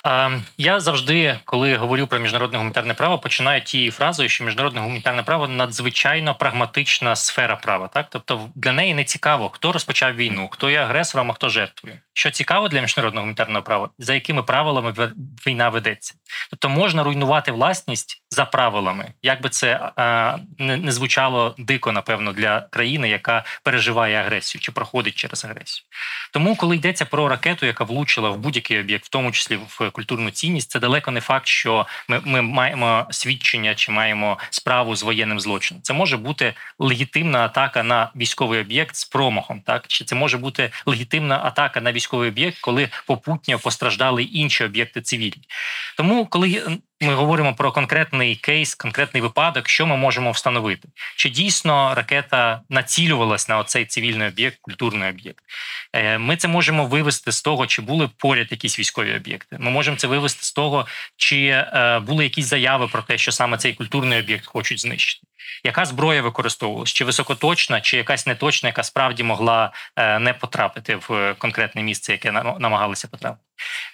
А, 0.05 0.31
я 0.59 0.81
завжди, 0.81 1.39
коли 1.45 1.77
говорю 1.77 2.07
про 2.07 2.19
міжнародне 2.19 2.59
гуманітарне 2.59 2.95
право, 2.95 3.19
починаю 3.19 3.62
тією 3.62 3.93
фразою, 3.93 4.29
що 4.29 4.45
міжнародне 4.45 4.81
гуманітарне 4.81 5.23
право 5.23 5.49
надзвичайно 5.49 6.35
прагматична 6.35 7.16
сфера 7.16 7.57
права. 7.57 7.89
Так, 7.89 8.07
тобто 8.11 8.49
для 8.55 8.73
неї 8.73 8.95
не 8.95 9.05
цікаво, 9.05 9.49
хто 9.49 9.73
розпочав 9.73 10.14
війну, 10.14 10.49
хто 10.53 10.71
є 10.71 10.79
агресором, 10.79 11.31
а 11.31 11.35
хто 11.35 11.49
жертвою. 11.49 11.97
Що 12.12 12.31
цікаво 12.31 12.69
для 12.69 12.81
міжнародного 12.81 13.23
гуманітарного 13.23 13.62
права, 13.62 13.89
за 13.99 14.14
якими 14.14 14.43
правилами 14.43 14.95
війна 15.47 15.69
ведеться. 15.69 16.14
Тобто 16.51 16.69
можна 16.69 17.03
руйнувати 17.03 17.53
власність 17.53 18.23
за 18.31 18.45
правилами, 18.45 19.12
як 19.23 19.43
би 19.43 19.49
це 19.49 19.91
е, 19.99 20.39
не, 20.59 20.77
не 20.77 20.93
звучало 20.93 21.55
дико, 21.59 21.93
напевно, 21.93 22.33
для 22.33 22.61
країни, 22.61 23.09
яка 23.09 23.45
переживає 23.62 24.16
агресію 24.21 24.62
чи 24.62 24.73
проходить 24.73 25.14
через 25.14 25.45
агресію. 25.45 25.85
Тому, 26.33 26.57
коли 26.57 26.77
йдеться 26.77 27.05
про 27.11 27.28
ракету, 27.28 27.66
яка 27.66 27.84
влучила 27.84 28.30
в 28.30 28.38
будь-який 28.38 28.80
об'єкт, 28.80 29.04
в 29.04 29.09
тому 29.09 29.32
числі 29.32 29.59
в 29.68 29.90
культурну 29.90 30.30
цінність, 30.30 30.70
це 30.70 30.80
далеко 30.80 31.11
не 31.11 31.20
факт, 31.20 31.46
що 31.46 31.86
ми, 32.09 32.20
ми 32.24 32.42
маємо 32.42 33.06
свідчення 33.11 33.74
чи 33.74 33.92
маємо 33.92 34.38
справу 34.50 34.96
з 34.96 35.02
воєнним 35.02 35.40
злочином. 35.40 35.82
Це 35.82 35.92
може 35.92 36.16
бути 36.16 36.54
легітимна 36.78 37.44
атака 37.44 37.82
на 37.82 38.11
військовий 38.16 38.61
об'єкт 38.61 38.96
з 38.96 39.04
промахом, 39.04 39.61
так 39.61 39.84
чи 39.86 40.04
це 40.04 40.14
може 40.14 40.38
бути 40.38 40.70
легітимна 40.86 41.40
атака 41.44 41.80
на 41.80 41.92
військовий 41.92 42.28
об'єкт, 42.28 42.59
коли 42.61 42.88
попутньо 43.06 43.59
постраждали 43.59 44.22
інші 44.22 44.64
об'єкти 44.64 45.00
цивільні. 45.00 45.42
Тому, 45.96 46.26
коли 46.26 46.78
ми 47.01 47.14
говоримо 47.14 47.55
про 47.55 47.72
конкретний 47.72 48.36
кейс, 48.36 48.74
конкретний 48.74 49.22
випадок, 49.22 49.68
що 49.68 49.86
ми 49.86 49.96
можемо 49.96 50.30
встановити, 50.30 50.88
чи 51.16 51.30
дійсно 51.30 51.94
ракета 51.94 52.62
націлювалась 52.68 53.49
на 53.49 53.59
оцей 53.59 53.86
цивільний 53.86 54.28
об'єкт, 54.28 54.59
культурний 54.61 55.11
об'єкт. 55.11 55.44
Е, 55.92 56.18
Ми 56.18 56.36
це 56.36 56.49
можемо 56.49 56.86
вивести 56.86 57.32
з 57.32 57.42
того, 57.42 57.66
чи 57.66 57.82
були 57.82 58.11
поряд 58.16 58.49
якісь 58.51 58.78
військові 58.78 59.16
об'єкти. 59.16 59.57
Ми 59.61 59.70
можемо 59.70 59.96
це 59.96 60.07
вивести 60.07 60.44
з 60.44 60.53
того, 60.53 60.86
чи 61.16 61.46
е, 61.46 62.01
були 62.07 62.24
якісь 62.24 62.46
заяви 62.46 62.88
про 62.88 63.03
те, 63.03 63.18
що 63.18 63.32
саме 63.32 63.59
цей 63.59 63.74
культурний 63.74 64.18
об'єкт 64.18 64.46
хочуть 64.46 64.80
знищити. 64.80 65.28
Яка 65.64 65.84
зброя 65.84 66.22
використовувалась? 66.22 66.93
Чи 66.93 67.05
високоточна, 67.05 67.80
чи 67.80 67.97
якась 67.97 68.26
неточна, 68.26 68.68
яка 68.68 68.82
справді 68.82 69.22
могла 69.22 69.72
е, 69.97 70.18
не 70.18 70.32
потрапити 70.32 70.97
в 70.97 71.12
е, 71.12 71.34
конкретне 71.39 71.82
місце, 71.82 72.12
яке 72.12 72.32
на- 72.32 72.57
намагалися 72.59 73.09
потрапити? 73.09 73.43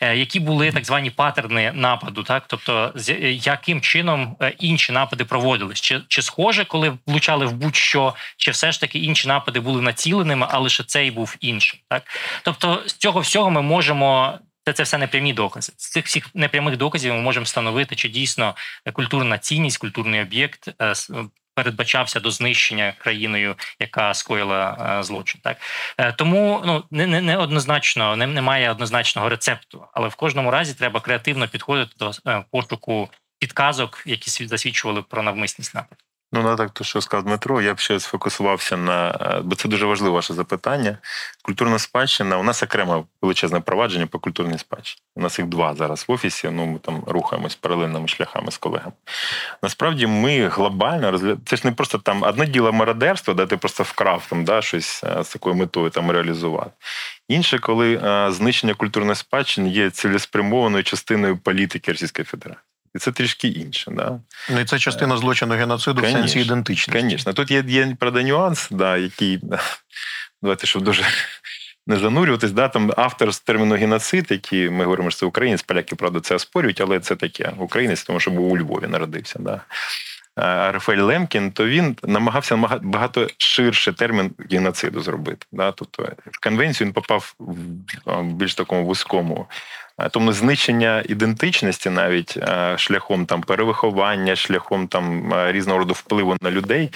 Е, 0.01 0.17
Які 0.17 0.41
були 0.41 0.73
так 0.73 0.85
звані 0.85 1.11
патерни 1.11 1.73
нападу, 1.73 2.23
так 2.23 2.45
тобто 2.47 2.93
з 2.95 3.15
яким 3.47 3.81
чином 3.81 4.37
інші 4.59 4.93
напади 4.93 5.25
проводились? 5.25 5.81
Чи, 5.81 6.01
чи 6.09 6.23
схоже, 6.23 6.65
коли 6.65 6.99
влучали 7.07 7.47
в 7.47 7.53
будь-що, 7.53 8.15
чи 8.37 8.51
все 8.51 8.73
ж 8.73 8.81
таки 8.81 8.99
інші 8.99 9.29
напади 9.29 9.61
були 9.61 9.83
націленими, 9.83 10.47
а 10.51 10.59
лише 10.59 10.85
цей 10.85 11.11
був 11.11 11.37
іншим? 11.41 11.81
Так 11.89 12.03
тобто 12.43 12.83
з 12.87 12.93
цього 12.93 13.21
всього 13.21 13.51
ми 13.51 13.63
можемо. 13.63 14.39
Це, 14.65 14.73
це 14.73 14.83
все 14.83 14.99
непрямі 14.99 15.33
докази. 15.33 15.73
З 15.77 15.91
цих 15.91 16.07
всіх 16.07 16.35
непрямих 16.35 16.77
доказів 16.77 17.15
ми 17.15 17.21
можемо 17.21 17.45
встановити, 17.45 17.97
чи 17.97 18.09
дійсно 18.09 18.57
е, 18.85 18.93
культурна 18.93 19.39
цінність, 19.39 19.79
культурний 19.79 20.23
об'єкт 20.23 20.69
е, 20.69 20.75
е, 20.81 20.95
передбачався 21.55 22.21
до 22.21 22.31
знищення 22.31 22.95
країною, 22.99 23.57
яка 23.81 24.15
скоїла 24.15 24.99
злочин. 25.03 25.41
Так 25.45 25.57
тому 26.17 26.63
ну 26.67 26.85
не, 26.91 27.07
не, 27.07 27.21
не 27.21 27.37
однозначно, 27.37 28.17
не, 28.17 28.27
немає 28.27 28.71
однозначного 28.71 29.29
рецепту, 29.29 29.87
але 29.93 30.09
в 30.09 30.15
кожному 30.15 30.51
разі 30.51 30.75
треба 30.75 31.01
креативно 31.01 31.49
підходити 31.49 31.93
до 31.99 32.13
пошуку 32.51 33.11
підказок, 33.39 34.03
які 34.07 34.31
свід- 34.31 34.49
засвідчували 34.49 35.03
про 35.03 35.23
навмисність 35.23 35.75
нападу. 35.75 36.03
Ну, 36.33 36.43
на 36.43 36.57
так, 36.57 36.71
то 36.71 36.85
що 36.85 37.01
сказав 37.01 37.25
Дмитро, 37.25 37.63
я 37.63 37.75
б 37.75 37.79
ще 37.79 38.01
сфокусувався 38.01 38.77
на 38.77 39.11
е, 39.11 39.41
бо 39.45 39.57
це 39.57 39.69
дуже 39.69 39.87
важливе 39.87 40.15
ваше 40.15 40.35
запитання. 40.35 40.99
Культурна 41.43 41.79
спадщина. 41.79 42.39
У 42.39 42.43
нас 42.43 42.63
окремо 42.63 43.07
величезне 43.23 43.61
провадження 43.61 44.07
по 44.07 44.19
культурній 44.19 44.59
спадщині. 44.59 45.03
У 45.17 45.21
нас 45.21 45.39
їх 45.39 45.49
два 45.49 45.75
зараз 45.75 46.05
в 46.09 46.13
офісі. 46.13 46.51
Ну 46.51 46.67
ми 46.67 46.79
там 46.79 47.05
рухаємось 47.07 47.55
паралельними 47.55 48.09
шляхами 48.09 48.51
з 48.51 48.59
колегами. 48.59 48.93
Насправді 49.63 50.07
ми 50.07 50.49
глобально 50.49 51.11
розгляд... 51.11 51.39
Це 51.47 51.57
ж 51.57 51.63
не 51.65 51.73
просто 51.73 51.99
там 51.99 52.23
одне 52.23 52.47
діло 52.47 52.73
мародерство, 52.73 53.35
де 53.35 53.47
ти 53.47 53.57
просто 53.57 53.83
вкрав 53.83 54.27
там 54.31 54.45
да, 54.45 54.63
щось 54.63 55.05
е, 55.05 55.25
з 55.25 55.29
такою 55.29 55.55
метою 55.55 55.91
там 55.91 56.11
реалізувати. 56.11 56.71
Інше, 57.29 57.59
коли 57.59 57.95
е, 57.95 58.33
знищення 58.33 58.75
культурної 58.75 59.17
спадщини 59.17 59.69
є 59.69 59.91
цілеспрямованою 59.91 60.85
частиною 60.85 61.37
політики 61.37 61.93
Російської 61.93 62.25
Федерації. 62.25 62.74
І 62.95 62.99
це 62.99 63.13
трішки 63.13 63.49
інше. 63.49 63.91
Да? 63.91 64.21
Ну 64.51 64.61
і 64.61 64.65
це 64.65 64.79
частина 64.79 65.17
злочину 65.17 65.55
геноциду 65.55 66.03
в 66.03 66.05
сенсі 66.05 66.41
ідентичності. 66.41 67.09
Звісно, 67.09 67.33
тут 67.33 67.51
є, 67.51 67.65
є 67.67 67.97
правда, 68.01 68.23
нюанс, 68.23 68.69
да, 68.71 68.97
який 68.97 69.41
давайте, 70.43 70.67
щоб 70.67 70.83
дуже 70.83 71.05
не 71.87 71.97
занурюватись, 71.97 72.53
да, 72.53 72.69
там 72.69 72.93
автор 72.97 73.35
з 73.35 73.41
терміну 73.41 73.75
геноцид, 73.75 74.27
який 74.31 74.71
ми 74.71 74.85
говоримо, 74.85 75.11
що 75.11 75.21
це 75.21 75.27
українець, 75.27 75.63
поляки, 75.63 75.97
правда, 75.97 76.21
це 76.21 76.35
оспорюють, 76.35 76.81
але 76.81 77.01
це 77.01 77.17
таке 77.17 77.53
українець, 77.59 78.03
тому 78.03 78.21
що 78.21 78.31
був 78.31 78.53
у 78.53 78.59
Львові 78.59 78.87
народився. 78.87 79.39
Да. 79.39 79.61
А 80.37 80.73
Рафаель 80.73 80.99
Лемкін, 80.99 81.53
то 81.53 81.67
він 81.67 81.97
намагався 82.03 82.57
багато 82.83 83.29
ширше 83.39 83.93
термін 83.93 84.31
геноциду 84.51 85.01
зробити. 85.01 85.47
Да? 85.53 85.73
Тобто 85.73 86.03
в 86.33 86.41
конвенцію 86.43 86.87
він 86.87 86.95
попав 86.95 87.35
в 87.39 88.23
більш 88.23 88.55
такому 88.55 88.85
вузькому. 88.87 89.47
А, 89.97 90.09
Тому 90.09 90.33
знищення 90.33 91.03
ідентичності 91.09 91.91
навіть 91.91 92.39
шляхом 92.77 93.27
там 93.27 93.41
перевиховання, 93.41 94.37
шляхом 94.37 94.89
там 94.89 95.33
різного 95.53 95.79
роду 95.79 95.95
впливу 95.95 96.37
на 96.41 96.51
людей. 96.51 96.91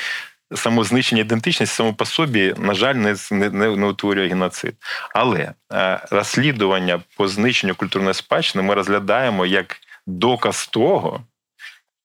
Само 0.54 0.84
знищення 0.84 1.20
ідентичності 1.20 1.76
само 1.76 1.94
по 1.94 2.04
собі, 2.04 2.54
на 2.58 2.74
жаль, 2.74 2.94
не, 2.94 3.16
не, 3.30 3.50
не 3.50 3.86
утворює 3.86 4.28
геноцид. 4.28 4.74
Але 5.14 5.54
е, 5.72 6.00
розслідування 6.10 7.00
по 7.16 7.28
знищенню 7.28 7.74
культурної 7.74 8.14
спадщини 8.14 8.64
ми 8.64 8.74
розглядаємо 8.74 9.46
як 9.46 9.76
доказ 10.06 10.66
того, 10.66 11.20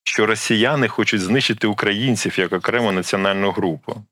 що 0.04 0.26
росіяни 0.26 0.88
хочуть 0.88 1.22
знищити 1.22 1.68
українців 1.68 2.40
як 2.40 2.54
окрему 2.54 2.92
національну 2.92 3.52
групу. 3.52 4.04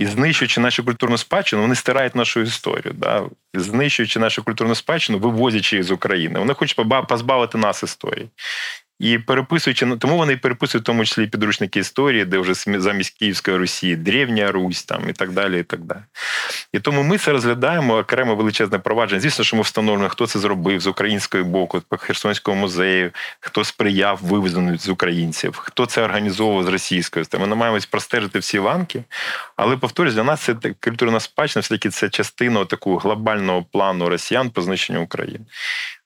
І 0.00 0.06
знищуючи 0.06 0.60
нашу 0.60 0.84
культурну 0.84 1.18
спадщину, 1.18 1.62
вони 1.62 1.74
стирають 1.74 2.14
нашу 2.14 2.40
історію. 2.40 2.94
Да? 2.98 3.22
Знищуючи 3.54 4.20
нашу 4.20 4.42
культурну 4.44 4.74
спадщину, 4.74 5.18
вивозячи 5.18 5.76
її 5.76 5.82
з 5.82 5.90
України. 5.90 6.38
Вони 6.38 6.54
хочуть 6.54 7.06
позбавити 7.08 7.58
нас 7.58 7.82
історії. 7.82 8.28
І 9.00 9.18
переписуючи, 9.18 9.86
тому 9.86 10.16
вони 10.16 10.36
переписують 10.36 10.84
в 10.84 10.86
тому 10.86 11.04
числі 11.04 11.26
підручники 11.26 11.80
історії, 11.80 12.24
де 12.24 12.38
вже 12.38 12.54
замість 12.54 13.18
Київської 13.18 13.56
Русі, 13.56 13.96
Древня 13.96 14.52
Русь 14.52 14.82
там, 14.82 15.08
і 15.08 15.12
так 15.12 15.32
далі. 15.32 15.60
І 15.60 15.62
так 15.62 15.80
далі. 15.80 16.00
І 16.72 16.80
тому 16.80 17.02
ми 17.02 17.18
це 17.18 17.32
розглядаємо 17.32 17.96
окремо 17.96 18.34
величезне 18.34 18.78
провадження. 18.78 19.20
Звісно, 19.20 19.44
що 19.44 19.56
ми 19.56 19.62
встановлюємо, 19.62 20.08
хто 20.08 20.26
це 20.26 20.38
зробив 20.38 20.80
з 20.80 20.86
українського 20.86 21.44
боку, 21.44 21.82
по 21.88 21.96
Херсонського 21.96 22.56
музею, 22.56 23.10
хто 23.40 23.64
сприяв 23.64 24.18
вивезенню 24.22 24.78
з 24.78 24.88
українців, 24.88 25.56
хто 25.56 25.86
це 25.86 26.02
організовував 26.02 26.64
з 26.64 26.68
російської. 26.68 27.26
Ми 27.40 27.46
намагаємось 27.46 27.86
простежити 27.86 28.38
всі 28.38 28.58
ланки. 28.58 29.04
Але 29.56 29.76
повторюсь, 29.76 30.14
для 30.14 30.24
нас 30.24 30.40
це 30.40 30.56
культурна 30.80 31.20
спадщина, 31.20 31.60
все 31.60 31.74
таки 31.74 31.90
це 31.90 32.08
частина 32.08 32.64
такого 32.64 32.98
глобального 32.98 33.66
плану 33.72 34.08
росіян 34.08 34.50
по 34.50 34.62
знищенню 34.62 35.02
України. 35.02 35.44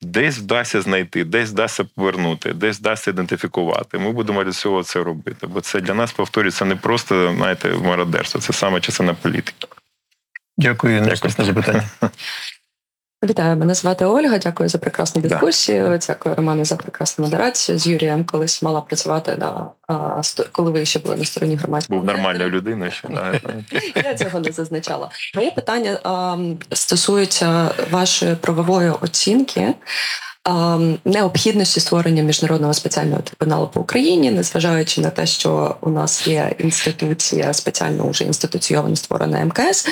Десь 0.04 0.38
вдасться 0.38 0.80
знайти, 0.80 1.24
десь 1.24 1.50
вдасться 1.50 1.84
повернути, 1.84 2.52
десь 2.52 2.78
вдасться 2.78 3.10
ідентифікувати. 3.10 3.98
Ми 3.98 4.12
будемо 4.12 4.44
для 4.44 4.52
цього 4.52 4.82
це 4.82 5.02
робити. 5.02 5.46
Бо 5.46 5.60
це 5.60 5.80
для 5.80 5.94
нас 5.94 6.12
повторюється 6.12 6.64
не 6.64 6.76
просто 6.76 7.34
знаєте, 7.36 7.68
мародерство, 7.68 8.40
це 8.40 8.52
саме 8.52 8.80
частина 8.80 9.14
політики. 9.14 9.66
Дякую, 10.56 10.94
Дякую. 10.94 11.10
наступне 11.10 11.44
запитання. 11.44 11.88
Вітаю, 13.24 13.56
мене 13.56 13.74
звати 13.74 14.04
Ольга. 14.04 14.38
Дякую 14.38 14.68
за 14.68 14.78
прекрасну 14.78 15.22
дискусію. 15.22 16.00
Дякую, 16.06 16.34
Романе, 16.34 16.64
за 16.64 16.76
прекрасну 16.76 17.24
модерацію. 17.24 17.78
З 17.78 17.86
Юрієм 17.86 18.24
колись 18.24 18.62
мала 18.62 18.80
працювати 18.80 19.36
на 19.36 19.70
коли 20.52 20.70
ви 20.70 20.84
ще 20.84 20.98
були 20.98 21.16
на 21.16 21.24
стороні 21.24 21.56
громадського. 21.56 22.00
Був 22.00 22.06
нормальною 22.06 22.50
людиною. 22.50 22.90
Ще 22.90 23.08
я 24.04 24.14
цього 24.14 24.40
не 24.40 24.52
зазначала. 24.52 25.10
Моє 25.34 25.50
питання 25.50 25.98
стосується 26.72 27.70
вашої 27.90 28.34
правової 28.34 28.90
оцінки 28.90 29.74
необхідності 31.04 31.80
створення 31.80 32.22
міжнародного 32.22 32.74
спеціального 32.74 33.22
трибуналу 33.22 33.68
по 33.68 33.80
Україні, 33.80 34.30
незважаючи 34.30 35.00
на 35.00 35.10
те, 35.10 35.26
що 35.26 35.76
у 35.80 35.90
нас 35.90 36.26
є 36.26 36.52
інституція 36.58 37.52
спеціально 37.52 38.08
вже 38.08 38.24
інституційовано 38.24 38.96
створена 38.96 39.44
МКС, 39.44 39.88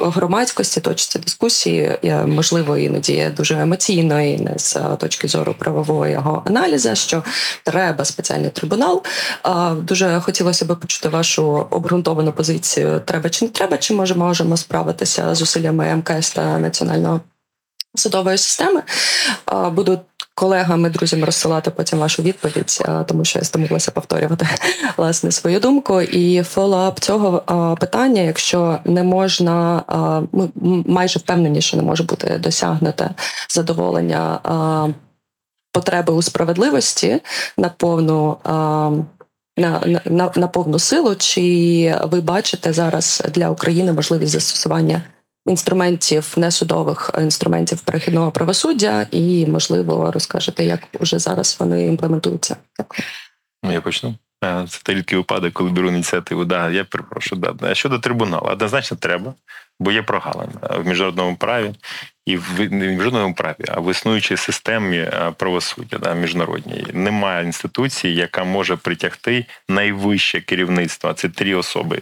громадськості 0.00 0.80
точаться 0.80 1.18
дискусії, 1.18 1.98
можливо, 2.26 2.78
іноді 2.78 3.30
дуже 3.36 3.60
емоційної, 3.60 4.38
не 4.38 4.58
з 4.58 4.76
точки 4.98 5.28
зору 5.28 5.54
правового 5.58 6.42
аналізу, 6.46 6.94
що 6.94 7.22
треба 7.64 8.04
спеціальний 8.04 8.50
трибунал. 8.50 9.02
Дуже 9.76 10.20
хотілося 10.20 10.64
б 10.64 10.76
почути 10.80 11.08
вашу 11.08 11.66
обґрунтовану 11.70 12.32
позицію: 12.32 13.02
треба 13.04 13.30
чи 13.30 13.44
не 13.44 13.50
треба, 13.50 13.78
чи 13.78 13.94
може 13.94 14.14
можемо 14.14 14.56
справитися 14.56 15.34
з 15.34 15.42
усиллями 15.42 15.94
МКС 15.94 16.30
та 16.30 16.58
національного 16.58 17.20
судової 17.94 18.38
системи. 18.38 18.82
Буду 19.70 20.00
колегам 20.34 20.86
і 20.86 20.88
друзям 20.88 21.24
розсилати 21.24 21.70
потім 21.70 21.98
вашу 21.98 22.22
відповідь, 22.22 22.84
тому 23.06 23.24
що 23.24 23.38
я 23.38 23.44
стомилася 23.44 23.90
повторювати 23.90 24.48
власне 24.96 25.32
свою 25.32 25.60
думку. 25.60 26.00
І 26.00 26.42
фоллоуап 26.42 27.00
цього 27.00 27.42
питання, 27.80 28.22
якщо 28.22 28.78
не 28.84 29.02
можна, 29.02 29.82
ми 30.32 30.48
майже 30.86 31.18
впевнені, 31.18 31.60
що 31.60 31.76
не 31.76 31.82
може 31.82 32.04
бути 32.04 32.38
досягнуте 32.38 33.10
задоволення 33.48 34.40
потреби 35.72 36.12
у 36.12 36.22
справедливості 36.22 37.20
на 37.58 37.68
повну. 37.68 38.36
На, 39.56 40.00
на 40.04 40.32
на, 40.36 40.48
повну 40.48 40.78
силу, 40.78 41.14
чи 41.14 41.96
ви 42.02 42.20
бачите 42.20 42.72
зараз 42.72 43.22
для 43.34 43.50
України 43.50 43.92
можливість 43.92 44.32
застосування 44.32 45.02
інструментів 45.46 46.34
несудових 46.36 47.10
інструментів 47.18 47.80
перехідного 47.80 48.30
правосуддя, 48.30 49.06
і 49.10 49.46
можливо 49.46 50.10
розкажете, 50.10 50.64
як 50.64 50.80
уже 51.00 51.18
зараз 51.18 51.56
вони 51.60 51.86
імплементуються. 51.86 52.56
Ну 53.62 53.72
я 53.72 53.80
почну. 53.80 54.14
Е, 54.44 54.66
це 54.68 54.80
той 54.82 54.94
рідкий 54.94 55.18
випадок, 55.18 55.52
коли 55.52 55.70
беру 55.70 55.88
ініціативу. 55.88 56.44
Да, 56.44 56.70
я 56.70 56.84
перепрошую. 56.84 57.40
Да. 57.40 57.70
А 57.70 57.74
щодо 57.74 57.98
трибуналу, 57.98 58.46
однозначно 58.46 58.96
треба, 58.96 59.34
бо 59.80 59.92
є 59.92 60.02
прогалин 60.02 60.48
в 60.70 60.86
міжнародному 60.86 61.36
праві 61.36 61.74
і 62.26 62.36
в 62.36 62.60
не 62.60 62.86
в 62.86 62.90
міжнародному 62.90 63.34
праві, 63.34 63.64
а 63.68 63.80
в 63.80 63.90
існуючій 63.90 64.36
системі 64.36 64.96
е, 64.96 65.32
правосуддя 65.36 65.98
да, 65.98 66.14
міжнародній. 66.14 66.86
Немає 66.92 67.44
інституції, 67.44 68.14
яка 68.14 68.44
може 68.44 68.76
притягти 68.76 69.46
найвище 69.68 70.40
керівництво. 70.40 71.12
Це 71.12 71.28
три 71.28 71.54
особи: 71.54 72.00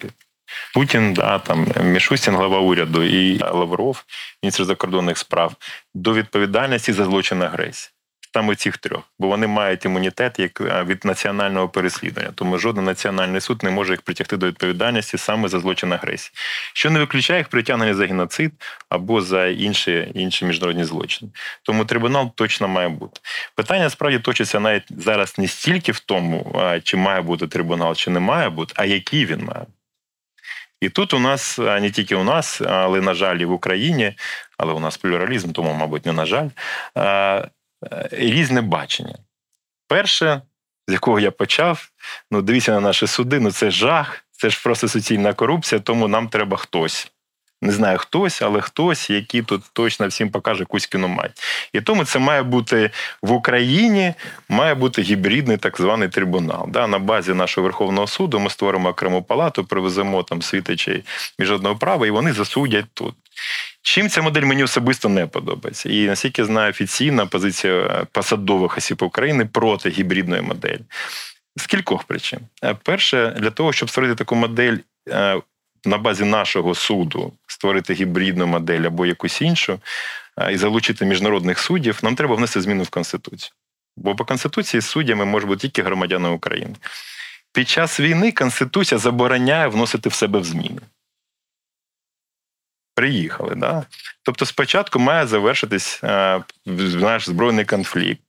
Путін, 0.74 1.14
да, 1.14 1.38
там 1.38 1.66
Мішустін, 1.82 2.34
глава 2.34 2.58
уряду, 2.58 3.02
і 3.02 3.38
Лавров, 3.38 4.04
міністр 4.42 4.64
закордонних 4.64 5.18
справ, 5.18 5.54
до 5.94 6.14
відповідальності 6.14 6.92
за 6.92 7.04
злочин 7.04 7.42
агресії. 7.42 7.92
Саме 8.34 8.54
цих 8.54 8.76
трьох, 8.76 9.02
бо 9.18 9.28
вони 9.28 9.46
мають 9.46 9.84
імунітет 9.84 10.38
як 10.38 10.60
е, 10.60 10.84
від 10.84 11.04
національного 11.04 11.68
переслідування, 11.68 12.30
тому 12.34 12.58
жоден 12.58 12.84
національний 12.84 13.40
суд 13.40 13.62
не 13.62 13.70
може 13.70 13.92
їх 13.92 14.02
притягти 14.02 14.36
до 14.36 14.46
відповідальності 14.46 15.18
саме 15.18 15.48
за 15.48 15.60
злочин 15.60 15.92
агресії, 15.92 16.32
що 16.74 16.90
не 16.90 16.98
виключає 16.98 17.40
їх 17.40 17.48
притягнення 17.48 17.94
за 17.94 18.06
геноцид 18.06 18.52
або 18.88 19.20
за 19.20 19.46
інші 19.46 20.12
інші 20.14 20.44
міжнародні 20.44 20.84
злочини. 20.84 21.30
Тому 21.62 21.84
трибунал 21.84 22.34
точно 22.34 22.68
має 22.68 22.88
бути. 22.88 23.20
Питання 23.54 23.90
справді 23.90 24.18
точиться 24.18 24.60
навіть 24.60 25.02
зараз 25.02 25.38
не 25.38 25.48
стільки 25.48 25.92
в 25.92 26.00
тому, 26.00 26.62
чи 26.84 26.96
має 26.96 27.20
бути 27.20 27.46
трибунал, 27.46 27.94
чи 27.94 28.10
не 28.10 28.20
має 28.20 28.48
бути, 28.48 28.74
а 28.76 28.84
який 28.84 29.26
він 29.26 29.44
має. 29.44 29.66
І 30.82 30.88
тут 30.88 31.14
у 31.14 31.18
нас 31.18 31.58
не 31.58 31.90
тільки 31.90 32.14
у 32.14 32.24
нас, 32.24 32.60
але 32.60 33.00
на 33.00 33.14
жаль, 33.14 33.36
і 33.36 33.44
в 33.44 33.52
Україні, 33.52 34.16
але 34.58 34.72
у 34.72 34.80
нас 34.80 34.96
плюралізм, 34.96 35.52
тому, 35.52 35.74
мабуть, 35.74 36.06
не 36.06 36.12
на 36.12 36.26
жаль, 36.26 36.48
різне 38.10 38.60
бачення. 38.60 39.18
Перше, 39.88 40.42
з 40.88 40.92
якого 40.92 41.20
я 41.20 41.30
почав, 41.30 41.88
ну 42.30 42.42
дивіться 42.42 42.72
на 42.72 42.80
наші 42.80 43.06
суди, 43.06 43.40
ну 43.40 43.52
це 43.52 43.70
жах, 43.70 44.24
це 44.30 44.50
ж 44.50 44.62
просто 44.62 44.88
суцільна 44.88 45.32
корупція, 45.32 45.80
тому 45.80 46.08
нам 46.08 46.28
треба 46.28 46.56
хтось 46.56 47.12
не 47.62 47.72
знаю 47.72 47.98
хтось, 47.98 48.42
але 48.42 48.60
хтось, 48.60 49.10
який 49.10 49.42
тут 49.42 49.62
точно 49.72 50.06
всім 50.06 50.30
покаже 50.30 50.64
Кузькіну 50.64 51.08
мать. 51.08 51.42
І 51.72 51.80
тому 51.80 52.04
це 52.04 52.18
має 52.18 52.42
бути 52.42 52.90
в 53.22 53.32
Україні, 53.32 54.14
має 54.48 54.74
бути 54.74 55.02
гібридний 55.02 55.56
так 55.56 55.76
званий 55.76 56.08
трибунал. 56.08 56.68
Да? 56.68 56.86
На 56.86 56.98
базі 56.98 57.34
нашого 57.34 57.64
Верховного 57.64 58.06
суду 58.06 58.40
ми 58.40 58.50
створимо 58.50 58.88
окрему 58.88 59.22
палату, 59.22 59.64
привеземо 59.64 60.22
там 60.22 60.42
світичей 60.42 61.04
міжнародного 61.38 61.76
права, 61.76 62.06
і 62.06 62.10
вони 62.10 62.32
засудять 62.32 62.86
тут. 62.94 63.14
Чим 63.82 64.08
ця 64.08 64.22
модель 64.22 64.42
мені 64.42 64.64
особисто 64.64 65.08
не 65.08 65.26
подобається, 65.26 65.88
і 65.88 66.06
наскільки 66.06 66.44
знаю 66.44 66.70
офіційна 66.70 67.26
позиція 67.26 68.06
посадових 68.12 68.78
осіб 68.78 69.02
України 69.02 69.44
проти 69.44 69.88
гібридної 69.88 70.42
моделі. 70.42 70.80
З 71.56 71.66
кількох 71.66 72.04
причин. 72.04 72.40
Перше, 72.82 73.36
для 73.38 73.50
того, 73.50 73.72
щоб 73.72 73.90
створити 73.90 74.14
таку 74.14 74.34
модель 74.34 74.76
е, 75.08 75.40
на 75.84 75.98
базі 75.98 76.24
нашого 76.24 76.74
суду 76.74 77.32
створити 77.46 77.94
гібридну 77.94 78.46
модель 78.46 78.82
або 78.82 79.06
якусь 79.06 79.42
іншу 79.42 79.80
і 80.50 80.56
залучити 80.56 81.04
міжнародних 81.04 81.58
суддів, 81.58 81.98
нам 82.02 82.16
треба 82.16 82.34
внести 82.34 82.60
зміну 82.60 82.82
в 82.82 82.88
Конституцію. 82.88 83.52
Бо 83.96 84.16
по 84.16 84.24
Конституції 84.24 84.80
суддями 84.80 85.24
можуть 85.24 85.48
бути 85.48 85.60
тільки 85.60 85.82
громадяни 85.82 86.28
України. 86.28 86.74
Під 87.52 87.68
час 87.68 88.00
війни 88.00 88.32
Конституція 88.32 88.98
забороняє 88.98 89.66
вносити 89.66 90.08
в 90.08 90.14
себе 90.14 90.38
в 90.38 90.44
зміни. 90.44 90.80
Приїхали, 92.94 93.54
да? 93.54 93.86
Тобто, 94.22 94.46
спочатку 94.46 94.98
має 94.98 95.26
завершитись 95.26 96.00
наш 96.66 97.28
збройний 97.28 97.64
конфлікт. 97.64 98.22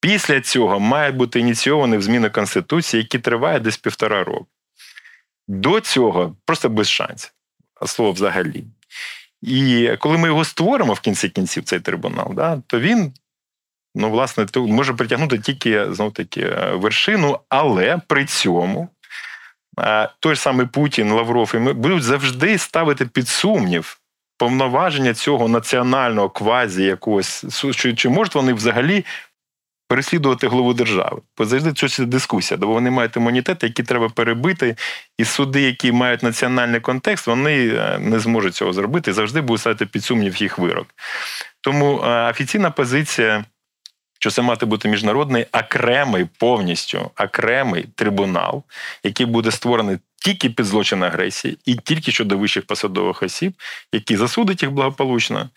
Після 0.00 0.40
цього 0.40 0.80
має 0.80 1.10
бути 1.10 1.40
ініційовані 1.40 1.96
в 1.96 2.02
зміни 2.02 2.30
Конституції, 2.30 3.02
які 3.02 3.18
тривають 3.18 3.62
десь 3.62 3.76
півтора 3.76 4.24
року. 4.24 4.46
До 5.48 5.80
цього 5.80 6.36
просто 6.44 6.68
без 6.68 6.88
шансів. 6.88 7.32
Слово 7.86 8.12
взагалі. 8.12 8.64
І 9.42 9.90
коли 9.98 10.18
ми 10.18 10.28
його 10.28 10.44
створимо 10.44 10.92
в 10.92 11.00
кінці 11.00 11.28
кінців, 11.28 11.64
цей 11.64 11.80
трибунал, 11.80 12.32
да, 12.34 12.62
то 12.66 12.80
він, 12.80 13.12
ну, 13.94 14.10
власне, 14.10 14.46
може 14.56 14.94
притягнути 14.94 15.38
тільки 15.38 15.92
знов 15.92 16.12
таки 16.12 16.40
е, 16.40 16.72
вершину, 16.74 17.38
але 17.48 18.00
при 18.06 18.24
цьому 18.24 18.88
е, 19.80 20.08
той 20.20 20.34
ж 20.34 20.40
самий 20.40 20.66
Путін, 20.66 21.12
Лавров 21.12 21.52
і 21.54 21.58
ми 21.58 21.72
будуть 21.72 22.02
завжди 22.02 22.58
ставити 22.58 23.06
під 23.06 23.28
сумнів 23.28 24.00
повноваження 24.38 25.14
цього 25.14 25.48
національного 25.48 26.30
квазі 26.30 26.84
якогось, 26.84 27.44
чи, 27.76 27.94
чи 27.94 28.08
можуть 28.08 28.34
вони 28.34 28.52
взагалі 28.52 29.04
переслідувати 29.88 30.48
главу 30.48 30.74
держави. 30.74 31.20
Бо 31.38 31.44
завжди 31.44 31.72
це 31.72 32.04
дискусія, 32.04 32.58
бо 32.58 32.66
вони 32.66 32.90
мають 32.90 33.16
імунітет, 33.16 33.62
які 33.62 33.82
треба 33.82 34.08
перебити, 34.08 34.76
і 35.18 35.24
суди, 35.24 35.60
які 35.60 35.92
мають 35.92 36.22
національний 36.22 36.80
контекст, 36.80 37.26
вони 37.26 37.68
е, 37.68 37.98
не 37.98 38.18
зможуть 38.18 38.54
цього 38.54 38.72
зробити 38.72 39.12
завжди 39.12 39.40
будуть 39.40 39.60
ставити 39.60 39.86
під 39.86 40.04
сумнів 40.04 40.42
їх 40.42 40.58
вирок. 40.58 40.86
Тому 41.60 42.00
е, 42.00 42.30
офіційна 42.30 42.70
позиція. 42.70 43.44
Що 44.18 44.30
це 44.30 44.42
мати 44.42 44.66
бути 44.66 44.88
міжнародний 44.88 45.46
окремий, 45.52 46.28
повністю 46.38 47.10
окремий 47.16 47.86
трибунал, 47.94 48.62
який 49.02 49.26
буде 49.26 49.50
створений 49.50 49.98
тільки 50.16 50.50
під 50.50 50.66
злочин 50.66 51.02
агресії 51.02 51.58
і 51.64 51.74
тільки 51.74 52.12
щодо 52.12 52.38
вищих 52.38 52.66
посадових 52.66 53.22
осіб, 53.22 53.52
які 53.92 54.16
засудить 54.16 54.62
їх 54.62 54.72
благополучно 54.72 55.50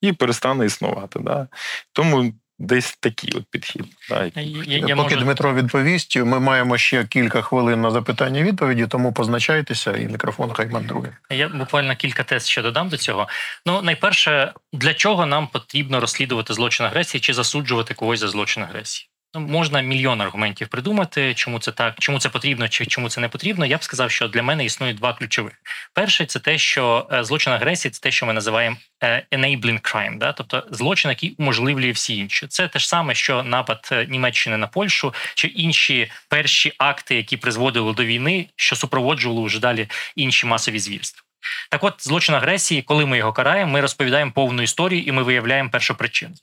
і 0.00 0.12
перестане 0.12 0.66
існувати. 0.66 1.18
Да? 1.18 1.48
Тому 1.92 2.32
Десь 2.58 2.96
такий 3.00 3.32
от 3.36 3.44
підхід. 3.50 3.84
Так. 4.08 4.36
Я, 4.36 4.42
я, 4.42 4.86
я 4.86 4.96
Поки 4.96 5.14
можу... 5.14 5.24
Дмитро 5.24 5.54
відповість, 5.54 6.16
ми 6.16 6.40
маємо 6.40 6.78
ще 6.78 7.04
кілька 7.04 7.42
хвилин 7.42 7.80
на 7.80 7.90
запитання 7.90 8.42
відповіді, 8.42 8.86
тому 8.86 9.12
позначайтеся 9.12 9.96
і 9.96 10.06
мікрофон 10.06 10.52
хай 10.52 10.68
мандрує. 10.68 11.16
Я 11.30 11.48
буквально 11.48 11.96
кілька 11.96 12.22
тез 12.22 12.48
ще 12.48 12.62
додам 12.62 12.88
до 12.88 12.96
цього. 12.96 13.28
Ну, 13.66 13.82
найперше, 13.82 14.52
для 14.72 14.94
чого 14.94 15.26
нам 15.26 15.46
потрібно 15.46 16.00
розслідувати 16.00 16.54
злочин 16.54 16.86
агресії 16.86 17.20
чи 17.20 17.34
засуджувати 17.34 17.94
когось 17.94 18.20
за 18.20 18.28
злочин 18.28 18.62
агресії? 18.62 19.08
Ну, 19.34 19.40
можна 19.40 19.80
мільйон 19.80 20.20
аргументів 20.20 20.68
придумати, 20.68 21.34
чому 21.34 21.58
це 21.58 21.72
так, 21.72 21.94
чому 21.98 22.18
це 22.18 22.28
потрібно, 22.28 22.68
чи 22.68 22.86
чому 22.86 23.08
це 23.08 23.20
не 23.20 23.28
потрібно. 23.28 23.66
Я 23.66 23.76
б 23.76 23.84
сказав, 23.84 24.10
що 24.10 24.28
для 24.28 24.42
мене 24.42 24.64
існує 24.64 24.94
два 24.94 25.12
ключових. 25.12 25.52
Перший 25.94 26.26
це 26.26 26.38
те, 26.38 26.58
що 26.58 27.08
е, 27.12 27.24
злочин 27.24 27.52
агресії 27.52 27.92
це 27.92 28.00
те, 28.00 28.10
що 28.10 28.26
ми 28.26 28.32
називаємо 28.32 28.76
е, 29.02 29.26
enabling 29.32 29.80
crime, 29.80 30.18
да? 30.18 30.32
тобто 30.32 30.66
злочин, 30.70 31.08
який 31.08 31.34
уможливлює 31.38 31.90
всі 31.90 32.16
інші. 32.16 32.46
Це 32.46 32.68
те 32.68 32.78
ж 32.78 32.88
саме, 32.88 33.14
що 33.14 33.42
напад 33.42 33.88
е, 33.92 34.06
Німеччини 34.06 34.56
на 34.56 34.66
Польщу, 34.66 35.14
чи 35.34 35.48
інші 35.48 36.10
перші 36.28 36.72
акти, 36.78 37.16
які 37.16 37.36
призводили 37.36 37.92
до 37.92 38.04
війни, 38.04 38.48
що 38.56 38.76
супроводжували 38.76 39.46
вже 39.46 39.60
далі 39.60 39.88
інші 40.16 40.46
масові 40.46 40.78
звірства. 40.78 41.25
Так, 41.70 41.84
от 41.84 41.94
злочин 41.98 42.34
агресії, 42.34 42.82
коли 42.82 43.06
ми 43.06 43.18
його 43.18 43.32
караємо, 43.32 43.72
ми 43.72 43.80
розповідаємо 43.80 44.32
повну 44.32 44.62
історію 44.62 45.02
і 45.02 45.12
ми 45.12 45.22
виявляємо 45.22 45.70
першопричину. 45.70 46.34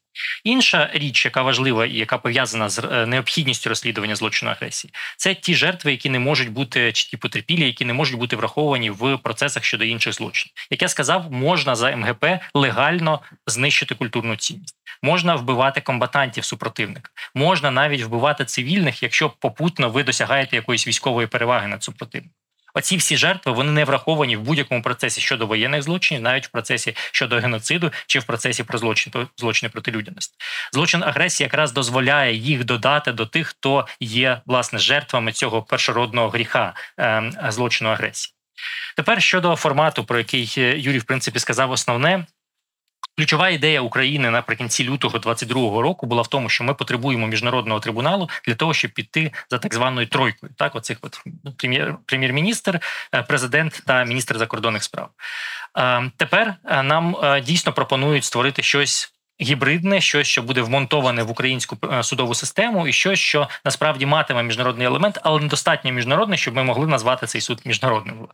Інша 0.44 0.90
річ, 0.94 1.26
яка 1.26 1.42
важлива 1.42 1.86
і 1.86 1.94
яка 1.94 2.18
пов'язана 2.18 2.70
з 2.70 2.80
е, 2.80 3.06
необхідністю 3.06 3.70
розслідування 3.70 4.16
злочину 4.16 4.52
агресії, 4.52 4.94
це 5.18 5.36
ті 5.36 5.56
жертви, 5.56 5.92
які 5.92 6.10
не 6.10 6.20
можуть 6.20 6.50
бути 6.50 6.94
чи 6.94 7.10
ті 7.10 7.18
потерпілі, 7.18 7.66
які 7.66 7.86
не 7.86 7.94
можуть 7.94 8.20
бути 8.20 8.36
враховані 8.36 8.90
в 8.90 9.18
процесах 9.18 9.64
щодо 9.64 9.84
інших 9.84 10.14
злочинів. 10.14 10.54
Як 10.72 10.82
я 10.82 10.88
сказав, 10.88 11.32
можна 11.32 11.76
за 11.76 11.96
МГП 11.96 12.26
легально 12.54 13.20
знищити 13.48 13.96
культурну 13.96 14.36
цінність. 14.36 14.76
Можна 15.02 15.36
вбивати 15.36 15.82
комбатантів 15.82 16.46
супротивника, 16.46 17.12
можна 17.36 17.72
навіть 17.72 18.04
вбивати 18.04 18.46
цивільних, 18.46 19.04
якщо 19.04 19.30
попутно 19.30 19.90
ви 19.90 20.04
досягаєте 20.04 20.56
якоїсь 20.56 20.88
військової 20.88 21.28
переваги 21.28 21.68
над 21.68 21.84
супротивником. 21.84 22.43
Оці 22.74 22.98
всі 22.98 23.18
жертви 23.18 23.52
вони 23.52 23.72
не 23.72 23.86
враховані 23.86 24.38
в 24.38 24.42
будь-якому 24.42 24.82
процесі 24.82 25.22
щодо 25.22 25.48
воєнних 25.48 25.84
злочинів, 25.84 26.24
навіть 26.24 26.48
в 26.48 26.50
процесі 26.50 26.96
щодо 27.12 27.40
геноциду 27.40 27.92
чи 28.08 28.20
в 28.20 28.24
процесі 28.24 28.64
про 28.64 28.78
злочин 28.78 29.14
злочини 29.38 29.70
проти 29.70 29.92
людяності. 29.92 30.36
Злочин 30.74 31.04
агресії 31.04 31.46
якраз 31.46 31.72
дозволяє 31.72 32.36
їх 32.36 32.64
додати 32.64 33.12
до 33.12 33.26
тих, 33.26 33.48
хто 33.48 33.88
є 34.00 34.42
власне 34.46 34.80
жертвами 34.80 35.32
цього 35.32 35.62
першородного 35.62 36.30
гріха 36.30 36.74
е, 37.00 37.32
злочину 37.50 37.90
агресії. 37.90 38.34
Тепер 38.96 39.22
щодо 39.22 39.56
формату, 39.56 40.04
про 40.04 40.18
який 40.18 40.54
е, 40.58 40.80
Юрій 40.80 41.00
в 41.00 41.04
принципі 41.04 41.40
сказав, 41.40 41.72
основне 41.72 42.26
Ключова 43.18 43.50
ідея 43.50 43.82
України 43.82 44.30
наприкінці 44.30 44.84
лютого 44.84 45.18
22-го 45.18 45.82
року 45.82 46.06
була 46.06 46.22
в 46.22 46.28
тому, 46.28 46.50
що 46.50 46.64
ми 46.64 46.74
потребуємо 46.74 47.28
міжнародного 47.28 47.80
трибуналу 47.80 48.30
для 48.48 48.56
того, 48.56 48.74
щоб 48.74 48.92
піти 48.92 49.32
за 49.50 49.58
так 49.58 49.74
званою 49.74 50.08
тройкою. 50.08 50.52
Так, 50.58 50.76
оцих 50.76 50.98
от 51.02 51.24
прем'єр 51.58 51.96
прем'єр-міністр, 52.06 52.80
е, 53.16 53.24
президент 53.24 53.84
та 53.86 54.04
міністр 54.04 54.38
закордонних 54.38 54.84
справ. 54.84 55.10
Е, 55.78 56.12
тепер 56.18 56.56
е, 56.66 56.84
нам 56.84 57.16
дійсно 57.46 57.74
пропонують 57.74 58.24
створити 58.24 58.62
щось. 58.64 59.10
Гібридне, 59.42 60.02
щось, 60.02 60.28
що 60.28 60.42
буде 60.42 60.62
вмонтоване 60.62 61.24
в 61.24 61.32
українську 61.32 61.78
судову 62.04 62.36
систему, 62.36 62.88
і 62.88 62.94
щось, 62.94 63.20
що 63.20 63.50
насправді 63.66 64.06
матиме 64.06 64.44
міжнародний 64.44 64.88
елемент, 64.88 65.20
але 65.24 65.42
недостатньо 65.42 65.92
міжнародний, 65.92 66.38
щоб 66.38 66.56
ми 66.56 66.64
могли 66.64 66.88
назвати 66.88 67.28
цей 67.28 67.42
суд 67.42 67.62
міжнародним. 67.66 68.28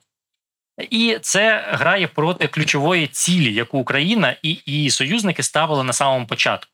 І 0.89 1.17
це 1.21 1.65
грає 1.71 2.07
проти 2.07 2.47
ключової 2.47 3.07
цілі, 3.07 3.53
яку 3.53 3.79
Україна 3.79 4.35
і 4.43 4.57
її 4.65 4.89
союзники 4.89 5.43
ставили 5.43 5.83
на 5.83 5.93
самому 5.93 6.25
початку. 6.25 6.71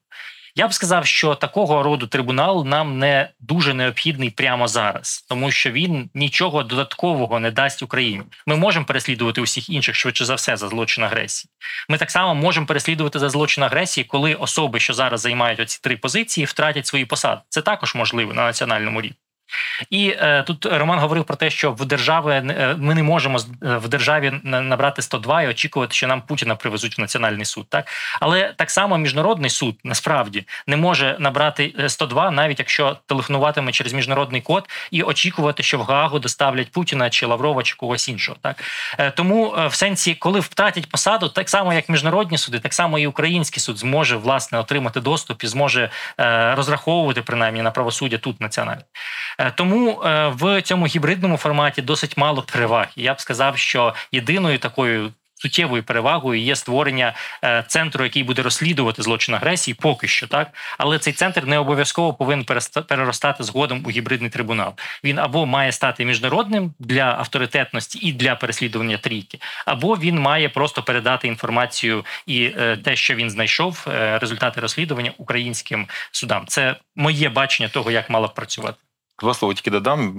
Я 0.58 0.68
б 0.68 0.74
сказав, 0.74 1.06
що 1.06 1.36
такого 1.36 1.84
роду 1.84 2.08
трибунал 2.08 2.66
нам 2.66 3.00
не 3.00 3.30
дуже 3.40 3.74
необхідний 3.74 4.30
прямо 4.30 4.68
зараз, 4.68 5.26
тому 5.30 5.52
що 5.52 5.72
він 5.72 6.10
нічого 6.14 6.64
додаткового 6.64 7.40
не 7.40 7.52
дасть 7.52 7.84
Україні. 7.84 8.24
Ми 8.46 8.56
можемо 8.56 8.86
переслідувати 8.86 9.42
усіх 9.42 9.70
інших 9.70 9.96
швидше 9.96 10.26
за 10.26 10.36
все 10.36 10.58
за 10.58 10.68
злочин 10.68 11.04
агресії. 11.04 11.52
Ми 11.90 11.98
так 11.98 12.12
само 12.12 12.36
можемо 12.36 12.66
переслідувати 12.68 13.20
за 13.20 13.30
злочин 13.30 13.64
агресії, 13.64 14.04
коли 14.06 14.34
особи, 14.34 14.80
що 14.80 14.94
зараз 14.94 15.22
займають 15.22 15.60
оці 15.60 15.80
три 15.84 15.98
позиції, 15.98 16.46
втратять 16.46 16.88
свої 16.88 17.06
посади. 17.06 17.42
Це 17.50 17.62
також 17.62 17.96
можливо 17.96 18.34
на 18.34 18.46
національному 18.46 19.02
рівні. 19.02 19.18
І 19.90 20.16
е, 20.20 20.44
тут 20.44 20.66
Роман 20.66 21.00
говорив 21.00 21.24
про 21.24 21.36
те, 21.36 21.50
що 21.50 21.72
в 21.72 21.86
держави 21.86 22.34
е, 22.34 22.76
ми 22.80 22.96
не 22.96 23.04
можемо 23.04 23.40
е, 23.40 23.78
в 23.78 23.88
державі 23.88 24.34
набрати 24.44 25.02
102 25.02 25.42
і 25.42 25.48
очікувати, 25.48 25.94
що 25.94 26.08
нам 26.08 26.22
Путіна 26.22 26.56
привезуть 26.56 26.98
в 26.98 27.02
національний 27.02 27.46
суд. 27.46 27.66
Так 27.70 27.88
але 28.22 28.54
так 28.58 28.72
само 28.72 28.98
міжнародний 28.98 29.50
суд 29.50 29.76
насправді 29.84 30.48
не 30.68 30.78
може 30.78 31.16
набрати 31.20 31.74
102, 31.88 32.28
е, 32.28 32.32
навіть 32.32 32.60
якщо 32.60 32.98
телефонуватиме 33.06 33.72
через 33.72 33.94
міжнародний 33.94 34.42
код, 34.42 34.70
і 34.92 35.04
очікувати, 35.04 35.64
що 35.64 35.78
в 35.78 35.82
Гаагу 35.82 36.20
доставлять 36.20 36.72
Путіна 36.72 37.10
чи 37.10 37.26
Лаврова 37.26 37.64
чи 37.64 37.76
когось 37.76 38.10
іншого. 38.10 38.38
Так 38.42 38.64
е, 38.98 39.12
тому 39.12 39.56
в 39.68 39.74
сенсі, 39.74 40.16
коли 40.16 40.40
втратять 40.40 40.90
посаду, 40.90 41.30
так 41.30 41.50
само 41.50 41.74
як 41.74 41.90
міжнародні 41.90 42.38
суди, 42.38 42.60
так 42.60 42.74
само 42.74 43.00
і 43.00 43.08
український 43.08 43.60
суд 43.60 43.78
зможе 43.78 44.16
власне 44.16 44.60
отримати 44.60 45.00
доступ 45.00 45.44
і 45.44 45.48
зможе 45.48 45.90
е, 46.20 46.56
розраховувати 46.56 47.22
принаймні 47.22 47.62
на 47.62 47.72
правосуддя 47.72 48.18
тут 48.18 48.42
національне. 48.42 48.84
Е, 49.38 49.52
тому 49.52 50.02
е, 50.02 50.28
в 50.28 50.62
цьому 50.62 50.86
гібридному 50.86 51.38
форматі 51.38 51.82
досить 51.82 52.18
мало 52.18 52.42
переваг. 52.42 52.88
Я 52.96 53.14
б 53.14 53.22
сказав, 53.22 53.58
що 53.58 53.94
єдиною 54.12 54.60
такою. 54.60 55.12
Суттєвою 55.38 55.84
перевагою 55.84 56.42
є 56.42 56.56
створення 56.56 57.14
е, 57.44 57.64
центру, 57.68 58.04
який 58.04 58.24
буде 58.24 58.42
розслідувати 58.42 59.02
злочин 59.02 59.36
агресії, 59.36 59.76
поки 59.82 60.08
що 60.08 60.28
так, 60.28 60.48
але 60.78 61.00
цей 61.00 61.14
центр 61.14 61.46
не 61.46 61.58
обов'язково 61.58 62.14
повинен 62.14 62.46
переростати 62.88 63.44
згодом 63.44 63.84
у 63.86 63.90
гібридний 63.90 64.30
трибунал. 64.30 64.74
Він 65.04 65.20
або 65.20 65.46
має 65.46 65.72
стати 65.72 66.06
міжнародним 66.06 66.74
для 66.80 67.04
авторитетності 67.04 68.00
і 68.08 68.14
для 68.14 68.36
переслідування 68.36 68.98
трійки, 68.98 69.40
або 69.66 69.96
він 69.96 70.20
має 70.20 70.50
просто 70.50 70.84
передати 70.84 71.28
інформацію 71.28 72.06
і 72.26 72.50
те, 72.84 72.96
що 72.96 73.16
він 73.16 73.30
знайшов, 73.30 73.88
результати 74.22 74.62
розслідування 74.62 75.12
українським 75.18 75.88
судам. 76.12 76.46
Це 76.48 76.76
моє 76.96 77.30
бачення 77.30 77.70
того, 77.70 77.92
як 77.92 78.10
мало 78.10 78.28
б 78.28 78.34
працювати. 78.34 78.85
Два 79.20 79.34
слова 79.34 79.54
тільки 79.54 79.72
додам. 79.72 80.14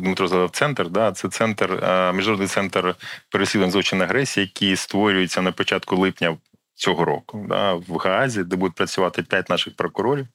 Дмитро 0.00 0.28
згадав 0.28 0.50
центр. 0.50 0.88
Да, 0.88 1.12
Це 1.12 1.28
центр, 1.28 1.70
міжнародний 2.14 2.48
центр 2.48 2.94
переслідувань 3.30 3.70
злочин 3.70 4.02
агресії, 4.02 4.46
який 4.46 4.76
створюється 4.76 5.42
на 5.42 5.52
початку 5.52 5.96
липня 5.96 6.36
цього 6.74 7.04
року 7.04 7.46
да, 7.48 7.74
в 7.74 7.96
Гаазі, 7.96 8.44
де 8.44 8.56
будуть 8.56 8.76
працювати 8.76 9.22
п'ять 9.22 9.50
наших 9.50 9.76
прокурорів, 9.76 10.26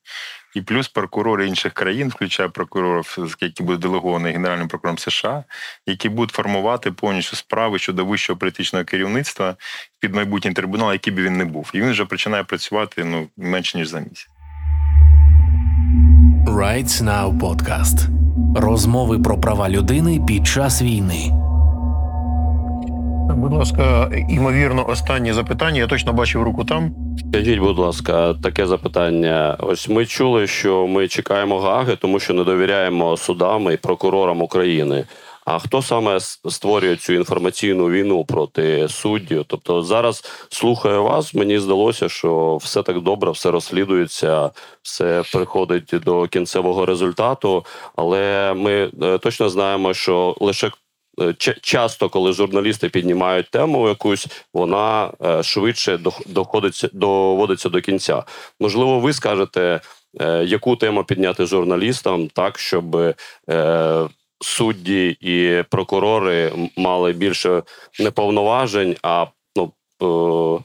і 0.55 0.61
плюс 0.61 0.87
прокурори 0.87 1.47
інших 1.47 1.73
країн, 1.73 2.09
включає 2.09 2.49
прокурорів, 2.49 3.35
які 3.41 3.63
будуть 3.63 3.81
делеговані 3.81 4.31
Генеральним 4.31 4.67
прокурором 4.67 4.97
США, 4.97 5.43
які 5.85 6.09
будуть 6.09 6.35
формувати 6.35 6.91
повністю 6.91 7.35
справи 7.35 7.79
щодо 7.79 8.05
вищого 8.05 8.39
політичного 8.39 8.85
керівництва 8.85 9.55
під 9.99 10.15
майбутній 10.15 10.53
трибунал, 10.53 10.91
який 10.91 11.13
би 11.13 11.23
він 11.23 11.37
не 11.37 11.45
був. 11.45 11.71
І 11.73 11.81
він 11.81 11.91
вже 11.91 12.05
починає 12.05 12.43
працювати 12.43 13.03
ну 13.03 13.27
менше 13.37 13.77
ніж 13.77 13.87
за 13.87 13.99
місяць. 13.99 14.38
Rights 16.47 17.03
Now 17.03 17.37
Podcast. 17.37 18.07
Розмови 18.55 19.19
про 19.19 19.41
права 19.41 19.69
людини 19.69 20.21
під 20.27 20.47
час 20.47 20.81
війни. 20.81 21.31
Будь 23.35 23.53
ласка, 23.53 24.11
імовірно, 24.29 24.89
останнє 24.89 25.33
запитання. 25.33 25.79
Я 25.79 25.87
точно 25.87 26.13
бачив 26.13 26.43
руку 26.43 26.65
там. 26.65 26.91
Скажіть, 27.29 27.59
будь 27.59 27.79
ласка, 27.79 28.33
таке 28.33 28.67
запитання. 28.67 29.57
Ось 29.59 29.89
ми 29.89 30.05
чули, 30.05 30.47
що 30.47 30.87
ми 30.87 31.07
чекаємо 31.07 31.59
Гаги, 31.59 31.95
тому 31.95 32.19
що 32.19 32.33
не 32.33 32.43
довіряємо 32.43 33.17
судам 33.17 33.71
і 33.71 33.77
прокурорам 33.77 34.41
України. 34.41 35.05
А 35.49 35.59
хто 35.59 35.81
саме 35.81 36.19
створює 36.49 36.95
цю 36.95 37.13
інформаційну 37.13 37.89
війну 37.89 38.25
проти 38.25 38.87
суддів? 38.89 39.45
Тобто 39.47 39.83
зараз 39.83 40.23
слухаю 40.49 41.03
вас, 41.03 41.33
мені 41.33 41.59
здалося, 41.59 42.09
що 42.09 42.57
все 42.57 42.83
так 42.83 43.01
добре, 43.01 43.31
все 43.31 43.51
розслідується, 43.51 44.51
все 44.81 45.23
приходить 45.33 45.93
до 46.05 46.27
кінцевого 46.27 46.85
результату. 46.85 47.65
Але 47.95 48.53
ми 48.53 48.91
е, 49.03 49.17
точно 49.17 49.49
знаємо, 49.49 49.93
що 49.93 50.35
лише 50.39 50.71
е, 51.21 51.33
Часто, 51.61 52.09
коли 52.09 52.33
журналісти 52.33 52.89
піднімають 52.89 53.49
тему 53.49 53.87
якусь, 53.89 54.27
вона 54.53 55.11
е, 55.25 55.43
швидше 55.43 55.99
доходиться 56.25 56.89
доводиться 56.93 57.69
до 57.69 57.81
кінця. 57.81 58.23
Можливо, 58.59 58.99
ви 58.99 59.13
скажете, 59.13 59.81
яку 60.43 60.75
тему 60.75 61.03
підняти 61.03 61.45
журналістам, 61.45 62.27
так 62.27 62.59
щоб 62.59 62.97
судді 64.41 65.17
і 65.21 65.63
прокурори 65.69 66.53
мали 66.77 67.13
більше 67.13 67.63
не 67.99 68.11
повноважень, 68.11 68.95
а 69.03 69.25
ну, 69.55 69.73
е, 70.01 70.63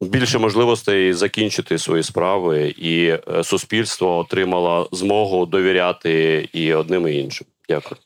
більше 0.00 0.38
можливостей 0.38 1.12
закінчити 1.12 1.78
свої 1.78 2.02
справи, 2.02 2.74
і 2.78 3.06
е, 3.06 3.44
суспільство 3.44 4.18
отримало 4.18 4.88
змогу 4.92 5.46
довіряти 5.46 6.48
і 6.52 6.74
одним 6.74 7.08
і 7.08 7.14
іншим. 7.14 7.46
Дякую. 7.68 7.96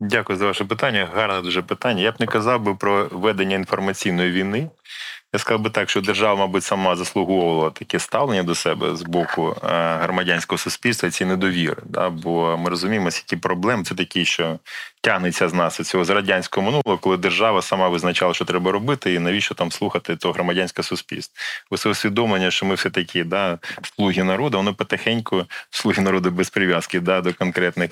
Дякую 0.00 0.38
за 0.38 0.46
ваше 0.46 0.64
питання. 0.64 1.08
Гарне 1.14 1.42
дуже 1.42 1.62
питання. 1.62 2.02
Я 2.02 2.12
б 2.12 2.14
не 2.18 2.26
казав 2.26 2.62
би 2.62 2.74
про 2.74 3.08
ведення 3.12 3.56
інформаційної 3.56 4.30
війни. 4.30 4.70
Я 5.34 5.38
сказав 5.38 5.60
би 5.60 5.70
так, 5.70 5.90
що 5.90 6.00
держава, 6.00 6.34
мабуть, 6.34 6.64
сама 6.64 6.96
заслуговувала 6.96 7.70
таке 7.70 7.98
ставлення 7.98 8.42
до 8.42 8.54
себе 8.54 8.96
з 8.96 9.02
боку 9.02 9.56
е, 9.64 9.96
громадянського 10.02 10.58
суспільства 10.58 11.10
ці 11.10 11.24
недовіри. 11.24 11.76
Да? 11.84 12.10
Бо 12.10 12.58
ми 12.58 12.70
розуміємо, 12.70 13.06
які 13.06 13.36
проблеми 13.36 13.84
це 13.84 13.94
такі, 13.94 14.24
що 14.24 14.58
тягнеться 15.04 15.48
з 15.48 15.54
нас 15.54 15.76
цього 15.76 16.04
з 16.04 16.10
радянського 16.10 16.66
минулого, 16.66 16.98
коли 16.98 17.16
держава 17.16 17.62
сама 17.62 17.88
визначала, 17.88 18.34
що 18.34 18.44
треба 18.44 18.72
робити, 18.72 19.14
і 19.14 19.18
навіщо 19.18 19.54
там 19.54 19.72
слухати 19.72 20.16
то 20.16 20.32
громадянське 20.32 20.82
суспільство. 20.82 21.36
Усе 21.70 21.88
усвідомлення, 21.88 22.50
що 22.50 22.66
ми 22.66 22.74
все 22.74 22.90
такі 22.90 23.24
да, 23.24 23.58
слуги 23.96 24.24
народу, 24.24 24.56
воно 24.56 24.74
потихеньку 24.74 25.44
слуги 25.70 26.02
народу 26.02 26.30
без 26.30 26.50
прив'язки 26.50 27.00
да, 27.00 27.20
до 27.20 27.34
конкретних 27.34 27.90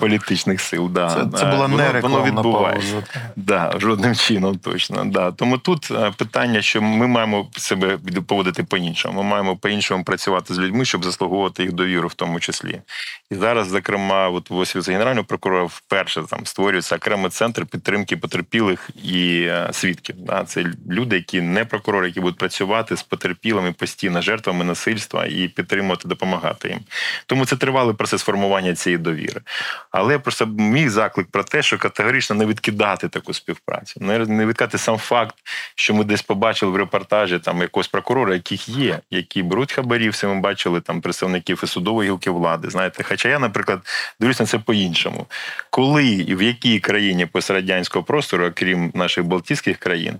політичних 0.00 0.60
сил. 0.60 0.88
Да. 0.90 1.28
Це, 1.38 1.44
була 1.44 1.68
не 1.68 1.76
воно, 1.76 1.92
рекламна 1.92 2.18
воно 2.18 2.24
відбувається. 2.24 3.04
Да, 3.36 3.74
жодним 3.78 4.14
чином 4.14 4.58
точно. 4.58 5.04
Да. 5.04 5.32
Тому 5.32 5.58
тут 5.68 5.90
е, 5.90 6.12
питання, 6.16 6.62
що 6.62 6.82
ми 6.82 7.06
маємо 7.06 7.50
себе 7.56 7.98
поводити 8.26 8.62
по-іншому. 8.62 9.22
Ми 9.22 9.28
маємо 9.28 9.56
по-іншому 9.56 10.04
працювати 10.04 10.54
з 10.54 10.58
людьми, 10.58 10.84
щоб 10.84 11.04
заслуговувати 11.04 11.62
їх 11.62 11.72
довіру, 11.72 12.08
в 12.08 12.14
тому 12.14 12.40
числі. 12.40 12.80
І 13.30 13.34
зараз, 13.34 13.68
зокрема, 13.68 14.28
от 14.28 14.50
в 14.50 14.56
офісі 14.56 14.92
генерального 14.92 15.24
прокурора 15.24 15.64
вперше 15.64 16.22
там 16.22 16.46
створюється 16.46 16.96
окремий 16.96 17.30
центр 17.30 17.66
підтримки 17.66 18.16
потерпілих 18.16 18.90
і 19.02 19.42
е, 19.42 19.68
свідків. 19.72 20.16
Да. 20.18 20.44
Це 20.44 20.64
люди, 20.90 21.16
які 21.16 21.40
не 21.40 21.64
прокурори, 21.64 22.06
які 22.06 22.20
будуть 22.20 22.38
працювати 22.38 22.96
з 22.96 23.02
потерпілими 23.02 23.72
постійно 23.72 24.22
жертвами 24.22 24.64
насильства 24.64 25.26
і 25.26 25.48
підтримувати, 25.48 26.08
допомагати 26.08 26.68
їм. 26.68 26.80
Тому 27.26 27.46
це 27.46 27.56
тривалий 27.56 27.94
процес 27.94 28.22
формування 28.22 28.74
цієї 28.74 28.98
довіри. 28.98 29.40
Але 29.90 30.18
просто 30.18 30.46
мій 30.46 30.88
заклик 30.88 31.30
про 31.30 31.44
те, 31.44 31.62
що 31.62 31.78
категорично 31.78 32.36
не 32.36 32.46
відкидати 32.46 33.08
таку 33.08 33.34
співпрацю, 33.34 34.00
не 34.00 34.46
відкидати 34.46 34.78
сам 34.78 34.98
факт, 34.98 35.34
що 35.74 35.94
ми 35.94 36.04
десь 36.04 36.22
побачили 36.22 36.72
в 36.72 36.76
репортажі 36.76 37.38
там 37.38 37.60
якогось 37.60 37.88
прокурора, 37.88 38.34
яких 38.34 38.68
є, 38.68 38.98
які 39.10 39.42
беруть 39.42 39.72
хабарів, 39.72 40.12
все 40.12 40.26
ми 40.26 40.40
бачили 40.40 40.80
там 40.80 41.00
представників 41.00 41.60
і 41.64 41.66
судової 41.66 42.10
гілки 42.10 42.30
влади. 42.30 42.70
Знаєте, 42.70 43.02
хоча 43.02 43.28
я, 43.28 43.38
наприклад, 43.38 43.80
дивлюсь 44.20 44.40
на 44.40 44.46
це 44.46 44.58
по-іншому. 44.58 45.26
Коли 45.70 46.06
і 46.06 46.34
в 46.34 46.42
якій 46.42 46.80
країні 46.80 47.26
пострадянського 47.26 48.04
простору, 48.04 48.46
окрім 48.46 48.90
наших 48.94 49.24
Балтійських 49.24 49.78
країн, 49.78 50.18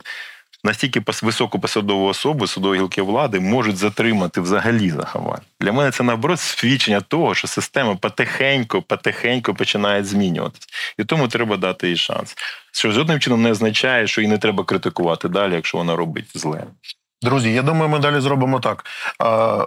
настільки 0.65 1.03
високу 1.23 1.59
посадову 1.59 2.07
особу 2.07 2.47
судової 2.47 2.81
гілки 2.81 3.03
влади 3.03 3.41
можуть 3.41 3.77
затримати 3.77 4.41
взагалі 4.41 4.91
за 4.91 4.97
заховання. 4.97 5.43
Для 5.61 5.73
мене 5.73 5.91
це 5.91 6.03
наоборот 6.03 6.41
свідчення 6.41 7.01
того, 7.01 7.35
що 7.35 7.49
система 7.49 7.97
потихеньку, 7.97 8.83
потихеньку 8.83 9.55
починає 9.55 10.05
змінюватися. 10.05 10.67
І 10.99 11.05
тому 11.05 11.29
треба 11.29 11.57
дати 11.57 11.89
їй 11.89 11.97
шанс. 11.97 12.35
Що 12.73 12.91
жодним 12.91 13.21
чином 13.21 13.43
не 13.43 13.51
означає, 13.51 14.07
що 14.07 14.21
її 14.21 14.33
не 14.33 14.39
треба 14.39 14.65
критикувати 14.65 15.29
далі, 15.29 15.55
якщо 15.55 15.79
вона 15.79 15.97
робить 15.97 16.27
зле. 16.35 16.65
Друзі, 17.23 17.53
я 17.53 17.63
думаю, 17.63 17.89
ми 17.89 17.99
далі 17.99 18.21
зробимо 18.21 18.61
так. 18.61 18.85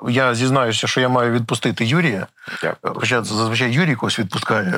Я 0.09 0.35
зізнаюся, 0.35 0.87
що 0.87 1.01
я 1.01 1.09
маю 1.09 1.31
відпустити 1.31 1.85
Юрія. 1.85 2.27
Дякую. 2.61 2.93
Хоча 2.97 3.23
зазвичай 3.23 3.71
Юрій 3.71 3.95
когось 3.95 4.19
відпускає. 4.19 4.73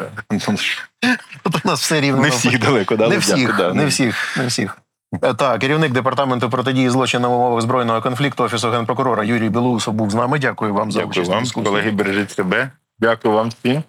Тут 1.44 1.66
у 1.66 1.68
нас 1.68 1.82
все 1.82 2.02
рівно. 2.02 2.22
Не 2.22 2.30
всіх 2.30 2.60
далеко, 2.60 2.96
дали. 2.96 3.14
Не 3.14 3.18
всіх, 3.18 3.60
не 3.74 3.86
всіх, 3.86 4.38
не 4.38 4.48
всіх. 4.48 4.78
Е, 5.22 5.34
так, 5.34 5.62
керівник 5.62 5.92
департаменту 5.92 6.50
протидії 6.50 6.90
злочинам 6.90 7.32
в 7.32 7.34
умовах 7.36 7.62
збройного 7.62 8.02
конфлікту 8.02 8.44
офісу 8.44 8.70
генпрокурора 8.70 9.24
Юрій 9.24 9.50
Білоусов 9.50 9.94
був 9.94 10.12
з 10.12 10.16
нами. 10.16 10.40
Дякую 10.40 10.74
вам 10.74 10.90
Дякую 10.90 11.14
за 11.14 11.20
участь. 11.20 11.32
вам, 11.32 11.44
дискусії. 11.44 11.66
колеги. 11.66 11.92
Бережіть 11.92 12.32
себе. 12.32 12.72
Дякую 13.00 13.34
вам 13.34 13.50
всім. 13.50 13.84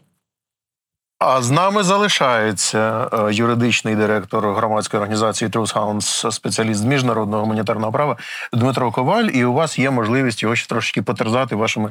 А 1.18 1.42
з 1.42 1.50
нами 1.50 1.82
залишається 1.82 3.10
е, 3.12 3.34
юридичний 3.34 3.96
директор 3.96 4.54
громадської 4.54 4.98
організації 4.98 5.50
Truth 5.50 5.74
Hounds, 5.74 6.32
спеціаліст 6.32 6.80
з 6.80 6.84
міжнародного 6.84 7.42
гуманітарного 7.42 7.92
права 7.92 8.16
Дмитро 8.52 8.92
Коваль. 8.92 9.24
І 9.24 9.44
у 9.44 9.52
вас 9.52 9.78
є 9.78 9.90
можливість 9.90 10.42
його 10.42 10.56
ще 10.56 10.68
трошки 10.68 11.02
потерзати 11.02 11.56
вашими 11.56 11.90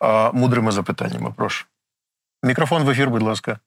а, 0.00 0.30
мудрими 0.32 0.72
запитаннями. 0.72 1.32
Прошу. 1.36 1.64
Мікрофон 2.42 2.82
в 2.82 2.90
ефір, 2.90 3.10
будь 3.10 3.22
ласка. 3.22 3.58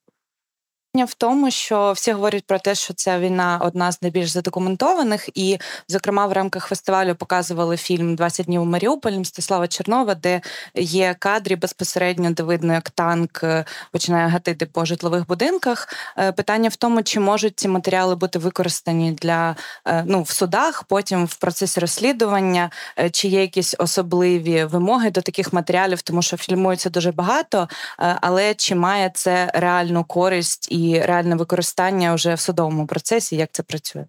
В 1.05 1.13
тому, 1.13 1.51
що 1.51 1.91
всі 1.91 2.11
говорять 2.11 2.45
про 2.45 2.59
те, 2.59 2.75
що 2.75 2.93
ця 2.93 3.19
війна 3.19 3.59
одна 3.63 3.91
з 3.91 4.01
найбільш 4.01 4.29
задокументованих, 4.29 5.29
і, 5.35 5.57
зокрема, 5.87 6.25
в 6.25 6.31
рамках 6.31 6.67
фестивалю 6.67 7.15
показували 7.15 7.77
фільм 7.77 8.15
«20 8.15 8.43
днів 8.43 8.61
у 8.61 8.65
Маріуполі 8.65 9.19
Мстислава 9.19 9.67
Чернова, 9.67 10.15
де 10.15 10.41
є 10.75 11.15
кадрі 11.19 11.55
безпосередньо, 11.55 12.31
де 12.31 12.43
видно, 12.43 12.73
як 12.73 12.89
танк 12.89 13.43
е, 13.43 13.65
починає 13.91 14.27
гатити 14.27 14.65
по 14.65 14.85
житлових 14.85 15.27
будинках. 15.27 15.93
Е, 16.17 16.31
питання 16.31 16.69
в 16.69 16.75
тому, 16.75 17.03
чи 17.03 17.19
можуть 17.19 17.59
ці 17.59 17.67
матеріали 17.67 18.15
бути 18.15 18.39
використані 18.39 19.11
для 19.11 19.55
е, 19.85 20.03
ну 20.07 20.21
в 20.21 20.29
судах, 20.29 20.83
потім 20.83 21.25
в 21.25 21.35
процесі 21.35 21.79
розслідування, 21.79 22.69
чи 23.11 23.27
є 23.27 23.41
якісь 23.41 23.75
особливі 23.79 24.63
вимоги 24.63 25.11
до 25.11 25.21
таких 25.21 25.53
матеріалів, 25.53 26.01
тому 26.01 26.21
що 26.21 26.37
фільмується 26.37 26.89
дуже 26.89 27.11
багато, 27.11 27.69
але 27.97 28.53
чи 28.53 28.75
має 28.75 29.11
це 29.13 29.51
реальну 29.53 30.03
користь 30.03 30.71
і 30.71 30.86
реальне 30.95 31.35
використання 31.35 32.13
вже 32.13 32.33
в 32.33 32.39
судовому 32.39 32.87
процесі, 32.87 33.35
як 33.35 33.49
це 33.51 33.63
працює? 33.63 34.05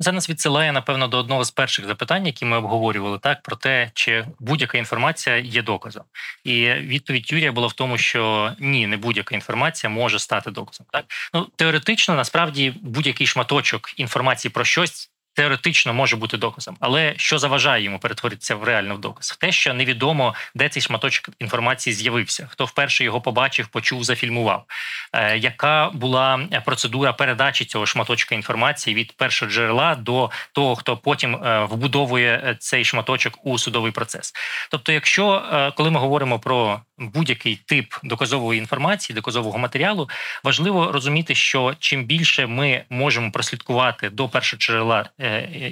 Це 0.00 0.12
нас 0.12 0.30
відсилає, 0.30 0.72
напевно, 0.72 1.08
до 1.08 1.18
одного 1.18 1.44
з 1.44 1.50
перших 1.50 1.86
запитань, 1.86 2.26
які 2.26 2.44
ми 2.44 2.56
обговорювали, 2.56 3.18
так 3.18 3.42
про 3.42 3.56
те, 3.56 3.90
чи 3.94 4.24
будь-яка 4.38 4.78
інформація 4.78 5.36
є 5.36 5.62
доказом. 5.62 6.04
І 6.44 6.72
відповідь 6.72 7.32
Юрія 7.32 7.52
була 7.52 7.66
в 7.66 7.72
тому, 7.72 7.98
що 7.98 8.52
ні, 8.58 8.86
не 8.86 8.96
будь-яка 8.96 9.34
інформація 9.34 9.90
може 9.90 10.18
стати 10.18 10.50
доказом. 10.50 10.86
Так 10.92 11.04
ну 11.34 11.46
теоретично, 11.56 12.14
насправді, 12.14 12.74
будь-який 12.82 13.26
шматочок 13.26 13.90
інформації 13.96 14.52
про 14.52 14.64
щось 14.64 15.10
теоретично 15.34 15.94
може 15.94 16.16
бути 16.16 16.36
доказом, 16.36 16.76
але 16.80 17.14
що 17.16 17.38
заважає 17.38 17.84
йому 17.84 17.98
перетворитися 17.98 18.54
в 18.54 18.64
реально 18.64 18.94
в 18.94 18.98
доказ? 18.98 19.36
Те, 19.40 19.52
що 19.52 19.74
невідомо, 19.74 20.34
де 20.54 20.68
цей 20.68 20.82
шматочок 20.82 21.34
інформації 21.38 21.94
з'явився, 21.94 22.48
хто 22.50 22.64
вперше 22.64 23.04
його 23.04 23.20
побачив, 23.20 23.68
почув, 23.68 24.04
зафільмував, 24.04 24.64
е, 25.12 25.38
яка 25.38 25.90
була 25.94 26.48
процедура 26.64 27.12
передачі 27.12 27.64
цього 27.64 27.86
шматочка 27.86 28.34
інформації 28.34 28.96
від 28.96 29.12
першого 29.12 29.52
джерела 29.52 29.94
до 29.94 30.30
того, 30.52 30.76
хто 30.76 30.96
потім 30.96 31.34
е, 31.34 31.64
вбудовує 31.64 32.42
е, 32.44 32.56
цей 32.58 32.84
шматочок 32.84 33.46
у 33.46 33.58
судовий 33.58 33.92
процес. 33.92 34.32
Тобто, 34.70 34.92
якщо 34.92 35.44
е, 35.52 35.72
коли 35.76 35.90
ми 35.90 36.00
говоримо 36.00 36.38
про 36.38 36.80
будь-який 37.00 37.56
тип 37.56 37.94
доказової 38.02 38.58
інформації, 38.58 39.14
доказового 39.14 39.58
матеріалу, 39.58 40.08
важливо 40.44 40.92
розуміти, 40.92 41.34
що 41.34 41.74
чим 41.78 42.04
більше 42.04 42.46
ми 42.46 42.84
можемо 42.90 43.30
прослідкувати 43.30 44.10
до 44.10 44.28
першого 44.28 44.60
джерела 44.60 45.04
е, 45.19 45.19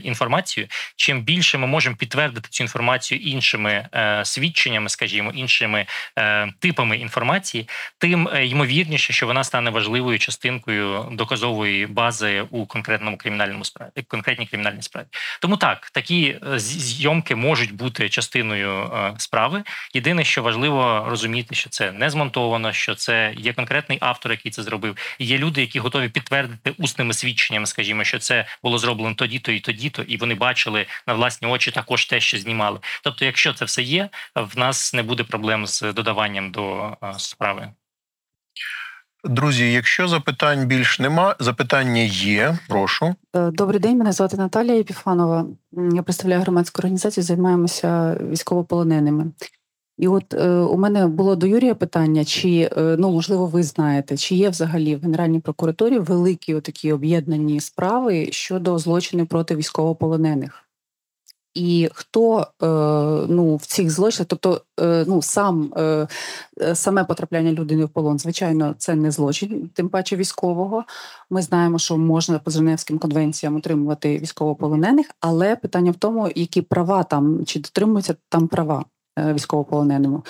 інформацію, 0.05 0.67
чим 0.97 1.23
більше 1.23 1.59
ми 1.59 1.67
можемо 1.67 1.97
підтвердити 1.97 2.49
цю 2.49 2.65
інформацію 2.65 3.21
іншими 3.21 3.89
е, 3.95 4.25
свідченнями, 4.25 4.89
скажімо, 4.89 5.33
іншими 5.35 5.87
е, 6.19 6.53
типами 6.59 6.97
інформації, 6.97 7.69
тим 7.99 8.29
ймовірніше, 8.43 9.13
що 9.13 9.27
вона 9.27 9.45
стане 9.45 9.71
важливою 9.71 10.19
частинкою 10.19 11.09
доказової 11.13 11.87
бази 11.87 12.45
у 12.51 12.67
конкретному 12.67 13.17
кримінальному 13.17 13.65
справі, 13.65 13.91
конкретній 14.09 14.47
кримінальній 14.47 14.83
справі. 14.83 15.07
Тому 15.41 15.57
так 15.57 15.91
такі 15.91 16.37
зйомки 16.57 17.35
можуть 17.35 17.73
бути 17.73 18.09
частиною 18.09 18.91
справи. 19.19 19.63
Єдине, 19.95 20.25
що 20.25 20.43
важливо 20.43 21.07
розуміти, 21.09 21.55
що 21.55 21.71
це 21.71 21.93
не 21.93 22.11
змонтовано, 22.11 22.73
що 22.73 22.95
це 22.95 23.35
є 23.37 23.53
конкретний 23.53 23.99
автор, 24.01 24.33
який 24.33 24.53
це 24.53 24.63
зробив. 24.63 24.97
Є 25.19 25.39
люди, 25.39 25.61
які 25.61 25.79
готові 25.79 26.09
підтвердити 26.09 26.75
усними 26.79 27.15
свідченнями, 27.15 27.67
скажімо, 27.67 28.05
що 28.05 28.19
це 28.19 28.47
було 28.63 28.79
зроблено 28.79 29.15
тоді-то 29.39 29.53
і 29.53 29.61
тоді-то, 29.61 30.03
і 30.03 30.17
вони 30.17 30.35
бачили 30.35 30.87
на 31.07 31.15
власні 31.15 31.49
очі 31.49 31.71
також 31.71 32.07
те, 32.07 32.21
що 32.21 32.39
знімали. 32.39 32.79
Тобто, 33.05 33.25
якщо 33.25 33.53
це 33.53 33.65
все 33.65 33.83
є, 33.83 34.09
в 34.35 34.59
нас 34.59 34.95
не 34.95 35.03
буде 35.03 35.25
проблем 35.25 35.67
з 35.67 35.83
додаванням 35.93 36.51
до 36.51 36.97
справи. 37.19 37.73
Друзі, 39.25 39.73
якщо 39.73 40.09
запитань 40.09 40.67
більш 40.67 40.99
нема, 40.99 41.37
запитання 41.41 42.03
є. 42.03 42.59
Прошу. 42.69 43.15
Е, 43.37 43.51
добрий 43.51 43.81
день, 43.81 43.99
мене 43.99 44.13
звати 44.13 44.37
Наталія 44.37 44.75
Єпіфанова. 44.75 45.47
Я 45.73 46.03
представляю 46.03 46.41
громадську 46.41 46.79
організацію, 46.81 47.25
займаємося 47.25 48.19
військовополоненими. 48.31 49.25
І 49.99 50.09
от 50.09 50.35
е, 50.35 50.49
у 50.51 50.77
мене 50.77 51.07
було 51.07 51.37
до 51.37 51.47
Юрія 51.47 51.75
питання, 51.75 52.25
чи 52.25 52.71
е, 52.77 52.97
ну 52.99 53.11
можливо 53.11 53.47
ви 53.47 53.63
знаєте, 53.63 54.17
чи 54.17 54.35
є 54.35 54.51
взагалі 54.51 54.97
в 54.97 55.03
Генеральній 55.03 55.41
прокуратурі 55.41 55.99
великі 55.99 56.61
такі 56.61 56.93
об'єднані 56.93 57.61
справи 57.61 58.29
щодо 58.31 58.79
злочинів 58.79 59.27
проти 59.27 59.57
військовополонених? 59.57 60.69
І 61.55 61.89
хто 61.93 62.41
е, 62.41 62.67
ну, 63.29 63.57
в 63.57 63.67
цих 63.67 63.91
злочинах, 63.91 64.27
тобто 64.29 64.63
е, 64.81 65.05
ну, 65.09 65.23
сам, 65.23 65.73
е, 65.77 66.09
саме 66.75 67.05
потрапляння 67.05 67.53
людини 67.53 67.85
в 67.85 67.89
полон, 67.89 68.19
звичайно, 68.19 68.75
це 68.79 68.95
не 68.95 69.11
злочин, 69.11 69.71
тим 69.75 69.89
паче 69.89 70.17
військового. 70.17 70.85
Ми 71.31 71.43
знаємо, 71.43 71.79
що 71.79 71.97
можна 71.97 72.39
по 72.39 72.51
Женевським 72.51 72.99
конвенціям 72.99 73.57
отримувати 73.57 74.19
військовополонених, 74.19 75.07
але 75.21 75.57
питання 75.57 75.91
в 75.91 75.97
тому, 75.97 76.31
які 76.35 76.63
права 76.63 77.03
там, 77.03 77.45
чи 77.45 77.61
дотримуються 77.61 78.15
там 78.29 78.49
права. 78.49 78.85
Е, 79.19 79.33
військовополоненому. 79.33 80.23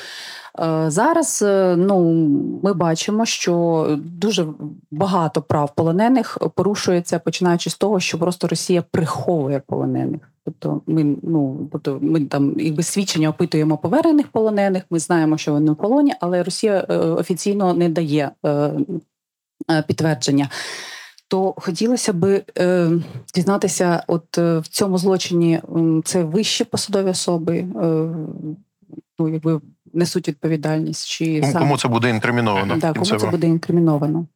Е, 0.61 0.91
зараз 0.91 1.43
е, 1.47 1.77
ну, 1.79 2.13
ми 2.63 2.73
бачимо, 2.73 3.25
що 3.27 3.87
дуже 4.01 4.47
багато 4.91 5.43
прав 5.43 5.75
полонених 5.75 6.39
порушується, 6.55 7.19
починаючи 7.19 7.71
з 7.71 7.75
того, 7.75 8.01
що 8.01 8.19
просто 8.19 8.49
Росія 8.49 8.83
приховує 8.91 9.63
полонених. 9.67 10.21
Тобто 10.45 10.81
ми 10.87 11.17
ну 11.23 11.69
тобто 11.73 11.99
ми 12.03 12.25
там 12.25 12.55
якби 12.61 12.83
свідчення 12.83 13.29
опитуємо 13.29 13.79
повернених 13.79 14.29
полонених. 14.29 14.83
Ми 14.91 14.99
знаємо, 14.99 15.39
що 15.39 15.53
вони 15.53 15.71
в 15.71 15.77
полоні, 15.77 16.15
але 16.21 16.43
Росія 16.43 16.81
офіційно 17.19 17.75
не 17.75 17.89
дає 17.89 18.31
підтвердження. 19.87 20.49
То 21.29 21.55
хотілося 21.57 22.13
би 22.13 22.43
е, 22.59 22.91
дізнатися, 23.35 24.03
от 24.07 24.39
е, 24.39 24.59
в 24.59 24.67
цьому 24.67 24.99
злочині 24.99 25.61
це 26.05 26.25
вищі 26.25 26.65
посадові 26.65 27.11
особи, 27.11 27.57
е, 27.57 27.67
ну 29.19 29.29
якби 29.29 29.61
несуть 29.93 30.29
відповідальність? 30.29 31.09
Чи 31.09 31.41
Кому, 31.41 31.53
сам... 31.53 31.63
кому 31.63 31.79
це 31.79 31.89
буде 31.89 32.11
інкриміновано? 32.11 32.77
да, 32.77 32.93
кому 32.93 33.05
це 33.05 33.31
буде 33.31 33.47
інкриміновано? 33.47 34.27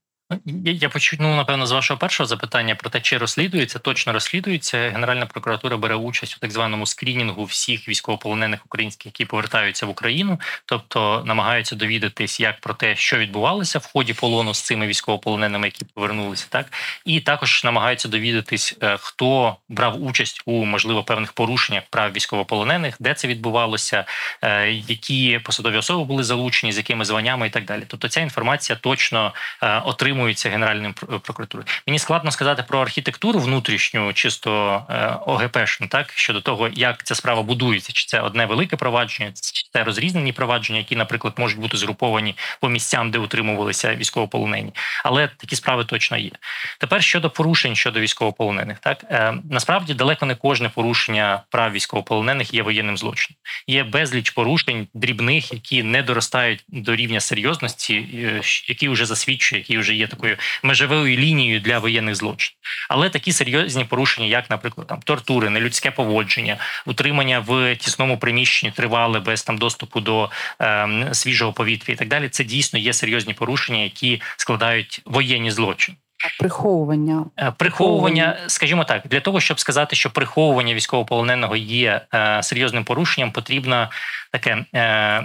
Я, 0.44 0.72
я 0.72 0.88
почну, 0.88 1.36
напевно, 1.36 1.66
з 1.66 1.72
вашого 1.72 1.98
першого 1.98 2.26
запитання 2.26 2.74
про 2.74 2.90
те, 2.90 3.00
чи 3.00 3.18
розслідується, 3.18 3.78
точно 3.78 4.12
розслідується. 4.12 4.90
Генеральна 4.90 5.26
прокуратура 5.26 5.76
бере 5.76 5.94
участь 5.94 6.36
у 6.36 6.40
так 6.40 6.50
званому 6.50 6.86
скрінінгу 6.86 7.44
всіх 7.44 7.88
військовополонених 7.88 8.66
українських, 8.66 9.06
які 9.06 9.24
повертаються 9.24 9.86
в 9.86 9.90
Україну, 9.90 10.40
тобто 10.66 11.22
намагаються 11.26 11.76
довідатись 11.76 12.40
як 12.40 12.60
про 12.60 12.74
те, 12.74 12.96
що 12.96 13.18
відбувалося 13.18 13.78
в 13.78 13.86
ході 13.92 14.12
полону 14.14 14.54
з 14.54 14.60
цими 14.60 14.86
військовополоненими, 14.86 15.66
які 15.66 15.84
повернулися, 15.94 16.46
так 16.48 16.66
і 17.04 17.20
також 17.20 17.64
намагаються 17.64 18.08
довідатись, 18.08 18.76
е, 18.82 18.96
хто 19.00 19.56
брав 19.68 20.02
участь 20.02 20.42
у 20.46 20.64
можливо 20.64 21.04
певних 21.04 21.32
порушеннях 21.32 21.82
прав 21.90 22.12
військовополонених, 22.12 22.96
де 23.00 23.14
це 23.14 23.28
відбувалося, 23.28 24.04
е, 24.42 24.70
які 24.70 25.40
посадові 25.44 25.76
особи 25.76 26.04
були 26.04 26.24
залучені, 26.24 26.72
з 26.72 26.76
якими 26.76 27.04
званнями 27.04 27.46
і 27.46 27.50
так 27.50 27.64
далі. 27.64 27.82
Тобто, 27.86 28.08
ця 28.08 28.20
інформація 28.20 28.78
точно 28.82 29.34
е, 29.62 29.78
отримується 30.22 30.50
Генеральним 30.50 30.92
пр- 30.92 31.20
прокуратурою. 31.20 31.66
Мені 31.86 31.98
складно 31.98 32.30
сказати 32.30 32.64
про 32.68 32.80
архітектуру 32.80 33.40
внутрішню, 33.40 34.12
чисто 34.12 34.82
е, 34.90 35.16
ОГПшну, 35.26 35.86
так 35.86 36.12
щодо 36.14 36.40
того, 36.40 36.68
як 36.72 37.04
ця 37.04 37.14
справа 37.14 37.42
будується, 37.42 37.92
чи 37.92 38.06
це 38.06 38.20
одне 38.20 38.46
велике 38.46 38.76
провадження, 38.76 39.32
чи 39.32 39.68
це 39.72 39.84
розрізнені 39.84 40.32
провадження, 40.32 40.78
які, 40.78 40.96
наприклад, 40.96 41.34
можуть 41.38 41.58
бути 41.58 41.76
згруповані 41.76 42.34
по 42.60 42.68
місцям, 42.68 43.10
де 43.10 43.18
утримувалися 43.18 43.94
військовополонені. 43.94 44.72
Але 45.04 45.28
такі 45.28 45.56
справи 45.56 45.84
точно 45.84 46.16
є. 46.16 46.30
Тепер 46.78 47.02
щодо 47.02 47.30
порушень 47.30 47.76
щодо 47.76 48.00
військовополонених, 48.00 48.78
так 48.78 49.04
е, 49.10 49.34
насправді 49.50 49.94
далеко 49.94 50.26
не 50.26 50.34
кожне 50.34 50.68
порушення 50.68 51.42
прав 51.50 51.72
військовополонених 51.72 52.54
є 52.54 52.62
воєнним 52.62 52.98
злочином. 52.98 53.36
Є 53.66 53.84
безліч 53.84 54.30
порушень 54.30 54.88
дрібних, 54.94 55.52
які 55.52 55.82
не 55.82 56.02
доростають 56.02 56.64
до 56.68 56.96
рівня 56.96 57.20
серйозності, 57.20 57.94
е, 57.94 58.40
які 58.68 58.88
вже 58.88 59.06
засвідчує, 59.06 59.60
які 59.60 59.78
вже 59.78 59.94
є 59.94 60.06
такою 60.16 60.36
межовою 60.62 61.16
лінією 61.16 61.60
для 61.60 61.78
воєнних 61.78 62.14
злочинів. 62.14 62.58
Але 62.88 63.10
такі 63.10 63.32
серйозні 63.32 63.84
порушення, 63.84 64.26
як, 64.26 64.50
наприклад, 64.50 64.86
там 64.86 65.00
тортури, 65.04 65.50
нелюдське 65.50 65.90
поводження, 65.90 66.56
утримання 66.86 67.40
в 67.40 67.76
тісному 67.76 68.18
приміщенні 68.18 68.72
тривале 68.72 69.20
без 69.20 69.42
там 69.42 69.58
доступу 69.58 70.00
до 70.00 70.30
ем, 70.58 71.14
свіжого 71.14 71.52
повітря 71.52 71.94
і 71.94 71.96
так 71.96 72.08
далі, 72.08 72.28
це 72.28 72.44
дійсно 72.44 72.78
є 72.78 72.92
серйозні 72.92 73.34
порушення, 73.34 73.82
які 73.82 74.22
складають 74.36 75.02
воєнні 75.04 75.50
злочини. 75.50 75.96
Приховування 76.38 77.24
Е, 77.38 77.52
Приховування, 77.56 78.38
скажімо 78.46 78.84
так, 78.84 79.02
для 79.10 79.20
того, 79.20 79.40
щоб 79.40 79.60
сказати, 79.60 79.96
що 79.96 80.10
приховування 80.10 80.74
військовополоненого 80.74 81.56
є 81.56 82.00
е, 82.14 82.42
серйозним 82.42 82.84
порушенням, 82.84 83.32
потрібно 83.32 83.90
таке. 84.32 84.64
Е, 84.74 85.24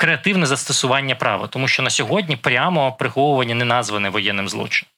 Креативне 0.00 0.46
застосування 0.46 1.14
права, 1.14 1.46
тому 1.46 1.68
що 1.68 1.82
на 1.82 1.90
сьогодні 1.90 2.36
прямо 2.36 2.92
приховування 2.92 3.54
не 3.54 3.64
назване 3.64 4.08
воєнним 4.08 4.48
злочином. 4.48 4.90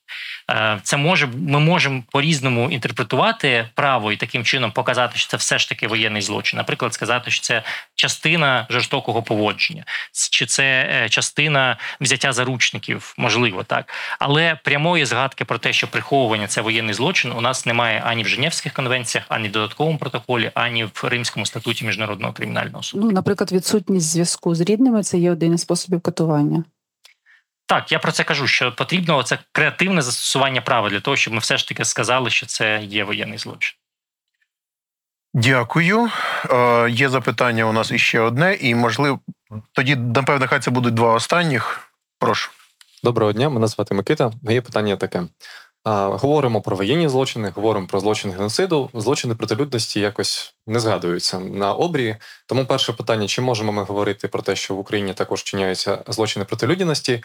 Е, 0.51 0.81
Це 0.83 0.97
може 0.97 1.27
ми 1.27 1.61
можемо 1.61 2.03
по-різному 2.13 2.71
інтерпретувати 2.71 3.69
право 3.75 4.13
і 4.13 4.17
таким 4.17 4.45
чином 4.45 4.73
показати, 4.73 5.19
що 5.19 5.31
це 5.31 5.37
все 5.37 5.59
ж 5.59 5.69
таки 5.69 5.89
воєнний 5.89 6.23
злочин. 6.23 6.57
Наприклад, 6.57 6.95
сказати, 6.95 7.31
що 7.31 7.43
це 7.43 7.63
частина 7.95 8.67
жорстокого 8.71 9.23
поводження, 9.23 9.85
чи 10.31 10.47
це 10.47 10.65
е, 10.65 11.09
частина 11.09 11.77
взяття 12.01 12.33
заручників, 12.33 13.15
можливо, 13.19 13.65
так. 13.65 13.93
Але 14.19 14.59
прямої 14.65 15.05
згадки 15.05 15.45
про 15.45 15.59
те, 15.59 15.73
що 15.73 15.89
приховування 15.89 16.47
це 16.47 16.61
воєнний 16.61 16.95
злочин, 16.95 17.33
у 17.33 17.41
нас 17.41 17.67
немає 17.67 18.03
ані 18.05 18.23
в 18.23 18.29
Женевських 18.29 18.73
конвенціях, 18.73 19.27
ані 19.29 19.49
в 19.49 19.53
додатковому 19.53 19.99
протоколі, 19.99 20.51
ані 20.55 20.85
в 20.85 21.05
Римському 21.05 21.47
статуті 21.47 21.85
міжнародного 21.85 22.33
кримінального 22.33 22.83
суду. 22.83 23.07
ну, 23.07 23.13
наприклад, 23.13 23.53
відсутність 23.53 24.07
зв'язку 24.07 24.55
з 24.55 24.61
рідними 24.61 25.03
це 25.03 25.19
є 25.19 25.33
один 25.33 25.55
із 25.55 25.61
способів 25.61 26.01
катування. 26.01 26.65
Так, 27.73 27.93
я 27.93 27.99
про 27.99 28.13
це 28.13 28.25
кажу, 28.25 28.47
що 28.47 28.73
потрібно 28.73 29.23
це 29.23 29.39
креативне 29.53 30.03
застосування 30.03 30.61
права 30.61 30.91
для 30.91 31.01
того, 31.01 31.17
щоб 31.17 31.35
ми 31.35 31.41
все 31.41 31.57
ж 31.57 31.69
таки 31.69 31.85
сказали, 31.85 32.31
що 32.31 32.47
це 32.47 32.81
є 32.83 33.05
воєнний 33.05 33.39
злочин. 33.39 33.77
Дякую. 35.35 36.11
Е, 36.51 36.91
є 36.91 37.09
запитання 37.09 37.65
у 37.65 37.73
нас 37.73 37.91
іще 37.91 38.21
одне, 38.21 38.55
і 38.55 38.75
можливо, 38.75 39.21
тоді, 39.73 39.97
напевно, 39.97 40.47
хай 40.49 40.61
це 40.61 40.71
будуть 40.71 40.95
два 40.95 41.15
останніх. 41.15 41.93
Прошу. 42.19 42.51
Доброго 43.05 43.33
дня, 43.33 43.49
мене 43.49 43.67
звати 43.67 43.95
Микита. 43.95 44.33
Моє 44.43 44.61
питання 44.61 44.97
таке: 44.97 45.23
а, 45.85 46.07
говоримо 46.07 46.61
про 46.61 46.77
воєнні 46.77 47.09
злочини, 47.09 47.53
говоримо 47.55 47.87
про 47.87 48.01
злочин 48.01 48.31
геноциду. 48.31 48.91
Злочини 48.95 49.35
проти 49.35 49.57
людності 49.57 50.01
якось 50.01 50.55
не 50.67 50.81
згадуються 50.81 51.39
на 51.39 51.73
обрії. 51.73 52.17
Тому 52.47 52.67
перше 52.67 52.93
питання: 52.93 53.27
чи 53.27 53.43
можемо 53.43 53.73
ми 53.73 53.83
говорити 53.83 54.29
про 54.29 54.43
те, 54.43 54.57
що 54.57 54.75
в 54.75 54.79
Україні 54.79 55.15
також 55.15 55.41
вчиняються 55.41 56.05
злочини 56.09 56.45
проти 56.45 56.67
людяності? 56.67 57.23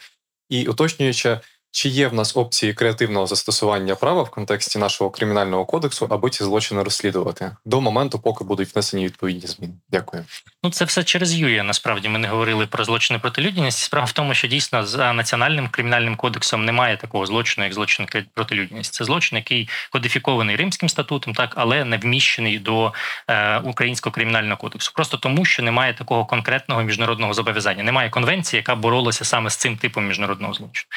І 0.50 0.68
уточнюючи, 0.68 1.40
чи 1.72 1.90
є 1.90 2.08
в 2.08 2.14
нас 2.14 2.38
опції 2.38 2.74
креативного 2.74 3.28
застосування 3.28 3.96
права 3.96 4.24
в 4.24 4.30
контексті 4.30 4.80
нашого 4.80 5.10
кримінального 5.10 5.66
кодексу, 5.66 6.08
аби 6.10 6.30
ці 6.30 6.44
злочини 6.44 6.84
розслідувати 6.84 7.52
до 7.66 7.82
моменту, 7.82 8.20
поки 8.20 8.44
будуть 8.44 8.76
внесені 8.76 9.06
відповідні 9.06 9.48
зміни? 9.48 9.74
Дякую. 9.90 10.26
Ну, 10.64 10.70
це 10.70 10.86
все 10.86 11.04
через 11.04 11.34
Юрія. 11.34 11.64
Насправді 11.64 12.10
ми 12.10 12.20
не 12.20 12.28
говорили 12.28 12.68
про 12.68 12.84
злочини 12.84 13.20
проти 13.20 13.42
людяності. 13.42 13.84
Справа 13.84 14.06
в 14.06 14.12
тому, 14.12 14.34
що 14.34 14.48
дійсно 14.48 14.86
за 14.86 15.14
національним 15.14 15.70
кримінальним 15.70 16.16
кодексом 16.16 16.66
немає 16.66 16.98
такого 16.98 17.26
злочину, 17.26 17.66
як 17.66 17.74
злочин 17.74 18.08
проти 18.34 18.56
людяності. 18.56 18.98
Це 18.98 19.06
злочин, 19.06 19.36
який 19.36 19.70
кодифікований 19.92 20.56
римським 20.56 20.90
статутом, 20.90 21.34
так 21.34 21.54
але 21.56 21.86
не 21.86 21.98
вміщений 21.98 22.60
до 22.60 22.94
е, 23.28 23.58
українського 23.60 24.14
кримінального 24.14 24.58
кодексу. 24.58 24.92
Просто 24.96 25.18
тому, 25.18 25.46
що 25.46 25.64
немає 25.64 25.94
такого 25.94 26.26
конкретного 26.26 26.84
міжнародного 26.84 27.34
зобов'язання. 27.34 27.84
Немає 27.84 28.10
конвенції, 28.10 28.58
яка 28.58 28.76
боролася 28.76 29.26
саме 29.26 29.50
з 29.50 29.56
цим 29.56 29.78
типом 29.78 30.08
міжнародного 30.08 30.54
злочину. 30.54 30.88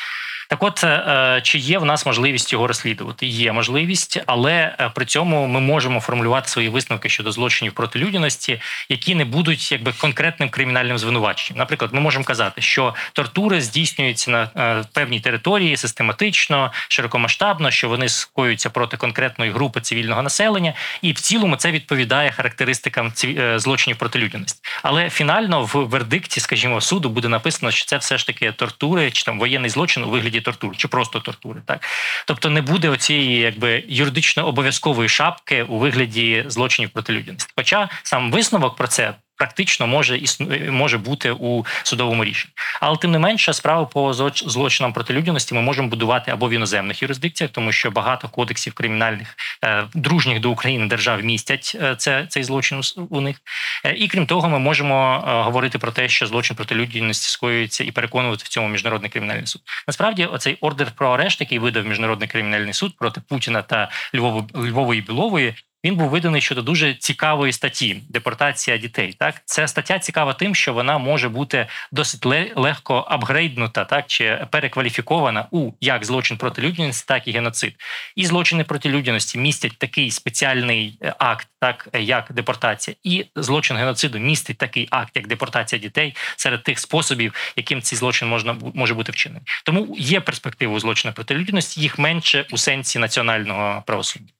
Так, 0.50 0.62
от 0.62 0.84
е, 0.84 1.40
чи 1.44 1.58
є 1.58 1.78
в 1.78 1.84
нас 1.84 2.06
можливість 2.06 2.52
його 2.52 2.66
розслідувати? 2.66 3.26
Є 3.26 3.52
можливість, 3.52 4.20
але 4.26 4.52
е, 4.80 4.90
при 4.94 5.04
цьому 5.04 5.46
ми 5.46 5.60
можемо 5.60 6.00
формулювати 6.00 6.48
свої 6.48 6.68
висновки 6.68 7.08
щодо 7.08 7.32
злочинів 7.32 7.72
проти 7.72 7.98
людяності, 7.98 8.60
які 8.88 9.14
не 9.14 9.24
будуть 9.24 9.72
якби 9.72 9.92
конкретним 9.92 10.48
кримінальним 10.48 10.98
звинуваченням. 10.98 11.58
Наприклад, 11.58 11.90
ми 11.94 12.00
можемо 12.00 12.24
казати, 12.24 12.62
що 12.62 12.94
тортури 13.12 13.60
здійснюються 13.60 14.30
на 14.30 14.50
е, 14.56 14.84
певній 14.92 15.20
території 15.20 15.76
систематично, 15.76 16.72
широкомасштабно, 16.88 17.70
що 17.70 17.88
вони 17.88 18.08
скоюються 18.08 18.70
проти 18.70 18.96
конкретної 18.96 19.50
групи 19.50 19.80
цивільного 19.80 20.22
населення, 20.22 20.74
і 21.02 21.12
в 21.12 21.20
цілому 21.20 21.56
це 21.56 21.70
відповідає 21.70 22.30
характеристикам 22.30 23.12
е, 23.24 23.58
злочинів 23.58 23.96
проти 23.96 24.18
людяності. 24.18 24.60
Але 24.82 25.10
фінально 25.10 25.62
в 25.62 25.74
вердикті, 25.74 26.40
скажімо, 26.40 26.80
суду 26.80 27.08
буде 27.08 27.28
написано, 27.28 27.72
що 27.72 27.84
це 27.86 27.96
все 27.96 28.18
ж 28.18 28.26
таки 28.26 28.52
тортури, 28.52 29.10
чи 29.10 29.24
там 29.24 29.38
воєнний 29.38 29.70
злочин 29.70 30.04
у 30.04 30.10
вигляді 30.10 30.39
тортур, 30.40 30.76
чи 30.76 30.88
просто 30.88 31.20
тортури. 31.20 31.62
Так 31.66 31.84
тобто 32.26 32.50
не 32.50 32.62
буде 32.62 32.88
оцієї 32.88 33.38
якби 33.38 33.84
юридично 33.88 34.46
обов'язкової 34.46 35.08
шапки 35.08 35.62
у 35.62 35.78
вигляді 35.78 36.44
злочинів 36.46 36.90
проти 36.90 37.12
людяності. 37.12 37.52
Хоча 37.56 37.88
сам 38.02 38.30
висновок 38.30 38.76
про 38.76 38.86
це. 38.86 39.14
Практично 39.40 39.86
може 39.86 40.16
існу- 40.18 40.70
може 40.70 40.98
бути 40.98 41.30
у 41.30 41.66
судовому 41.82 42.24
рішенні, 42.24 42.52
але 42.80 42.96
тим 42.96 43.10
не 43.10 43.18
менше, 43.18 43.52
справи 43.52 43.86
по 43.92 44.12
злоч- 44.12 44.48
злочинам 44.48 44.92
проти 44.92 45.14
людяності 45.14 45.54
ми 45.54 45.62
можемо 45.62 45.88
будувати 45.88 46.30
або 46.30 46.48
в 46.48 46.52
іноземних 46.52 47.02
юрисдикціях, 47.02 47.50
тому 47.50 47.72
що 47.72 47.90
багато 47.90 48.28
кодексів 48.28 48.72
кримінальних 48.72 49.36
е, 49.64 49.84
дружніх 49.94 50.40
до 50.40 50.50
України 50.50 50.86
держав 50.86 51.24
містять 51.24 51.76
е, 51.82 51.94
це 51.96 52.26
цей 52.28 52.44
злочин 52.44 52.80
у 53.10 53.20
них. 53.20 53.36
Е, 53.84 53.94
І 53.94 54.08
крім 54.08 54.26
того, 54.26 54.48
ми 54.48 54.58
можемо 54.58 55.22
говорити 55.44 55.78
про 55.78 55.92
те, 55.92 56.08
що 56.08 56.26
злочин 56.26 56.56
проти 56.56 56.74
людяності 56.74 57.28
скоюється 57.28 57.84
і 57.84 57.90
переконувати 57.90 58.44
в 58.44 58.48
цьому 58.48 58.68
міжнародний 58.68 59.10
кримінальний 59.10 59.46
суд. 59.46 59.62
Насправді, 59.86 60.24
оцей 60.24 60.58
ордер 60.60 60.90
про 60.96 61.10
арешт, 61.10 61.40
який 61.40 61.58
видав 61.58 61.86
міжнародний 61.86 62.28
кримінальний 62.28 62.72
суд 62.72 62.96
проти 62.98 63.20
Путіна 63.28 63.62
та 63.62 63.90
Львову 64.14 64.48
Львової 64.54 65.00
Білової. 65.00 65.54
Він 65.84 65.96
був 65.96 66.08
виданий 66.08 66.40
щодо 66.40 66.62
дуже 66.62 66.94
цікавої 66.94 67.52
статті 67.52 68.02
депортація 68.08 68.76
дітей. 68.76 69.16
Так, 69.18 69.42
ця 69.44 69.66
стаття 69.66 69.98
цікава 69.98 70.32
тим, 70.34 70.54
що 70.54 70.72
вона 70.72 70.98
може 70.98 71.28
бути 71.28 71.66
досить 71.92 72.26
ле- 72.26 72.52
легко 72.56 73.04
апгрейднута, 73.08 73.84
так 73.84 74.04
чи 74.06 74.46
перекваліфікована 74.50 75.48
у 75.50 75.72
як 75.80 76.04
злочин 76.04 76.36
проти 76.36 76.62
людяності, 76.62 77.04
так 77.08 77.28
і 77.28 77.32
геноцид. 77.32 77.74
І 78.16 78.26
злочини 78.26 78.64
проти 78.64 78.88
людяності 78.88 79.38
містять 79.38 79.78
такий 79.78 80.10
спеціальний 80.10 80.98
е, 81.02 81.14
акт, 81.18 81.48
так 81.60 81.88
як 81.94 82.32
депортація, 82.32 82.96
і 83.02 83.26
злочин 83.36 83.76
геноциду 83.76 84.18
містить 84.18 84.58
такий 84.58 84.88
акт, 84.90 85.16
як 85.16 85.26
депортація 85.26 85.82
дітей 85.82 86.16
серед 86.36 86.62
тих 86.62 86.78
способів, 86.78 87.34
яким 87.56 87.82
цей 87.82 87.98
злочин 87.98 88.28
можна 88.28 88.56
може 88.74 88.94
бути 88.94 89.12
вчинений. 89.12 89.42
Тому 89.64 89.96
є 89.98 90.20
перспективи 90.20 90.74
у 90.74 90.80
злочинах 90.80 91.14
проти 91.14 91.34
людяності, 91.34 91.80
їх 91.80 91.98
менше 91.98 92.46
у 92.50 92.56
сенсі 92.56 92.98
національного 92.98 93.82
правосуддя. 93.86 94.32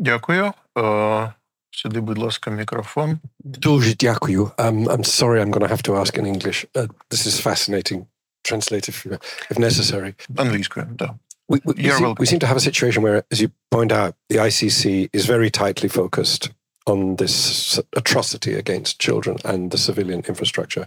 Дякую. 0.00 0.52
Е, 0.78 1.32
Сюди, 1.70 2.00
будь 2.00 2.18
ласка, 2.18 2.50
мікрофон. 2.50 3.18
Дуже 3.38 3.94
дякую. 3.94 4.50
Um, 4.58 4.88
I'm 4.88 5.04
sorry, 5.04 5.40
I'm 5.42 5.50
going 5.50 5.68
to 5.68 5.74
have 5.76 5.82
to 5.82 5.96
ask 5.96 6.18
in 6.18 6.26
English. 6.26 6.64
Uh, 6.74 6.86
this 7.10 7.26
is 7.26 7.40
fascinating. 7.40 8.06
Translate 8.42 8.88
if, 8.88 9.06
if 9.50 9.58
necessary. 9.58 10.14
Англійською, 10.36 10.86
так. 10.98 11.10
We, 11.48 11.60
we, 11.64 11.74
we, 11.74 11.82
You're 11.82 11.96
seem, 11.96 12.06
welcome. 12.06 12.22
we 12.22 12.26
seem 12.26 12.40
to 12.40 12.46
have 12.46 12.56
a 12.56 12.60
situation 12.70 13.02
where, 13.02 13.22
as 13.32 13.40
you 13.40 13.48
point 13.70 13.92
out, 13.92 14.14
the 14.30 14.38
ICC 14.48 15.10
is 15.12 15.26
very 15.26 15.50
tightly 15.50 15.88
focused 15.88 16.50
on 16.86 17.16
this 17.16 17.78
atrocity 18.00 18.54
against 18.54 18.98
children 19.06 19.36
and 19.44 19.70
the 19.70 19.78
civilian 19.78 20.22
infrastructure. 20.28 20.86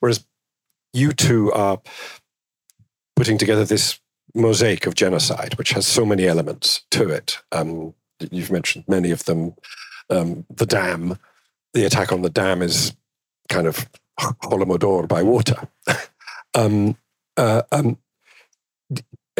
Whereas 0.00 0.18
you 0.92 1.12
two 1.12 1.52
are 1.52 1.78
putting 3.18 3.38
together 3.38 3.64
this 3.64 4.00
mosaic 4.34 4.86
of 4.86 4.94
genocide, 4.94 5.52
which 5.58 5.70
has 5.70 5.86
so 5.86 6.04
many 6.04 6.26
elements 6.26 6.84
to 6.90 7.08
it. 7.08 7.38
Um, 7.52 7.94
you've 8.31 8.51
mentioned 8.51 8.85
many 8.87 9.11
of 9.11 9.25
them. 9.25 9.55
Um, 10.09 10.45
the 10.49 10.65
dam, 10.65 11.17
the 11.73 11.85
attack 11.85 12.11
on 12.11 12.21
the 12.21 12.29
dam 12.29 12.61
is 12.61 12.93
kind 13.49 13.67
of 13.67 13.87
Holodomor 14.19 15.07
by 15.07 15.23
water. 15.23 15.67
um, 16.53 16.97
uh, 17.37 17.63
um, 17.71 17.97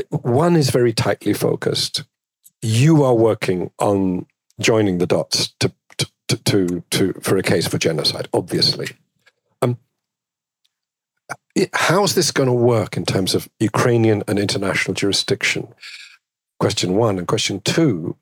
one 0.10 0.56
is 0.56 0.70
very 0.70 0.94
tightly 0.94 1.34
focused. 1.34 2.04
You 2.62 3.04
are 3.04 3.14
working 3.14 3.72
on 3.80 4.26
joining 4.60 4.98
the 4.98 5.08
dots 5.08 5.54
to 5.60 5.72
to 5.98 6.38
to, 6.46 6.84
to 6.92 7.14
for 7.22 7.38
a 7.38 7.44
case 7.44 7.68
for 7.68 7.78
genocide, 7.78 8.28
obviously. 8.34 8.88
Um, 9.62 9.78
how's 11.74 12.16
this 12.16 12.32
going 12.32 12.48
to 12.48 12.54
work 12.54 12.96
in 12.96 13.06
terms 13.06 13.36
of 13.36 13.50
Ukrainian 13.60 14.24
and 14.28 14.40
international 14.40 14.94
jurisdiction? 14.94 15.68
Question 16.60 16.96
one 16.96 17.18
and 17.18 17.28
question 17.28 17.60
two: 17.62 18.16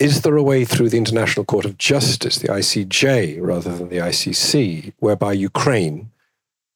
Is 0.00 0.22
there 0.22 0.36
a 0.36 0.42
way 0.42 0.64
through 0.64 0.88
the 0.88 0.98
International 0.98 1.44
Court 1.44 1.64
of 1.64 1.78
Justice, 1.78 2.38
the 2.38 2.48
ICJ, 2.48 3.38
rather 3.40 3.76
than 3.76 3.88
the 3.88 3.98
ICC, 3.98 4.92
whereby 4.98 5.32
Ukraine 5.32 6.10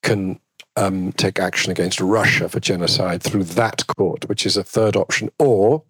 can 0.04 0.38
um, 0.76 1.12
take 1.12 1.40
action 1.40 1.72
against 1.72 2.00
Russia 2.00 2.48
for 2.48 2.60
genocide 2.60 3.22
through 3.22 3.44
that 3.44 3.86
court, 3.88 4.28
which 4.28 4.46
is 4.46 4.56
a 4.56 4.62
third 4.62 4.94
option? 4.94 5.30
Or 5.38 5.82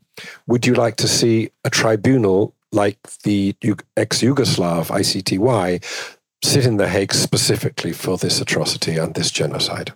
would 0.46 0.66
you 0.66 0.74
like 0.74 0.96
to 0.96 1.08
see 1.08 1.50
a 1.64 1.70
tribunal 1.70 2.54
like 2.72 2.98
the 3.24 3.54
ex 3.96 4.22
Yugoslav 4.22 4.86
ICTY 4.86 6.16
sit 6.42 6.64
in 6.64 6.78
The 6.78 6.88
Hague 6.88 7.12
specifically 7.12 7.92
for 7.92 8.16
this 8.16 8.40
atrocity 8.40 8.96
and 8.96 9.14
this 9.14 9.30
genocide? 9.30 9.92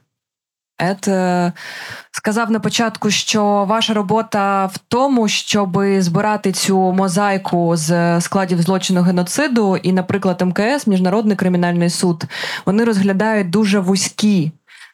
Ед 0.82 1.08
сказав 2.12 2.50
на 2.50 2.60
початку, 2.60 3.10
що 3.10 3.64
ваша 3.68 3.94
робота 3.94 4.66
в 4.66 4.78
тому, 4.88 5.28
щоб 5.28 5.78
збирати 5.98 6.52
цю 6.52 6.78
мозаїку 6.78 7.76
з 7.76 8.20
складів 8.20 8.62
злочину 8.62 9.02
геноциду, 9.02 9.76
і, 9.76 9.92
наприклад, 9.92 10.42
МКС, 10.42 10.86
Міжнародний 10.86 11.36
кримінальний 11.36 11.90
суд, 11.90 12.24
вони 12.66 12.84
розглядають 12.84 13.50
дуже 13.50 13.78
вузькі 13.78 14.52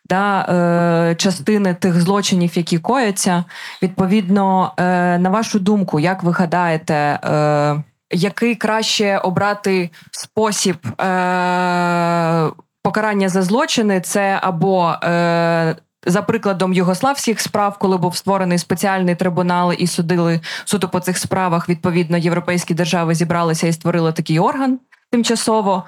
да, 0.08 0.40
е, 0.40 1.14
частини 1.14 1.74
тих 1.74 2.00
злочинів, 2.00 2.58
які 2.58 2.78
кояться. 2.78 3.44
Відповідно, 3.82 4.72
е, 4.76 5.18
на 5.18 5.30
вашу 5.30 5.58
думку, 5.58 6.00
як 6.00 6.22
ви 6.22 6.32
гадаєте, 6.32 6.94
е, 6.94 7.82
який 8.10 8.54
краще 8.54 9.18
обрати 9.18 9.90
спосіб 10.10 10.76
е, 11.00 12.50
покарання 12.88 13.28
за 13.28 13.42
злочини? 13.42 14.00
Це 14.00 14.38
або 14.42 14.90
е, 15.04 15.76
за 16.06 16.22
прикладом 16.22 16.72
югославських 16.72 17.40
справ, 17.40 17.78
коли 17.78 17.96
був 17.96 18.16
створений 18.16 18.58
спеціальний 18.58 19.14
трибунал 19.14 19.72
і 19.78 19.86
судили 19.86 20.40
суто 20.64 20.88
по 20.88 21.00
цих 21.00 21.18
справах, 21.18 21.68
відповідно, 21.68 22.18
європейські 22.18 22.74
держави 22.74 23.14
зібралися 23.14 23.66
і 23.66 23.72
створили 23.72 24.12
такий 24.12 24.38
орган 24.38 24.78
тимчасово. 25.10 25.84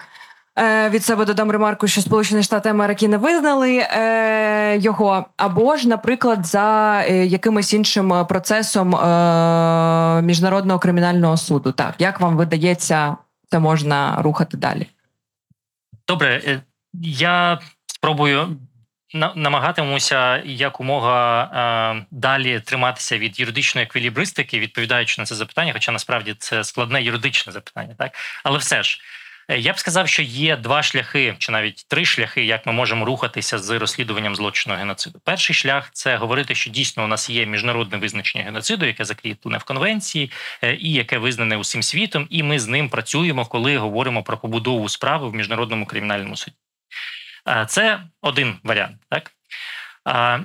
Від 0.90 1.05
себе 1.05 1.24
додам 1.24 1.51
ремарку, 1.51 1.86
що 1.86 2.01
Сполучені 2.01 2.42
Штати 2.42 2.68
Америки 2.68 3.09
не 3.09 3.16
визнали 3.16 3.76
е, 3.76 4.78
його, 4.78 5.26
або 5.36 5.76
ж, 5.76 5.88
наприклад, 5.88 6.46
за 6.46 7.03
якимось 7.09 7.72
іншим 7.72 8.26
процесом 8.28 8.96
е, 8.96 10.22
міжнародного 10.22 10.78
кримінального 10.78 11.36
суду. 11.36 11.72
Так, 11.72 11.94
як 11.98 12.20
вам 12.20 12.36
видається, 12.36 13.16
це 13.51 13.59
можна 13.59 14.22
рухати 14.22 14.57
далі? 14.57 14.86
Добре, 16.09 16.61
я 17.03 17.61
спробую 17.86 18.57
намагатимуся 19.14 20.43
якомога 20.45 21.43
е, 21.43 22.07
далі 22.11 22.61
триматися 22.61 23.18
від 23.18 23.41
юридичної 23.41 23.86
еквілібристики, 23.86 24.61
відповідаючи 24.61 25.20
на 25.20 25.24
це 25.24 25.34
запитання, 25.34 25.72
хоча 25.72 25.93
насправді 25.93 26.34
це 26.38 26.64
складне 26.64 27.03
юридичне 27.03 27.53
запитання, 27.53 27.95
так 27.99 28.12
але 28.45 28.59
все 28.59 28.82
ж. 28.82 29.01
Е, 29.51 29.59
я 29.59 29.72
б 29.72 29.78
сказав, 29.78 30.09
що 30.09 30.22
є 30.22 30.57
два 30.57 30.82
шляхи, 30.82 31.34
чи 31.38 31.53
навіть 31.53 31.86
три 31.88 32.05
шляхи, 32.05 32.45
як 32.45 32.66
ми 32.66 32.72
можемо 32.72 33.05
рухатися 33.05 33.59
з 33.59 33.78
розслідуванням 33.78 34.36
злочину 34.36 34.76
геноциду. 34.76 35.20
Перший 35.24 35.57
шлях 35.57 35.91
це 35.93 36.16
говорити, 36.16 36.55
що 36.55 36.70
дійсно 36.70 37.05
у 37.05 37.07
нас 37.07 37.30
є 37.30 37.47
міжнародне 37.47 37.99
визначення 37.99 38.45
геноциду, 38.45 38.86
яке 38.86 39.05
закріплене 39.05 39.59
в 39.59 39.64
конвенції, 39.64 40.30
е, 40.62 40.74
і 40.74 40.93
яке 40.93 41.18
визнане 41.18 41.57
усім 41.57 41.82
світом, 41.82 42.26
і 42.30 42.43
ми 42.43 42.59
з 42.59 42.66
ним 42.66 42.88
працюємо, 42.88 43.47
коли 43.47 43.78
говоримо 43.78 44.22
про 44.22 44.38
побудову 44.38 44.88
справи 44.88 45.28
в 45.28 45.34
міжнародному 45.34 45.86
кримінальному 45.86 46.36
суді. 46.36 46.57
Е, 47.49 47.66
це 47.68 48.01
один 48.22 48.57
варіант, 48.64 48.97
так. 49.11 49.32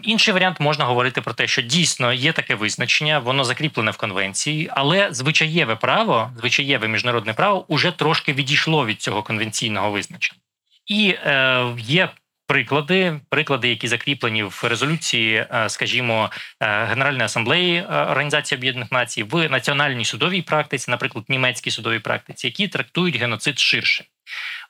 Інший 0.04 0.34
варіант 0.34 0.60
можна 0.60 0.86
говорити 0.86 1.22
про 1.22 1.34
те, 1.34 1.48
що 1.48 1.62
дійсно 1.62 2.14
є 2.14 2.32
таке 2.32 2.56
визначення, 2.56 3.20
воно 3.20 3.44
закріплене 3.44 3.92
в 3.92 3.98
конвенції, 3.98 4.70
але 4.72 5.08
звичаєве 5.12 5.76
право, 5.76 6.32
звичаєве 6.38 6.88
міжнародне 6.88 7.34
право 7.34 7.74
уже 7.74 7.92
трошки 7.92 8.34
відійшло 8.34 8.86
від 8.86 9.02
цього 9.02 9.24
конвенційного 9.24 9.92
визначення, 9.92 10.40
і 10.86 11.10
е, 11.10 11.66
є. 11.78 12.10
Приклади, 12.48 13.20
приклади, 13.30 13.70
які 13.70 13.88
закріплені 13.88 14.44
в 14.44 14.64
резолюції, 14.64 15.36
е, 15.36 15.70
скажімо, 15.70 16.32
е, 16.60 16.86
Генеральної 16.86 17.26
асамблеї 17.26 17.76
е, 17.76 17.84
Організації 17.84 18.60
Об'єднаних 18.60 18.92
Націй 18.92 19.24
в 19.24 19.50
національній 19.50 20.06
судовій 20.06 20.42
практиці, 20.42 20.92
наприклад, 20.92 21.26
німецькій 21.30 21.72
судовій 21.72 22.00
практиці, 22.00 22.48
які 22.48 22.68
трактують 22.68 23.16
геноцид 23.16 23.60
ширше. 23.60 24.06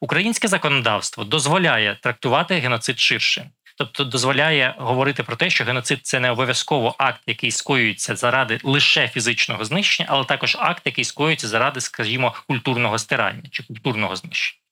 Українське 0.01 0.47
законодавство 0.47 1.23
дозволяє 1.23 1.97
трактувати 2.01 2.55
геноцид 2.55 2.99
ширше 2.99 3.49
тобто 3.77 4.03
дозволяє 4.03 4.75
говорити 4.77 5.23
про 5.23 5.35
те, 5.35 5.49
що 5.49 5.63
геноцид 5.63 5.99
це 6.03 6.19
не 6.19 6.31
обов'язково 6.31 6.95
акт, 6.97 7.21
який 7.27 7.51
скоюється 7.51 8.15
заради 8.15 8.59
лише 8.63 9.07
фізичного 9.07 9.65
знищення, 9.65 10.09
але 10.11 10.23
також 10.25 10.57
акт, 10.59 10.81
який 10.85 11.03
скоюється 11.03 11.47
заради, 11.47 11.81
скажімо, 11.81 12.33
культурного 12.47 12.99
стирання 12.99 13.43
чи 13.51 13.63
культурного 13.63 14.15
знищення. 14.15 14.64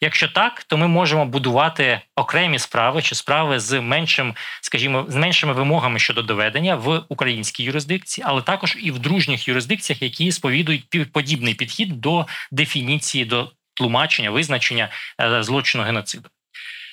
Якщо 0.00 0.28
так, 0.28 0.64
то 0.64 0.76
ми 0.76 0.88
можемо 0.88 1.26
будувати 1.26 2.00
окремі 2.16 2.58
справи 2.58 3.02
чи 3.02 3.14
справи 3.14 3.60
з 3.60 3.80
меншим, 3.80 4.34
скажімо, 4.60 5.06
з 5.08 5.14
меншими 5.14 5.52
вимогами 5.52 5.98
щодо 5.98 6.22
доведення 6.22 6.76
в 6.76 7.04
українській 7.08 7.62
юрисдикції, 7.62 8.24
але 8.28 8.42
також 8.42 8.76
і 8.82 8.90
в 8.90 8.98
дружніх 8.98 9.48
юрисдикціях, 9.48 10.02
які 10.02 10.32
сповідують 10.32 11.12
подібний 11.12 11.54
підхід 11.54 12.00
до 12.00 12.26
дефініції, 12.50 13.24
до 13.24 13.52
тлумачення, 13.74 14.30
визначення 14.30 14.88
е, 15.20 15.42
злочину 15.42 15.84
геноциду. 15.84 16.28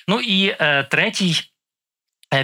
Ну 0.08 0.20
і 0.20 0.56
е, 0.60 0.82
третій 0.82 1.49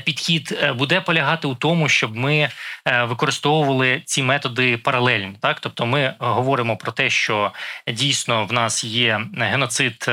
підхід 0.05 0.59
е, 0.63 0.73
буде 0.73 1.01
полягати 1.01 1.49
у 1.49 1.55
тому, 1.55 1.89
щоб 1.89 2.17
ми 2.17 2.49
е, 2.85 3.05
використовували 3.05 4.03
ці 4.05 4.23
методи 4.23 4.77
паралельно. 4.77 5.35
Так, 5.41 5.61
тобто, 5.61 5.87
ми 5.87 6.15
говоримо 6.19 6.77
про 6.77 6.93
те, 6.93 7.11
що 7.11 7.53
дійсно 7.93 8.47
в 8.47 8.53
нас 8.53 8.85
є 8.85 9.21
геноцид 9.37 10.07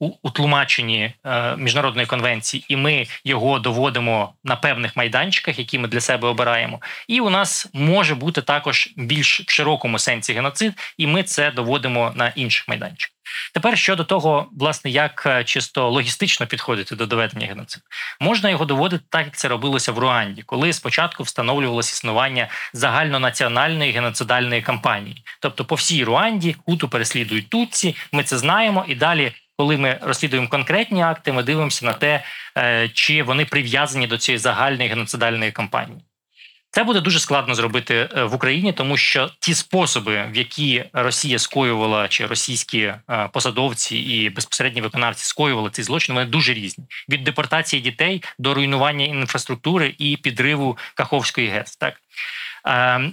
у 0.00 0.30
тлумаченні 0.30 1.12
міжнародної 1.56 2.06
конвенції, 2.06 2.64
і 2.68 2.76
ми 2.76 3.06
його 3.24 3.58
доводимо 3.58 4.32
на 4.44 4.56
певних 4.56 4.96
майданчиках, 4.96 5.58
які 5.58 5.78
ми 5.78 5.88
для 5.88 6.00
себе 6.00 6.28
обираємо. 6.28 6.80
І 7.08 7.20
у 7.20 7.30
нас 7.30 7.68
може 7.72 8.14
бути 8.14 8.42
також 8.42 8.92
більш 8.96 9.40
в 9.40 9.50
широкому 9.50 9.98
сенсі 9.98 10.32
геноцид, 10.32 10.72
і 10.98 11.06
ми 11.06 11.22
це 11.22 11.50
доводимо 11.50 12.12
на 12.16 12.28
інших 12.28 12.68
майданчиках. 12.68 13.18
Тепер 13.54 13.78
щодо 13.78 14.04
того, 14.04 14.48
власне, 14.52 14.90
як 14.90 15.22
е, 15.26 15.44
чисто 15.44 15.90
логістично 15.90 16.46
підходити 16.46 16.96
до 16.96 17.06
доведення 17.06 17.46
геноциду, 17.46 17.84
можна 18.20 18.50
його 18.50 18.64
доводити 18.64 19.04
так, 19.08 19.24
як 19.24 19.36
це 19.36 19.48
робилося 19.48 19.92
в 19.92 19.98
Руанді, 19.98 20.42
коли 20.42 20.72
спочатку 20.72 21.22
встановлювалося 21.22 21.92
існування 21.92 22.48
загальнонаціональної 22.72 23.92
геноцидальної 23.92 24.62
кампанії, 24.62 25.24
тобто 25.40 25.64
по 25.64 25.74
всій 25.74 26.04
Руанді 26.04 26.56
хуту 26.66 26.88
переслідують 26.88 27.50
тутці, 27.50 27.96
ми 28.12 28.22
це 28.22 28.38
знаємо, 28.38 28.84
і 28.88 28.94
далі. 28.94 29.32
Коли 29.58 29.76
ми 29.76 29.98
розслідуємо 30.02 30.48
конкретні 30.48 31.02
акти, 31.02 31.32
ми 31.32 31.42
дивимося 31.42 31.86
на 31.86 31.92
те, 31.92 32.24
е, 32.58 32.88
чи 32.94 33.22
вони 33.22 33.44
прив'язані 33.44 34.06
до 34.06 34.18
цієї 34.18 34.38
загальної 34.38 34.88
геноцидальної 34.88 35.52
кампанії. 35.52 36.00
Це 36.70 36.84
буде 36.84 37.00
дуже 37.00 37.18
складно 37.18 37.54
зробити 37.54 38.08
е, 38.16 38.24
в 38.24 38.34
Україні, 38.34 38.72
тому 38.72 38.96
що 38.96 39.30
ті 39.40 39.54
способи, 39.54 40.26
в 40.32 40.36
які 40.36 40.84
Росія 40.92 41.38
скоювала, 41.38 42.08
чи 42.08 42.26
російські 42.26 42.80
е, 42.80 43.28
посадовці 43.32 43.96
і 43.96 44.30
безпосередні 44.30 44.80
виконавці 44.80 45.24
скоювали 45.24 45.70
ці 45.70 45.82
злочини, 45.82 46.18
вони 46.18 46.30
дуже 46.30 46.54
різні: 46.54 46.84
від 47.08 47.24
депортації 47.24 47.82
дітей 47.82 48.22
до 48.38 48.54
руйнування 48.54 49.04
інфраструктури 49.04 49.94
і 49.98 50.16
підриву 50.16 50.78
Каховської 50.94 51.48
ГЕС. 51.48 51.76
Так 51.76 51.94
ем, 52.64 53.12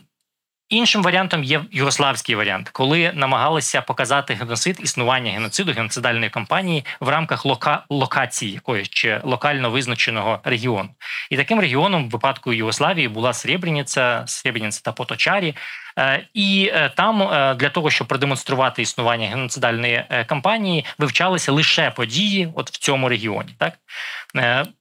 Іншим 0.69 1.03
варіантом 1.03 1.43
є 1.43 1.61
югославський 1.71 2.35
варіант, 2.35 2.69
коли 2.69 3.11
намагалися 3.13 3.81
показати 3.81 4.33
геноцид 4.33 4.79
існування 4.83 5.31
геноциду 5.31 5.71
геноцидальної 5.71 6.29
кампанії 6.29 6.85
в 6.99 7.09
рамках 7.09 7.45
лока... 7.45 7.83
локації 7.89 8.51
якоїсь 8.51 8.89
чи 8.89 9.21
локально 9.23 9.69
визначеного 9.69 10.39
регіону. 10.43 10.89
І 11.29 11.37
таким 11.37 11.59
регіоном 11.59 12.07
в 12.07 12.09
випадку 12.09 12.53
Югославії 12.53 13.07
була 13.07 13.33
Сребреніця, 13.33 14.23
Сребреніця 14.27 14.81
та 14.83 14.91
Поточарі. 14.91 15.55
І 16.33 16.71
там 16.95 17.17
для 17.57 17.69
того, 17.69 17.89
щоб 17.89 18.07
продемонструвати 18.07 18.81
існування 18.81 19.27
геноцидальної 19.27 20.03
кампанії, 20.25 20.85
вивчалися 20.97 21.51
лише 21.51 21.91
події, 21.91 22.49
от 22.55 22.69
в 22.71 22.77
цьому 22.77 23.09
регіоні. 23.09 23.49
Так 23.57 23.73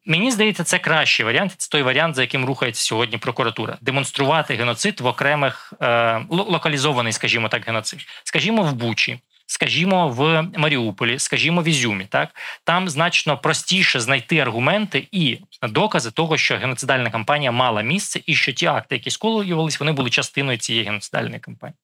мені 0.06 0.30
здається, 0.30 0.64
це 0.64 0.78
кращий 0.78 1.26
варіант. 1.26 1.54
Це 1.56 1.68
той 1.70 1.82
варіант, 1.82 2.16
за 2.16 2.22
яким 2.22 2.44
рухається 2.44 2.82
сьогодні 2.82 3.18
прокуратура. 3.18 3.78
Демонструвати 3.80 4.54
геноцид 4.54 5.00
в 5.00 5.06
окремих 5.06 5.72
локалізований, 6.30 7.12
скажімо 7.12 7.48
так, 7.48 7.66
геноцид, 7.66 8.00
скажімо, 8.24 8.62
в 8.62 8.72
Бучі 8.72 9.18
скажімо, 9.46 10.08
в 10.08 10.42
Маріуполі, 10.56 11.18
скажімо, 11.18 11.62
в 11.62 11.68
Ізюмі, 11.68 12.04
так 12.04 12.28
там 12.64 12.88
значно 12.88 13.38
простіше 13.38 14.00
знайти 14.00 14.38
аргументи 14.38 15.08
і 15.12 15.38
докази 15.62 16.10
того, 16.10 16.36
що 16.36 16.56
геноцидальна 16.56 17.10
кампанія 17.10 17.52
мала 17.52 17.82
місце, 17.82 18.20
і 18.26 18.34
що 18.34 18.52
ті 18.52 18.66
акти, 18.66 18.94
які 18.94 19.10
сколювалися, 19.10 19.76
вони 19.80 19.92
були 19.92 20.10
частиною 20.10 20.58
цієї 20.58 20.84
геноцидальної 20.84 21.40
кампанії. 21.40 21.78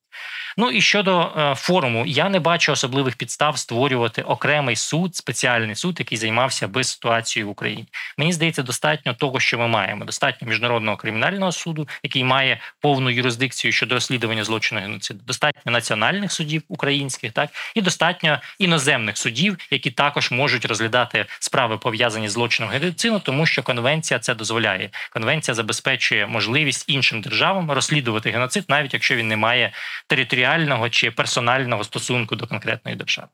Ну 0.56 0.70
і 0.70 0.80
щодо 0.80 1.20
е, 1.20 1.54
форуму, 1.54 2.06
я 2.06 2.28
не 2.28 2.40
бачу 2.40 2.72
особливих 2.72 3.16
підстав 3.16 3.58
створювати 3.58 4.22
окремий 4.22 4.76
суд, 4.76 5.16
спеціальний 5.16 5.74
суд, 5.74 5.96
який 5.98 6.18
займався 6.18 6.68
би 6.68 6.84
ситуацією 6.84 7.48
в 7.48 7.50
Україні. 7.50 7.86
Мені 8.18 8.32
здається, 8.32 8.62
достатньо 8.62 9.14
того, 9.14 9.40
що 9.40 9.58
ми 9.58 9.68
маємо. 9.68 10.04
Достатньо 10.04 10.48
міжнародного 10.48 10.96
кримінального 10.96 11.52
суду, 11.52 11.88
який 12.02 12.24
має 12.24 12.60
повну 12.80 13.10
юрисдикцію 13.10 13.72
щодо 13.72 13.94
розслідування 13.94 14.44
злочину 14.44 14.80
геноциду. 14.80 15.20
Достатньо 15.26 15.72
національних 15.72 16.32
судів 16.32 16.62
українських, 16.68 17.32
так 17.32 17.50
і 17.74 17.82
достатньо 17.82 18.40
іноземних 18.58 19.18
судів, 19.18 19.56
які 19.70 19.90
також 19.90 20.30
можуть 20.30 20.64
розглядати 20.64 21.26
справи 21.38 21.78
пов'язані 21.78 22.28
з 22.28 22.32
злочином 22.32 22.72
геноциду, 22.72 23.18
тому 23.18 23.46
що 23.46 23.62
конвенція 23.62 24.20
це 24.20 24.34
дозволяє. 24.34 24.90
Конвенція 25.10 25.54
забезпечує 25.54 26.26
можливість 26.26 26.84
іншим 26.88 27.20
державам 27.20 27.70
розслідувати 27.70 28.30
геноцид, 28.30 28.64
навіть 28.68 28.94
якщо 28.94 29.16
він 29.16 29.28
не 29.28 29.36
має 29.36 29.72
територіального 30.10 30.90
чи 30.90 31.10
персонального 31.10 31.84
стосунку 31.84 32.36
до 32.36 32.46
конкретної 32.46 32.96
держави. 32.96 33.28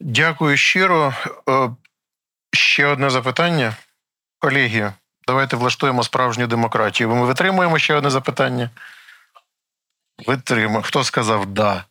Дякую 0.00 0.56
щиро. 0.56 1.14
Е, 1.48 1.70
ще 2.52 2.86
одне 2.86 3.10
запитання. 3.10 3.76
Колеги, 4.38 4.92
давайте 5.26 5.56
влаштуємо 5.56 6.02
справжню 6.02 6.46
демократію. 6.46 7.08
Ми 7.08 7.26
витримуємо 7.26 7.78
ще 7.78 7.94
одне 7.94 8.10
запитання. 8.10 8.70
Витримуємо. 10.26 10.82
Хто 10.82 11.04
сказав 11.04 11.46
да? 11.46 11.84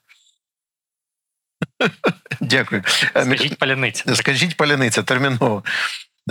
Дякую. 2.41 2.83
Скажіть 2.85 3.57
паляниця. 3.57 4.15
Скажіть 4.15 4.57
паляниця 4.57 5.03
терміново. 5.03 5.63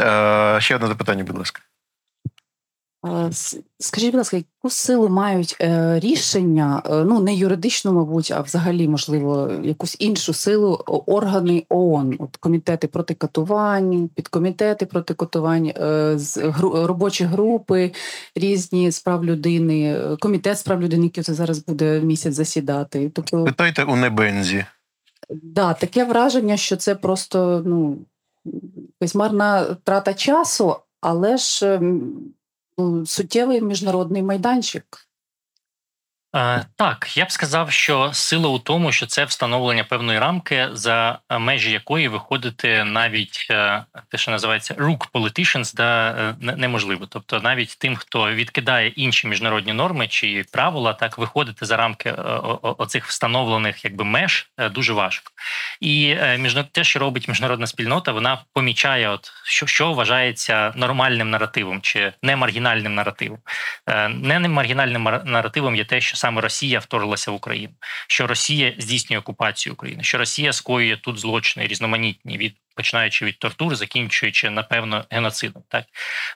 Е, 0.01 0.59
ще 0.61 0.75
одне 0.75 0.89
запитання, 0.89 1.25
будь 1.25 1.39
ласка. 1.39 1.61
Скажіть, 3.79 4.11
будь 4.11 4.19
ласка, 4.19 4.37
яку 4.37 4.71
силу 4.71 5.09
мають 5.09 5.57
е, 5.61 6.01
рішення, 6.01 6.83
е, 6.87 7.05
ну 7.05 7.21
не 7.21 7.35
юридичну, 7.35 7.93
мабуть, 7.93 8.31
а 8.31 8.41
взагалі, 8.41 8.89
можливо, 8.89 9.53
якусь 9.63 9.97
іншу 9.99 10.33
силу 10.33 10.75
органи 10.87 11.65
ООН, 11.69 12.17
от 12.19 12.37
комітети 12.37 12.89
проти 12.89 13.15
катувань, 13.15 14.09
підкомітети 14.15 14.87
проти 14.87 15.15
катувань, 15.15 15.67
е, 15.67 16.19
робочі 16.73 17.25
групи 17.25 17.93
різні 18.35 18.93
справ 18.93 19.25
людини, 19.25 19.99
комітет 20.21 20.59
справ 20.59 20.83
людини, 20.83 21.05
який 21.05 21.25
це 21.25 21.35
зараз 21.35 21.59
буде 21.59 22.01
місяць 22.01 22.35
засідати. 22.35 23.11
Тобто 23.15 23.45
питайте 23.45 23.85
у 23.85 23.97
Небензі. 23.97 24.65
Да, 25.31 25.75
таке 25.75 26.05
враження, 26.05 26.57
що 26.57 26.77
це 26.77 26.95
просто 26.95 27.63
ну 27.67 27.99
марна 29.15 29.65
трата 29.85 30.15
часу, 30.15 30.77
але 31.01 31.37
ж. 31.37 31.81
Суттєвий 33.07 33.61
міжнародний 33.61 34.23
майданчик. 34.23 35.09
Е, 36.35 36.65
так, 36.77 37.17
я 37.17 37.25
б 37.25 37.33
сказав, 37.33 37.71
що 37.71 38.11
сила 38.13 38.49
у 38.49 38.59
тому, 38.59 38.93
що 38.93 39.07
це 39.07 39.25
встановлення 39.25 39.85
певної 39.85 40.19
рамки, 40.19 40.69
за 40.73 41.19
е, 41.29 41.39
межі 41.39 41.71
якої 41.71 42.09
виходити 42.09 42.85
навіть 42.85 43.47
е, 43.51 43.85
те, 44.09 44.19
що 44.19 44.31
називається 44.31 44.75
рук 44.79 45.09
politicians, 45.13 45.77
да, 45.77 46.15
неможливо. 46.41 47.07
Тобто, 47.07 47.41
навіть 47.41 47.77
тим, 47.79 47.97
хто 47.97 48.33
відкидає 48.33 48.89
інші 48.89 49.27
міжнародні 49.27 49.73
норми 49.73 50.09
чи 50.09 50.45
правила, 50.53 50.93
так 50.93 51.19
виходити 51.19 51.67
за 51.67 51.77
рамки 51.77 52.11
оцих 52.63 53.07
встановлених 53.07 53.85
якби 53.85 54.05
меж 54.05 54.51
дуже 54.71 54.93
важко. 54.93 55.33
І 55.81 56.17
те, 56.73 56.85
що 56.85 56.99
робить 56.99 57.29
міжнародна 57.29 57.67
спільнота, 57.67 58.13
вона 58.13 58.43
помічає, 58.53 59.09
от 59.09 59.33
що 59.45 59.67
що 59.67 59.93
вважається 59.93 60.73
нормальним 60.77 61.31
наративом 61.31 61.81
чи 61.81 62.13
не 62.23 62.37
маргінальним 62.37 62.95
наративом. 62.95 63.39
Не 64.09 64.39
маргінальним 64.39 65.03
наративом 65.25 65.77
є 65.77 65.85
те, 65.85 66.01
що 66.01 66.17
саме 66.25 66.41
Росія 66.41 66.79
вторглася 66.79 67.31
в 67.31 67.35
Україну, 67.35 67.75
що 68.09 68.27
Росія 68.27 68.75
здійснює 68.79 69.19
окупацію 69.19 69.73
України, 69.73 70.03
що 70.03 70.19
Росія 70.19 70.53
скоює 70.53 70.97
тут 70.97 71.19
злочини 71.19 71.67
різноманітні 71.67 72.39
від 72.39 72.57
починаючи 72.75 73.25
від 73.25 73.39
тортур, 73.39 73.77
закінчуючи 73.77 74.51
напевно 74.51 75.05
геноцидом. 75.11 75.63
Так 75.69 75.85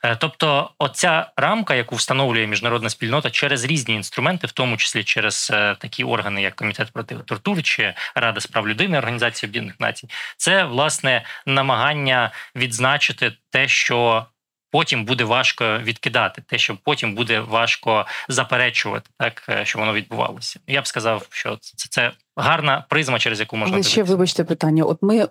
е, 0.04 0.16
тобто, 0.16 0.70
оця 0.78 1.30
рамка, 1.36 1.74
яку 1.74 1.96
встановлює 1.96 2.46
міжнародна 2.46 2.90
спільнота 2.90 3.30
через 3.30 3.64
різні 3.64 3.94
інструменти, 3.94 4.46
в 4.46 4.52
тому 4.52 4.76
числі 4.76 5.04
через 5.04 5.50
е, 5.52 5.76
такі 5.78 6.04
органи, 6.04 6.42
як 6.42 6.54
комітет 6.54 6.92
проти 6.92 7.14
тортур 7.14 7.62
чи 7.62 7.94
Рада 8.14 8.40
справ 8.40 8.68
людини 8.68 8.98
Організації 8.98 9.50
Об'єднаних 9.50 9.80
Націй, 9.80 10.08
це 10.36 10.64
власне 10.64 11.24
намагання 11.46 12.30
відзначити 12.56 13.32
те, 13.50 13.68
що 13.68 14.26
потім 14.70 15.04
буде 15.04 15.24
важко 15.24 15.78
відкидати, 15.78 16.42
те, 16.46 16.58
що 16.58 16.78
потім 16.84 17.14
буде 17.14 17.40
важко 17.40 18.06
заперечувати, 18.28 19.10
так 19.18 19.42
е, 19.48 19.64
що 19.64 19.78
воно 19.78 19.92
відбувалося. 19.92 20.60
Я 20.66 20.82
б 20.82 20.86
сказав, 20.86 21.26
що 21.30 21.58
це 21.60 21.88
це 21.90 22.12
гарна 22.36 22.84
призма, 22.88 23.18
через 23.18 23.40
яку 23.40 23.56
можна 23.56 23.74
Але 23.74 23.82
ще 23.82 24.02
вибачте 24.02 24.44
питання. 24.44 24.84
От 24.84 24.98
ми 25.02 25.18
е, 25.18 25.28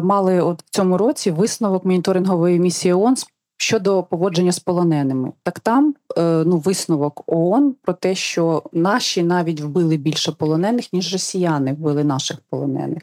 мали 0.00 0.40
от 0.40 0.62
в 0.62 0.70
цьому 0.70 0.98
році 0.98 1.30
висновок 1.30 1.84
моніторингової 1.84 2.58
місії 2.58 2.94
ООН 2.94 3.14
щодо 3.56 4.02
поводження 4.02 4.52
з 4.52 4.58
полоненими. 4.58 5.32
Так 5.42 5.60
там 5.60 5.94
е, 6.18 6.22
ну 6.46 6.56
висновок 6.56 7.22
ООН 7.26 7.74
про 7.82 7.94
те, 7.94 8.14
що 8.14 8.62
наші 8.72 9.22
навіть 9.22 9.60
вбили 9.60 9.96
більше 9.96 10.32
полонених, 10.32 10.92
ніж 10.92 11.12
росіяни 11.12 11.72
вбили 11.72 12.04
наших 12.04 12.38
полонених. 12.50 13.02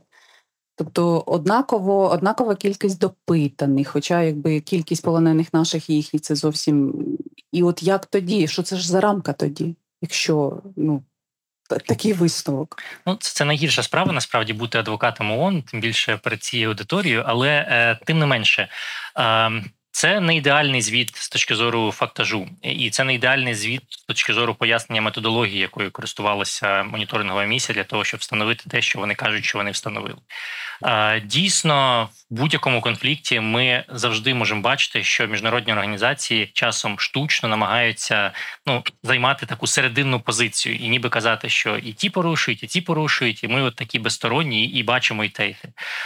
Тобто 0.83 1.23
однаково, 1.25 2.09
однакова 2.09 2.55
кількість 2.55 2.99
допитаних, 2.99 3.87
хоча 3.87 4.21
якби 4.21 4.59
кількість 4.59 5.03
полонених 5.03 5.53
наших 5.53 5.89
їхніх 5.89 6.21
це 6.21 6.35
зовсім. 6.35 6.93
І 7.51 7.63
от 7.63 7.83
як 7.83 8.05
тоді? 8.05 8.47
Що 8.47 8.63
це 8.63 8.75
ж 8.75 8.87
за 8.87 9.01
рамка 9.01 9.33
тоді, 9.33 9.75
якщо 10.01 10.61
ну 10.75 11.03
такий 11.87 12.13
висновок? 12.13 12.83
Ну 13.05 13.15
це, 13.15 13.33
це 13.33 13.45
найгірша 13.45 13.83
справа 13.83 14.13
насправді 14.13 14.53
бути 14.53 14.77
адвокатом 14.77 15.31
ООН, 15.31 15.61
тим 15.61 15.81
більше 15.81 16.17
перед 16.17 16.43
цією 16.43 16.69
аудиторією, 16.69 17.23
але 17.25 17.49
е, 17.49 17.99
тим 18.05 18.19
не 18.19 18.25
менше. 18.25 18.67
Е, 19.17 19.51
це 19.91 20.19
не 20.19 20.35
ідеальний 20.35 20.81
звіт 20.81 21.15
з 21.15 21.29
точки 21.29 21.55
зору 21.55 21.91
фактажу, 21.91 22.47
і 22.61 22.89
це 22.89 23.03
не 23.03 23.13
ідеальний 23.13 23.55
звіт 23.55 23.81
з 23.89 24.03
точки 24.03 24.33
зору 24.33 24.55
пояснення 24.55 25.01
методології, 25.01 25.59
якою 25.59 25.91
користувалася 25.91 26.83
моніторингова 26.83 27.43
місія 27.43 27.75
для 27.75 27.83
того, 27.83 28.03
щоб 28.03 28.19
встановити 28.19 28.69
те, 28.69 28.81
що 28.81 28.99
вони 28.99 29.15
кажуть, 29.15 29.45
що 29.45 29.57
вони 29.57 29.71
встановили. 29.71 30.15
Дійсно, 31.23 32.09
в 32.31 32.35
будь-якому 32.35 32.81
конфлікті 32.81 33.39
ми 33.39 33.83
завжди 33.89 34.33
можемо 34.33 34.61
бачити, 34.61 35.03
що 35.03 35.27
міжнародні 35.27 35.73
організації 35.73 36.51
часом 36.53 36.99
штучно 36.99 37.49
намагаються 37.49 38.31
ну 38.65 38.83
займати 39.03 39.45
таку 39.45 39.67
серединну 39.67 40.19
позицію 40.19 40.75
і 40.75 40.89
ніби 40.89 41.09
казати, 41.09 41.49
що 41.49 41.77
і 41.77 41.93
ті 41.93 42.09
порушують, 42.09 42.63
і 42.63 42.67
ті 42.67 42.81
порушують, 42.81 43.43
і 43.43 43.47
ми 43.47 43.61
от 43.61 43.75
такі 43.75 43.99
безсторонні, 43.99 44.65
і 44.65 44.83
бачимо 44.83 45.23
і 45.23 45.29
те, 45.29 45.47
і. 45.47 45.55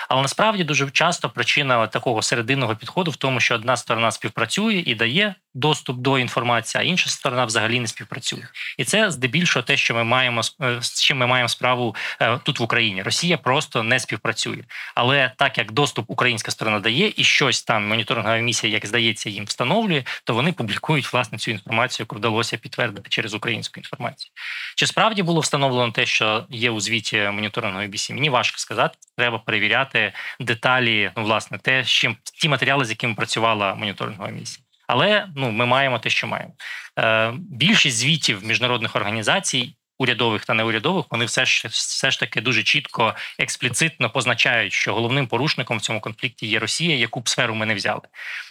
Але 0.10 0.22
насправді 0.22 0.64
дуже 0.64 0.90
часто 0.90 1.30
причина 1.30 1.88
такого 1.88 2.22
серединного 2.22 2.76
підходу 2.76 3.12
в 3.12 3.16
тому, 3.16 3.40
що 3.40 3.56
одна 3.56 3.75
сторона 3.78 4.12
співпрацює 4.12 4.84
і 4.86 4.96
дає 4.96 5.36
доступ 5.56 5.98
до 5.98 6.20
інформації, 6.20 6.82
а 6.82 6.86
інша 6.86 7.10
сторона 7.10 7.46
взагалі 7.46 7.80
не 7.80 7.88
співпрацює. 7.88 8.48
І 8.78 8.84
це 8.84 9.12
здебільшого 9.12 9.64
те, 9.64 9.78
що 9.78 9.96
ми 9.96 10.04
маємо 10.04 10.42
е, 10.62 10.78
з 10.82 11.02
чим 11.02 11.18
ми 11.18 11.28
маємо 11.28 11.50
справу 11.50 11.96
е, 12.22 12.40
тут 12.44 12.60
в 12.60 12.64
Україні. 12.64 13.04
Росія 13.04 13.38
просто 13.38 13.84
не 13.84 14.00
співпрацює. 14.00 14.64
Але 14.96 15.32
так 15.38 15.58
як 15.58 15.72
доступ 15.72 16.06
українська 16.08 16.52
сторона 16.52 16.80
дає, 16.80 17.14
і 17.16 17.24
щось 17.24 17.64
там 17.64 17.88
моніторингова 17.88 18.38
місія, 18.38 18.74
як 18.74 18.86
здається, 18.86 19.30
їм 19.30 19.46
встановлює, 19.46 20.04
то 20.24 20.34
вони 20.34 20.52
публікують 20.54 21.14
власне 21.14 21.38
цю 21.38 21.52
інформацію, 21.52 22.04
яку 22.04 22.16
вдалося 22.16 22.58
підтвердити 22.58 23.10
через 23.10 23.34
українську 23.34 23.80
інформацію. 23.80 24.32
Чи 24.76 24.88
справді 24.88 25.24
було 25.24 25.40
встановлено 25.40 25.92
те, 25.92 26.06
що 26.06 26.46
є 26.50 26.72
у 26.72 26.80
звіті 26.80 27.18
моніторингової 27.18 27.90
місії? 27.90 28.16
Мені 28.16 28.30
важко 28.30 28.58
сказати. 28.58 28.98
Треба 29.18 29.40
перевіряти 29.40 30.14
деталі, 30.40 31.12
ну 31.18 31.24
власне, 31.24 31.58
те, 31.58 31.84
з 31.84 31.88
чим 31.88 32.18
ті 32.42 32.50
матеріали, 32.50 32.86
з 32.86 32.90
якими 32.90 33.16
працювала 33.16 33.76
моніторингова 33.76 34.30
місія. 34.30 34.65
Але 34.88 35.28
ну 35.36 35.52
ми 35.52 35.66
маємо 35.66 36.00
те, 36.00 36.10
що 36.10 36.28
маємо. 36.28 36.54
Е, 37.00 37.34
Більшість 37.38 37.98
звітів 37.98 38.46
міжнародних 38.46 38.96
організацій. 38.96 39.76
Урядових 39.98 40.46
та 40.46 40.54
неурядових 40.54 41.06
вони 41.12 41.26
все 41.26 41.46
ж 41.46 41.68
все 41.68 42.12
ж 42.12 42.20
таки 42.20 42.42
дуже 42.42 42.64
чітко 42.64 43.16
експліцитно 43.40 44.10
позначають, 44.10 44.74
що 44.74 44.94
головним 44.94 45.28
порушником 45.28 45.78
в 45.78 45.82
цьому 45.82 46.02
конфлікті 46.02 46.48
є 46.48 46.60
Росія, 46.60 46.96
яку 46.96 47.20
б 47.20 47.30
сферу 47.30 47.56
ми 47.56 47.66
не 47.66 47.76
взяли. 47.76 48.02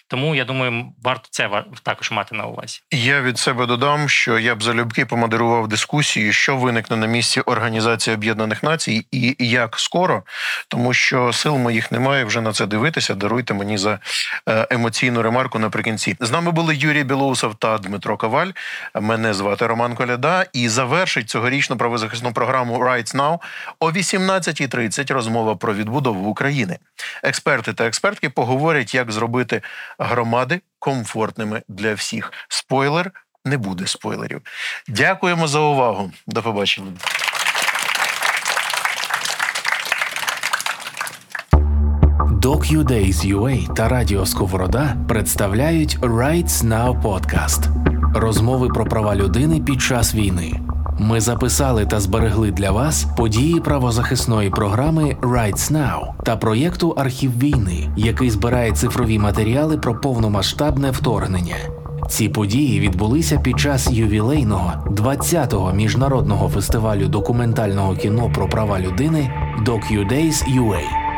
Тому 0.08 0.34
я 0.34 0.44
думаю, 0.44 0.92
варто 1.02 1.28
це 1.30 1.64
також 1.82 2.10
мати 2.10 2.34
на 2.34 2.46
увазі. 2.46 2.80
Я 2.90 3.22
від 3.22 3.38
себе 3.38 3.66
додам, 3.66 4.08
що 4.08 4.38
я 4.38 4.54
б 4.54 4.62
залюбки 4.62 5.06
помодерував 5.06 5.68
дискусію, 5.68 6.32
що 6.32 6.56
виникне 6.56 6.96
на 6.96 7.06
місці 7.06 7.40
Організації 7.40 8.16
Об'єднаних 8.16 8.62
Націй 8.62 9.06
і 9.10 9.36
як 9.38 9.78
скоро, 9.78 10.22
тому 10.68 10.94
що 10.94 11.32
сил 11.32 11.56
моїх 11.56 11.92
немає 11.92 12.24
вже 12.24 12.40
на 12.40 12.52
це 12.52 12.66
дивитися. 12.66 13.14
Даруйте 13.14 13.54
мені 13.54 13.78
за 13.78 13.98
е, 14.48 14.66
емоційну 14.70 15.22
ремарку 15.22 15.58
наприкінці. 15.58 16.16
З 16.20 16.30
нами 16.30 16.50
були 16.50 16.76
Юрій 16.76 17.04
Білоусов 17.04 17.54
та 17.54 17.78
Дмитро 17.78 18.16
Коваль. 18.16 18.50
Мене 19.00 19.34
звати 19.34 19.66
Роман 19.66 19.94
Коляда. 19.94 20.46
І 20.52 20.68
завершить 20.68 21.30
цьогорічну 21.30 21.76
правозахисну 21.76 22.32
програму 22.32 22.78
Rights 22.78 23.16
Now 23.16 23.38
о 23.80 23.90
18.30 23.90 25.12
розмова 25.12 25.56
про 25.56 25.74
відбудову 25.74 26.30
України. 26.30 26.78
Експерти 27.22 27.72
та 27.72 27.86
експертки 27.86 28.30
поговорять, 28.30 28.94
як 28.94 29.12
зробити 29.12 29.62
громади 29.98 30.60
комфортними 30.78 31.62
для 31.68 31.94
всіх. 31.94 32.32
Спойлер 32.48 33.10
не 33.44 33.58
буде 33.58 33.86
спойлерів. 33.86 34.40
Дякуємо 34.88 35.48
за 35.48 35.60
увагу. 35.60 36.12
До 36.26 36.42
побачення. 36.42 36.92
DocuDays.ua 42.44 43.74
та 43.74 43.88
Радіо 43.88 44.26
Сковорода 44.26 44.96
представляють 45.08 45.98
Rights 45.98 46.48
Now 46.48 47.02
Podcast. 47.02 47.68
Розмови 48.14 48.68
про 48.68 48.84
права 48.84 49.16
людини 49.16 49.60
під 49.60 49.82
час 49.82 50.14
війни. 50.14 50.60
Ми 50.98 51.20
записали 51.20 51.86
та 51.86 52.00
зберегли 52.00 52.50
для 52.50 52.70
вас 52.70 53.06
події 53.16 53.60
правозахисної 53.60 54.50
програми 54.50 55.16
Rights 55.22 55.72
Now 55.72 56.00
та 56.24 56.36
проєкту 56.36 56.90
Архів 56.90 57.38
війни, 57.38 57.88
який 57.96 58.30
збирає 58.30 58.72
цифрові 58.72 59.18
матеріали 59.18 59.76
про 59.76 60.00
повномасштабне 60.00 60.90
вторгнення. 60.90 61.56
Ці 62.08 62.28
події 62.28 62.80
відбулися 62.80 63.38
під 63.38 63.60
час 63.60 63.90
ювілейного 63.90 64.72
20-го 64.86 65.72
міжнародного 65.72 66.48
фестивалю 66.48 67.08
документального 67.08 67.96
кіно 67.96 68.30
про 68.34 68.48
права 68.48 68.80
людини 68.80 69.30
DocuDays.ua. 69.66 71.13